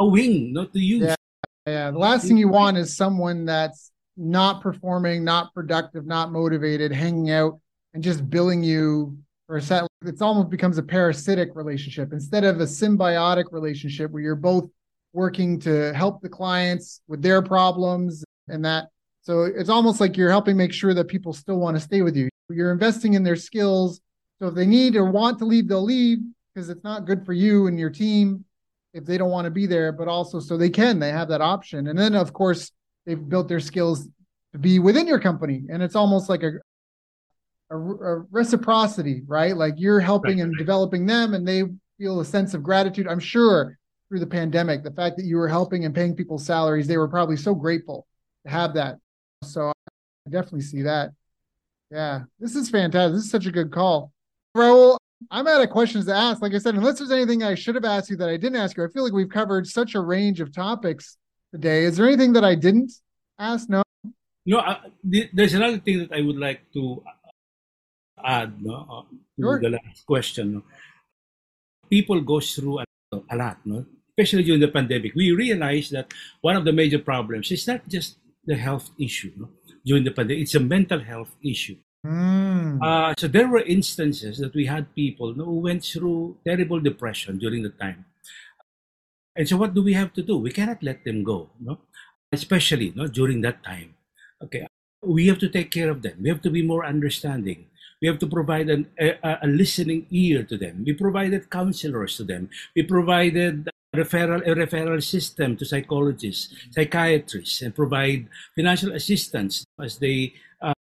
a 0.00 0.06
wing 0.06 0.56
not 0.56 0.72
to 0.72 0.80
use. 0.80 1.04
Yeah, 1.04 1.20
yeah. 1.66 1.90
The 1.90 1.98
last 1.98 2.26
thing 2.26 2.38
you 2.38 2.48
want 2.48 2.78
is 2.80 2.96
someone 2.96 3.44
that's 3.44 3.92
not 4.16 4.62
performing, 4.62 5.24
not 5.24 5.52
productive, 5.54 6.06
not 6.06 6.32
motivated, 6.32 6.92
hanging 6.92 7.30
out 7.30 7.60
and 7.94 8.02
just 8.02 8.28
billing 8.28 8.62
you 8.62 9.16
for 9.46 9.56
a 9.56 9.62
set. 9.62 9.86
It's 10.02 10.22
almost 10.22 10.50
becomes 10.50 10.78
a 10.78 10.82
parasitic 10.82 11.50
relationship 11.54 12.12
instead 12.12 12.44
of 12.44 12.60
a 12.60 12.64
symbiotic 12.64 13.44
relationship 13.50 14.10
where 14.10 14.22
you're 14.22 14.34
both 14.34 14.68
working 15.12 15.58
to 15.60 15.92
help 15.94 16.20
the 16.20 16.28
clients 16.28 17.00
with 17.08 17.22
their 17.22 17.42
problems 17.42 18.24
and 18.48 18.64
that. 18.64 18.88
So 19.22 19.42
it's 19.42 19.70
almost 19.70 20.00
like 20.00 20.16
you're 20.16 20.30
helping 20.30 20.56
make 20.56 20.72
sure 20.72 20.94
that 20.94 21.08
people 21.08 21.32
still 21.32 21.58
want 21.58 21.76
to 21.76 21.80
stay 21.80 22.02
with 22.02 22.16
you. 22.16 22.28
You're 22.48 22.72
investing 22.72 23.14
in 23.14 23.24
their 23.24 23.36
skills. 23.36 24.00
So 24.38 24.48
if 24.48 24.54
they 24.54 24.66
need 24.66 24.94
or 24.94 25.10
want 25.10 25.38
to 25.40 25.44
leave, 25.44 25.68
they'll 25.68 25.82
leave 25.82 26.18
because 26.54 26.68
it's 26.68 26.84
not 26.84 27.06
good 27.06 27.24
for 27.24 27.32
you 27.32 27.66
and 27.66 27.78
your 27.78 27.90
team 27.90 28.44
if 28.94 29.04
they 29.04 29.18
don't 29.18 29.30
want 29.30 29.44
to 29.44 29.50
be 29.50 29.66
there, 29.66 29.92
but 29.92 30.08
also 30.08 30.40
so 30.40 30.56
they 30.56 30.70
can, 30.70 30.98
they 30.98 31.10
have 31.10 31.28
that 31.28 31.40
option. 31.40 31.88
And 31.88 31.98
then, 31.98 32.14
of 32.14 32.32
course, 32.32 32.72
they've 33.06 33.28
built 33.28 33.48
their 33.48 33.60
skills 33.60 34.08
to 34.52 34.58
be 34.58 34.78
within 34.78 35.06
your 35.06 35.20
company. 35.20 35.62
And 35.70 35.82
it's 35.82 35.96
almost 35.96 36.28
like 36.28 36.42
a, 36.42 36.52
a, 37.70 37.76
a 37.76 38.18
reciprocity, 38.30 39.22
right? 39.26 39.56
Like 39.56 39.74
you're 39.76 40.00
helping 40.00 40.40
and 40.40 40.56
developing 40.58 41.06
them 41.06 41.34
and 41.34 41.46
they 41.46 41.64
feel 41.98 42.20
a 42.20 42.24
sense 42.24 42.52
of 42.52 42.62
gratitude. 42.62 43.06
I'm 43.06 43.20
sure 43.20 43.78
through 44.08 44.20
the 44.20 44.26
pandemic, 44.26 44.82
the 44.82 44.92
fact 44.92 45.16
that 45.16 45.24
you 45.24 45.36
were 45.36 45.48
helping 45.48 45.84
and 45.84 45.94
paying 45.94 46.14
people's 46.14 46.44
salaries, 46.44 46.86
they 46.86 46.98
were 46.98 47.08
probably 47.08 47.36
so 47.36 47.54
grateful 47.54 48.06
to 48.44 48.50
have 48.50 48.74
that. 48.74 48.98
So 49.42 49.68
I 49.68 50.30
definitely 50.30 50.62
see 50.62 50.82
that. 50.82 51.10
Yeah, 51.90 52.22
this 52.40 52.56
is 52.56 52.68
fantastic. 52.68 53.14
This 53.14 53.24
is 53.24 53.30
such 53.30 53.46
a 53.46 53.52
good 53.52 53.72
call. 53.72 54.12
Raul, 54.56 54.96
I'm 55.30 55.46
out 55.46 55.62
of 55.62 55.70
questions 55.70 56.06
to 56.06 56.14
ask. 56.14 56.42
Like 56.42 56.54
I 56.54 56.58
said, 56.58 56.74
unless 56.74 56.98
there's 56.98 57.12
anything 57.12 57.42
I 57.42 57.54
should 57.54 57.74
have 57.74 57.84
asked 57.84 58.10
you 58.10 58.16
that 58.16 58.28
I 58.28 58.36
didn't 58.36 58.56
ask 58.56 58.76
you, 58.76 58.84
I 58.84 58.88
feel 58.88 59.04
like 59.04 59.12
we've 59.12 59.28
covered 59.28 59.66
such 59.66 59.94
a 59.94 60.00
range 60.00 60.40
of 60.40 60.52
topics 60.52 61.16
today. 61.56 61.88
Is 61.88 61.96
there 61.96 62.06
anything 62.06 62.36
that 62.36 62.44
I 62.44 62.54
didn't 62.54 62.92
ask? 63.40 63.68
No. 63.68 63.82
No, 64.44 64.58
uh, 64.60 64.78
there's 65.02 65.54
another 65.54 65.78
thing 65.78 66.06
that 66.06 66.12
I 66.12 66.20
would 66.20 66.38
like 66.38 66.70
to 66.76 67.02
add 68.22 68.62
no, 68.62 68.74
uh, 68.86 69.02
to 69.36 69.42
sure. 69.42 69.58
the 69.58 69.70
last 69.70 70.06
question. 70.06 70.62
People 71.90 72.20
go 72.20 72.38
through 72.38 72.80
a, 72.80 72.84
a 73.30 73.36
lot, 73.36 73.58
no? 73.64 73.84
especially 74.10 74.44
during 74.44 74.60
the 74.60 74.68
pandemic. 74.68 75.14
We 75.14 75.32
realize 75.32 75.90
that 75.90 76.14
one 76.40 76.56
of 76.56 76.64
the 76.64 76.72
major 76.72 76.98
problems 76.98 77.50
is 77.50 77.66
not 77.66 77.88
just 77.88 78.18
the 78.44 78.54
health 78.56 78.90
issue 79.00 79.32
no? 79.36 79.48
during 79.84 80.04
the 80.04 80.12
pandemic; 80.12 80.42
it's 80.42 80.54
a 80.54 80.60
mental 80.60 81.00
health 81.00 81.34
issue. 81.42 81.76
Mm. 82.06 82.78
Uh, 82.78 83.14
so 83.18 83.26
there 83.26 83.48
were 83.48 83.62
instances 83.66 84.38
that 84.38 84.54
we 84.54 84.66
had 84.66 84.94
people 84.94 85.34
who 85.34 85.58
went 85.58 85.82
through 85.82 86.38
terrible 86.46 86.78
depression 86.78 87.38
during 87.38 87.62
the 87.62 87.74
time. 87.74 88.04
And 89.36 89.48
so 89.48 89.56
what 89.56 89.74
do 89.74 89.82
we 89.82 89.92
have 89.92 90.12
to 90.14 90.22
do? 90.22 90.38
We 90.38 90.50
cannot 90.50 90.82
let 90.82 91.04
them 91.04 91.22
go, 91.22 91.50
no? 91.60 91.78
especially 92.32 92.92
no, 92.96 93.06
during 93.06 93.40
that 93.42 93.62
time. 93.62 93.94
Okay, 94.42 94.66
we 95.02 95.26
have 95.28 95.38
to 95.38 95.48
take 95.48 95.70
care 95.70 95.90
of 95.90 96.02
them. 96.02 96.18
We 96.20 96.28
have 96.28 96.42
to 96.42 96.50
be 96.50 96.62
more 96.62 96.84
understanding. 96.84 97.66
We 98.02 98.08
have 98.08 98.18
to 98.20 98.26
provide 98.26 98.68
an, 98.68 98.88
a, 99.00 99.38
a 99.42 99.46
listening 99.46 100.06
ear 100.10 100.42
to 100.44 100.56
them. 100.58 100.84
We 100.84 100.92
provided 100.92 101.50
counselors 101.50 102.16
to 102.18 102.24
them. 102.24 102.50
We 102.74 102.82
provided 102.82 103.68
a 103.94 103.96
referral, 103.96 104.44
a 104.46 104.54
referral 104.54 105.02
system 105.02 105.56
to 105.56 105.64
psychologists, 105.64 106.52
psychiatrists, 106.72 107.62
and 107.62 107.74
provide 107.74 108.28
financial 108.54 108.92
assistance 108.92 109.64
as 109.80 109.96
they 109.96 110.34
uh, 110.60 110.74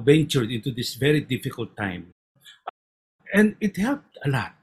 ventured 0.00 0.50
into 0.50 0.72
this 0.72 0.94
very 0.94 1.20
difficult 1.20 1.76
time. 1.76 2.08
And 3.34 3.56
it 3.60 3.76
helped 3.76 4.16
a 4.24 4.28
lot, 4.30 4.54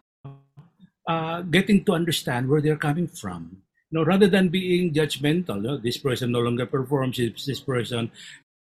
uh, 1.07 1.41
getting 1.41 1.83
to 1.85 1.93
understand 1.93 2.49
where 2.49 2.61
they're 2.61 2.77
coming 2.77 3.07
from. 3.07 3.61
You 3.91 3.99
know, 3.99 4.05
rather 4.05 4.27
than 4.27 4.49
being 4.49 4.93
judgmental, 4.93 5.57
you 5.57 5.61
know, 5.63 5.77
this 5.77 5.97
person 5.97 6.31
no 6.31 6.41
longer 6.41 6.65
performs, 6.65 7.17
this 7.17 7.59
person 7.59 8.11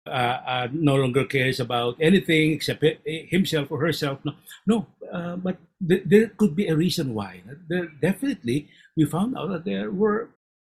uh, 0.07 0.41
uh, 0.47 0.68
no 0.72 0.97
longer 0.97 1.24
cares 1.24 1.61
about 1.61 1.97
anything 2.01 2.53
except 2.53 2.83
himself 3.05 3.70
or 3.70 3.81
herself. 3.81 4.18
No, 4.24 4.33
no 4.66 4.87
uh, 5.12 5.37
but 5.37 5.59
th- 5.87 6.05
there 6.07 6.28
could 6.28 6.57
be 6.57 6.68
a 6.68 6.76
reason 6.76 7.14
why. 7.14 7.43
There 7.68 7.89
definitely 8.01 8.68
we 8.97 9.05
found 9.05 9.37
out 9.37 9.51
that 9.51 9.64
there 9.64 9.91
were 9.91 10.31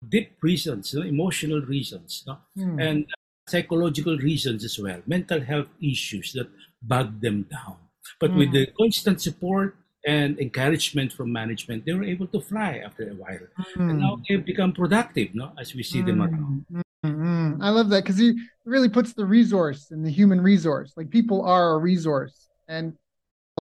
deep 0.08 0.36
reasons, 0.42 0.92
you 0.92 1.00
know, 1.00 1.06
emotional 1.06 1.60
reasons, 1.60 2.24
no? 2.26 2.38
Hmm. 2.56 2.80
and 2.80 3.06
psychological 3.48 4.18
reasons 4.18 4.64
as 4.64 4.78
well, 4.78 5.02
mental 5.06 5.40
health 5.40 5.68
issues 5.80 6.32
that 6.32 6.48
bug 6.82 7.20
them 7.20 7.46
down. 7.50 7.76
But 8.18 8.32
mm. 8.32 8.38
with 8.38 8.48
hmm. 8.48 8.54
the 8.54 8.66
constant 8.78 9.20
support 9.20 9.76
and 10.06 10.38
encouragement 10.38 11.12
from 11.12 11.32
management, 11.32 11.84
they 11.86 11.92
were 11.92 12.04
able 12.04 12.26
to 12.28 12.40
fly 12.40 12.82
after 12.84 13.08
a 13.08 13.14
while. 13.14 13.38
Mm. 13.76 13.90
And 13.90 13.98
now 14.00 14.20
they've 14.28 14.44
become 14.44 14.72
productive, 14.72 15.34
no, 15.34 15.52
as 15.58 15.74
we 15.74 15.82
see 15.82 16.02
mm. 16.02 16.06
them 16.06 16.16
hmm. 16.16 16.22
around. 16.22 16.84
Mm-hmm. 17.04 17.62
I 17.62 17.70
love 17.70 17.88
that 17.90 18.04
because 18.04 18.18
he 18.18 18.34
really 18.64 18.88
puts 18.88 19.12
the 19.12 19.26
resource 19.26 19.90
in 19.90 20.02
the 20.02 20.10
human 20.10 20.40
resource. 20.40 20.92
Like 20.96 21.10
people 21.10 21.42
are 21.42 21.74
a 21.74 21.78
resource. 21.78 22.48
And 22.68 22.94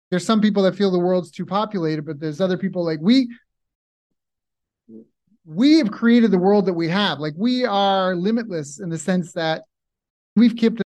there's 0.09 0.25
some 0.25 0.41
people 0.41 0.63
that 0.63 0.75
feel 0.75 0.91
the 0.91 0.99
world's 0.99 1.31
too 1.31 1.45
populated, 1.45 2.05
but 2.05 2.19
there's 2.19 2.41
other 2.41 2.57
people 2.57 2.85
like 2.85 2.99
we 3.01 3.29
we 5.43 5.79
have 5.79 5.91
created 5.91 6.29
the 6.29 6.37
world 6.37 6.65
that 6.67 6.73
we 6.73 6.87
have. 6.89 7.19
Like 7.19 7.33
we 7.35 7.65
are 7.65 8.15
limitless 8.15 8.79
in 8.79 8.89
the 8.89 8.97
sense 8.97 9.33
that 9.33 9.63
we've 10.35 10.55
kept 10.55 10.81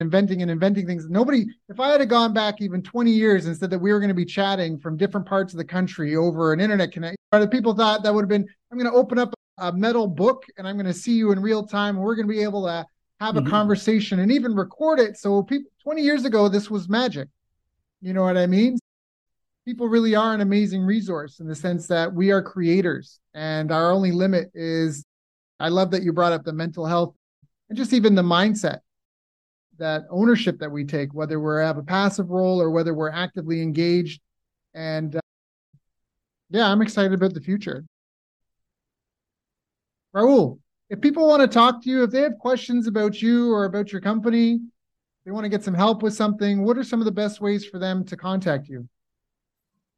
inventing 0.00 0.42
and 0.42 0.50
inventing 0.50 0.86
things. 0.86 1.08
Nobody, 1.08 1.46
if 1.68 1.78
I 1.78 1.90
had 1.90 2.08
gone 2.08 2.32
back 2.32 2.60
even 2.60 2.82
20 2.82 3.10
years 3.10 3.46
and 3.46 3.56
said 3.56 3.70
that 3.70 3.78
we 3.78 3.92
were 3.92 4.00
going 4.00 4.08
to 4.08 4.14
be 4.14 4.24
chatting 4.24 4.78
from 4.78 4.96
different 4.96 5.26
parts 5.26 5.52
of 5.52 5.58
the 5.58 5.64
country 5.64 6.16
over 6.16 6.52
an 6.52 6.60
internet 6.60 6.92
connection, 6.92 7.16
people 7.50 7.74
thought 7.74 8.02
that 8.02 8.14
would 8.14 8.22
have 8.22 8.28
been, 8.28 8.48
I'm 8.72 8.78
going 8.78 8.90
to 8.90 8.96
open 8.96 9.18
up 9.18 9.34
a 9.58 9.70
MacBook 9.72 10.42
and 10.56 10.66
I'm 10.66 10.76
going 10.76 10.86
to 10.86 10.94
see 10.94 11.12
you 11.12 11.32
in 11.32 11.40
real 11.40 11.66
time. 11.66 11.96
And 11.96 12.04
we're 12.04 12.16
going 12.16 12.26
to 12.26 12.32
be 12.32 12.42
able 12.42 12.64
to 12.64 12.86
have 13.20 13.36
a 13.36 13.40
mm-hmm. 13.40 13.50
conversation 13.50 14.20
and 14.20 14.32
even 14.32 14.54
record 14.54 14.98
it. 14.98 15.18
So 15.18 15.42
people, 15.42 15.70
20 15.82 16.02
years 16.02 16.24
ago, 16.24 16.48
this 16.48 16.70
was 16.70 16.88
magic. 16.88 17.28
You 18.00 18.14
know 18.14 18.22
what 18.22 18.38
I 18.38 18.46
mean? 18.46 18.78
People 19.66 19.88
really 19.88 20.14
are 20.14 20.32
an 20.32 20.40
amazing 20.40 20.82
resource 20.82 21.40
in 21.40 21.46
the 21.46 21.54
sense 21.54 21.86
that 21.88 22.12
we 22.12 22.30
are 22.30 22.42
creators 22.42 23.20
and 23.34 23.70
our 23.70 23.92
only 23.92 24.10
limit 24.10 24.50
is, 24.54 25.04
I 25.60 25.68
love 25.68 25.90
that 25.90 26.02
you 26.02 26.14
brought 26.14 26.32
up 26.32 26.44
the 26.44 26.54
mental 26.54 26.86
health 26.86 27.14
and 27.68 27.76
just 27.76 27.92
even 27.92 28.14
the 28.14 28.22
mindset 28.22 28.78
that 29.80 30.04
ownership 30.10 30.58
that 30.58 30.70
we 30.70 30.84
take 30.84 31.12
whether 31.14 31.40
we 31.40 31.60
have 31.60 31.78
a 31.78 31.82
passive 31.82 32.30
role 32.30 32.60
or 32.60 32.70
whether 32.70 32.94
we're 32.94 33.10
actively 33.10 33.62
engaged 33.62 34.20
and 34.74 35.16
uh, 35.16 35.20
yeah 36.50 36.70
i'm 36.70 36.82
excited 36.82 37.12
about 37.12 37.32
the 37.32 37.40
future 37.40 37.84
raul 40.14 40.58
if 40.90 41.00
people 41.00 41.26
want 41.26 41.40
to 41.40 41.48
talk 41.48 41.82
to 41.82 41.88
you 41.90 42.04
if 42.04 42.10
they 42.10 42.20
have 42.20 42.38
questions 42.38 42.86
about 42.86 43.22
you 43.22 43.52
or 43.52 43.64
about 43.64 43.90
your 43.90 44.02
company 44.02 44.60
they 45.24 45.30
want 45.30 45.44
to 45.44 45.48
get 45.48 45.64
some 45.64 45.74
help 45.74 46.02
with 46.02 46.14
something 46.14 46.62
what 46.62 46.76
are 46.76 46.84
some 46.84 47.00
of 47.00 47.06
the 47.06 47.12
best 47.12 47.40
ways 47.40 47.64
for 47.64 47.78
them 47.78 48.04
to 48.04 48.16
contact 48.16 48.68
you 48.68 48.86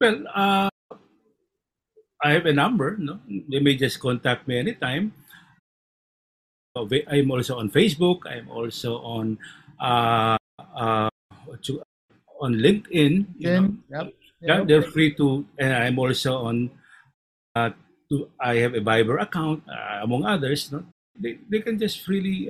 well 0.00 0.22
uh, 0.32 0.70
i 2.22 2.30
have 2.30 2.46
a 2.46 2.52
number 2.52 2.96
no? 2.98 3.18
they 3.50 3.58
may 3.58 3.74
just 3.74 3.98
contact 3.98 4.46
me 4.46 4.56
anytime 4.58 5.12
I'm 6.74 7.30
also 7.30 7.58
on 7.58 7.68
Facebook. 7.68 8.20
I'm 8.24 8.48
also 8.48 8.96
on 9.02 9.38
uh, 9.82 10.38
uh, 10.78 11.10
on 12.40 12.54
LinkedIn. 12.54 13.26
You 13.38 13.50
know, 13.50 13.74
yep. 13.90 14.06
Yep. 14.40 14.66
they're 14.66 14.86
free 14.86 15.14
to, 15.18 15.44
and 15.58 15.74
I'm 15.74 15.98
also 15.98 16.46
on. 16.46 16.70
Uh, 17.54 17.70
to, 18.08 18.30
I 18.40 18.56
have 18.62 18.74
a 18.74 18.80
Viber 18.80 19.20
account, 19.20 19.62
uh, 19.68 20.00
among 20.02 20.24
others. 20.24 20.70
No? 20.70 20.84
They, 21.18 21.38
they 21.48 21.60
can 21.60 21.78
just 21.78 22.00
freely 22.00 22.48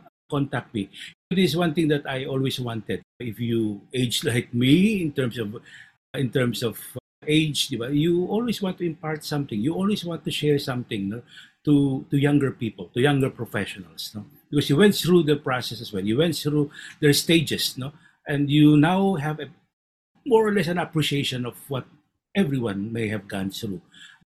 uh, 0.00 0.08
contact 0.30 0.74
me. 0.74 0.90
This 1.30 1.52
is 1.52 1.56
one 1.56 1.74
thing 1.74 1.88
that 1.88 2.08
I 2.08 2.24
always 2.24 2.58
wanted. 2.58 3.02
If 3.20 3.38
you 3.38 3.82
age 3.94 4.24
like 4.30 4.52
me, 4.54 5.02
in 5.02 5.12
terms 5.12 5.38
of 5.38 5.56
in 6.14 6.30
terms 6.30 6.62
of 6.64 6.80
age, 7.26 7.70
you 7.70 8.26
always 8.26 8.60
want 8.60 8.78
to 8.78 8.86
impart 8.86 9.24
something. 9.24 9.60
You 9.60 9.74
always 9.74 10.04
want 10.04 10.24
to 10.24 10.30
share 10.30 10.58
something. 10.58 11.10
No? 11.10 11.22
to 11.64 12.06
to 12.10 12.16
younger 12.16 12.50
people, 12.50 12.88
to 12.94 13.00
younger 13.00 13.30
professionals, 13.30 14.12
no? 14.14 14.24
Because 14.50 14.68
you 14.68 14.76
went 14.76 14.94
through 14.94 15.22
the 15.24 15.36
process 15.36 15.80
as 15.80 15.92
well. 15.92 16.04
You 16.04 16.18
went 16.18 16.36
through 16.36 16.70
their 17.00 17.12
stages, 17.12 17.78
no? 17.78 17.92
And 18.26 18.50
you 18.50 18.76
now 18.76 19.14
have 19.14 19.40
a 19.40 19.48
more 20.26 20.46
or 20.46 20.52
less 20.52 20.66
an 20.66 20.78
appreciation 20.78 21.46
of 21.46 21.56
what 21.68 21.86
everyone 22.34 22.92
may 22.92 23.08
have 23.08 23.26
gone 23.26 23.50
through 23.50 23.80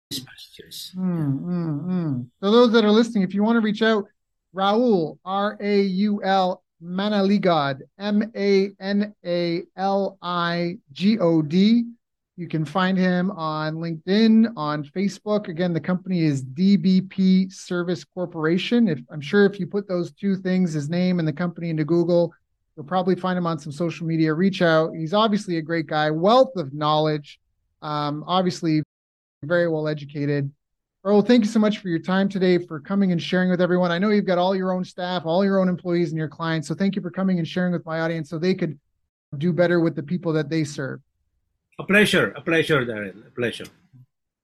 these 0.09 0.20
past 0.20 0.59
years. 0.59 0.93
Mm, 0.97 1.39
mm, 1.39 1.86
mm. 1.86 2.28
So 2.41 2.51
those 2.51 2.72
that 2.74 2.86
are 2.86 2.91
listening, 2.91 3.24
if 3.24 3.34
you 3.34 3.43
want 3.43 3.57
to 3.57 3.61
reach 3.61 3.82
out, 3.82 4.05
Raul 4.55 5.18
R 5.24 5.57
A 5.59 5.82
U 5.82 6.24
L 6.24 6.63
Manaligod 6.84 7.82
M 7.99 8.32
A 8.36 8.72
N 8.80 9.13
A 9.26 9.63
L 9.76 10.18
I 10.22 10.78
G 10.91 11.20
O 11.20 11.41
D 11.41 11.86
you 12.38 12.47
can 12.47 12.63
find 12.63 12.95
him 12.95 13.31
on 13.31 13.77
LinkedIn, 13.77 14.53
on 14.55 14.83
Facebook. 14.83 15.47
Again, 15.47 15.73
the 15.73 15.79
company 15.79 16.21
is 16.21 16.45
DBP 16.45 17.51
Service 17.51 18.03
Corporation. 18.03 18.88
If 18.88 18.99
I'm 19.09 19.21
sure 19.21 19.47
if 19.47 19.59
you 19.59 19.65
put 19.65 19.88
those 19.88 20.11
two 20.11 20.35
things, 20.35 20.71
his 20.71 20.88
name 20.88 21.17
and 21.17 21.27
the 21.27 21.33
company 21.33 21.71
into 21.71 21.83
Google, 21.83 22.31
you'll 22.75 22.85
probably 22.85 23.15
find 23.15 23.39
him 23.39 23.47
on 23.47 23.57
some 23.57 23.71
social 23.71 24.05
media. 24.05 24.35
Reach 24.35 24.61
out. 24.61 24.91
He's 24.95 25.15
obviously 25.15 25.57
a 25.57 25.63
great 25.63 25.88
guy, 25.88 26.11
wealth 26.11 26.55
of 26.57 26.75
knowledge, 26.75 27.39
um, 27.81 28.23
obviously 28.27 28.83
very 29.41 29.67
well 29.67 29.88
educated. 29.88 30.51
Earl, 31.03 31.23
thank 31.23 31.43
you 31.43 31.49
so 31.49 31.59
much 31.59 31.79
for 31.79 31.88
your 31.88 31.99
time 31.99 32.29
today, 32.29 32.59
for 32.59 32.79
coming 32.79 33.11
and 33.11 33.21
sharing 33.21 33.49
with 33.49 33.61
everyone. 33.61 33.91
I 33.91 33.97
know 33.97 34.09
you've 34.09 34.25
got 34.25 34.38
all 34.38 34.55
your 34.55 34.73
own 34.73 34.83
staff, 34.83 35.25
all 35.25 35.43
your 35.43 35.59
own 35.59 35.69
employees, 35.69 36.09
and 36.09 36.19
your 36.19 36.27
clients. 36.27 36.67
So 36.67 36.75
thank 36.75 36.95
you 36.95 37.01
for 37.01 37.09
coming 37.09 37.39
and 37.39 37.47
sharing 37.47 37.73
with 37.73 37.85
my 37.85 38.01
audience 38.01 38.29
so 38.29 38.38
they 38.38 38.53
could 38.53 38.77
do 39.39 39.51
better 39.53 39.79
with 39.79 39.95
the 39.95 40.03
people 40.03 40.33
that 40.33 40.49
they 40.49 40.63
serve. 40.63 40.99
A 41.80 41.84
pleasure, 41.84 42.32
a 42.36 42.41
pleasure, 42.41 42.86
Daryl, 42.86 43.28
a 43.28 43.32
pleasure. 43.32 43.65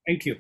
Thank 0.05 0.25
you. 0.25 0.37